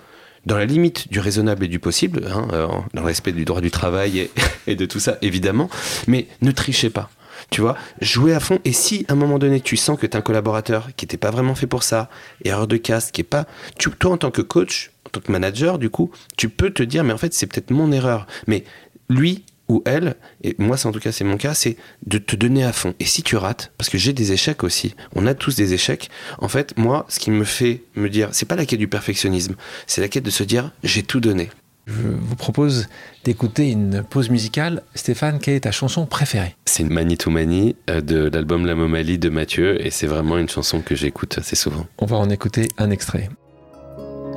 [0.46, 3.62] dans la limite du raisonnable et du possible, hein, euh, dans le respect du droit
[3.62, 4.30] du travail
[4.68, 5.70] et de tout ça, évidemment,
[6.08, 7.10] mais ne trichez pas.
[7.50, 8.60] Tu vois, jouez à fond.
[8.66, 11.32] Et si à un moment donné tu sens que tu un collaborateur qui n'était pas
[11.32, 12.10] vraiment fait pour ça,
[12.44, 13.46] erreur de caste, qui est pas.
[13.78, 16.84] Tu, toi, en tant que coach, en tant que manager, du coup, tu peux te
[16.84, 18.28] dire, mais en fait, c'est peut-être mon erreur.
[18.48, 18.64] Mais
[19.10, 21.76] lui ou elle, et moi, c'est en tout cas, c'est mon cas, c'est
[22.06, 22.94] de te donner à fond.
[23.00, 26.10] Et si tu rates, parce que j'ai des échecs aussi, on a tous des échecs,
[26.40, 29.56] en fait, moi, ce qui me fait me dire, c'est pas la quête du perfectionnisme,
[29.86, 31.50] c'est la quête de se dire, j'ai tout donné.
[31.88, 32.88] Je vous propose
[33.24, 34.84] d'écouter une pause musicale.
[34.94, 36.54] Stéphane, quelle est ta chanson préférée?
[36.66, 40.50] C'est une Mani to Mani de l'album La Momalie de Mathieu, et c'est vraiment une
[40.50, 41.86] chanson que j'écoute assez souvent.
[42.00, 43.30] On va en écouter un extrait.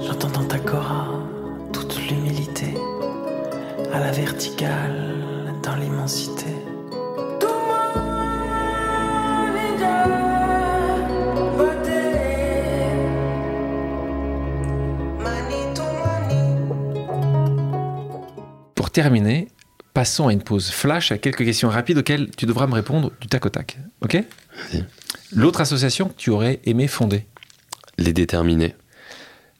[0.01, 1.09] J'entends dans ta cora
[1.73, 2.73] toute l'humilité,
[3.93, 5.10] à la verticale,
[18.91, 19.47] pour terminer,
[19.95, 23.29] passons à une pause flash, à quelques questions rapides auxquelles tu devras me répondre du
[23.29, 23.79] tac au tac.
[24.01, 24.19] Ok?
[25.31, 27.25] L'autre association que tu aurais aimé fonder?
[27.99, 28.75] Les déterminés.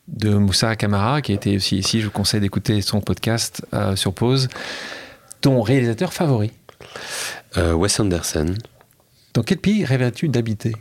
[0.09, 4.13] de Moussa Camara, qui était aussi ici, je vous conseille d'écouter son podcast euh, sur
[4.13, 4.49] pause.
[5.41, 6.51] Ton réalisateur favori?
[7.57, 8.57] Euh, Wes Anderson.
[9.35, 10.75] Dans quel pays rêverais-tu d'habiter?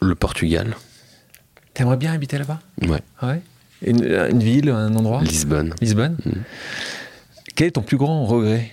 [0.00, 0.76] Le Portugal.
[1.74, 2.60] T'aimerais bien habiter là-bas?
[2.82, 3.02] Ouais.
[3.24, 3.40] Ouais?
[3.82, 5.74] Une, une ville, un endroit Lisbonne.
[5.80, 6.42] Lisbonne Mhm.
[7.54, 8.72] Quel est ton plus grand regret?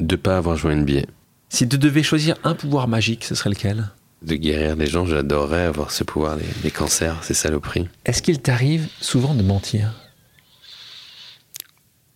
[0.00, 1.02] De pas avoir joué NBA.
[1.48, 3.88] Si tu devais choisir un pouvoir magique, ce serait lequel?
[4.22, 7.88] De guérir les gens, j'adorerais avoir ce pouvoir, les, les cancers, ces saloperies.
[8.04, 9.92] Est-ce qu'il t'arrive souvent de mentir?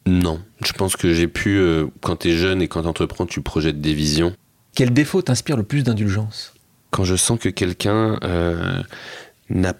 [0.06, 0.40] Non.
[0.64, 3.94] Je pense que j'ai pu, euh, quand t'es jeune et quand t'entreprends, tu projettes des
[3.94, 4.34] visions.
[4.74, 6.54] Quel défaut t'inspire le plus d'indulgence?
[6.90, 8.82] Quand je sens que quelqu'un euh,
[9.50, 9.74] n'a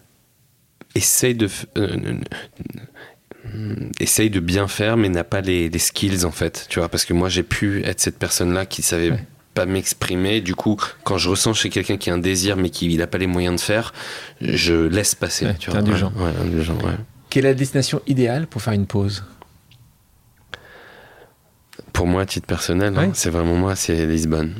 [0.96, 1.48] essaye de
[1.78, 2.18] euh,
[4.00, 7.04] essaye de bien faire mais n'a pas les, les skills en fait tu vois parce
[7.04, 9.24] que moi j'ai pu être cette personne là qui savait Ouais.
[9.54, 12.94] pas m'exprimer du coup quand je ressens chez quelqu'un qui a un désir mais qui
[12.98, 13.92] n'a pas les moyens de faire
[14.40, 16.12] je laisse passer Ouais, tu vois indulgent.
[16.16, 16.92] ouais, ouais, indulgent, ouais.
[17.30, 19.24] Quelle est la destination idéale pour faire une pause?
[21.92, 24.54] Pour moi à titre personnel hein, c'est vraiment moi c'est Lisbonne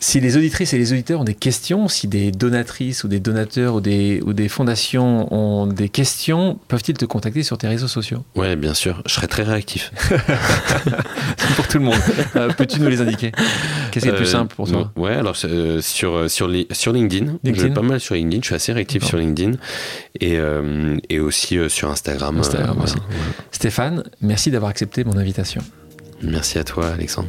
[0.00, 3.74] Si les auditrices et les auditeurs ont des questions, si des donatrices ou des donateurs
[3.74, 8.24] ou des, ou des fondations ont des questions, peuvent-ils te contacter sur tes réseaux sociaux?
[8.36, 9.02] Ouais bien sûr.
[9.06, 9.90] Je serais très réactif.
[11.56, 11.98] Pour tout le monde.
[12.36, 13.32] Euh, Peux-tu nous les indiquer?
[13.90, 14.92] Qu'est-ce qui est le plus Euh, simple pour toi?
[14.96, 17.68] Ouais, alors euh, sur, sur, li- sur LinkedIn, je LinkedIn.
[17.68, 19.52] vais pas mal sur LinkedIn, je suis assez réactif sur LinkedIn.
[20.20, 20.38] Et,
[21.08, 22.38] et aussi sur Instagram.
[22.38, 22.92] Instagram voilà.
[23.50, 25.60] Stéphane, merci d'avoir accepté mon invitation.
[26.22, 27.28] Merci à toi, Alexandre.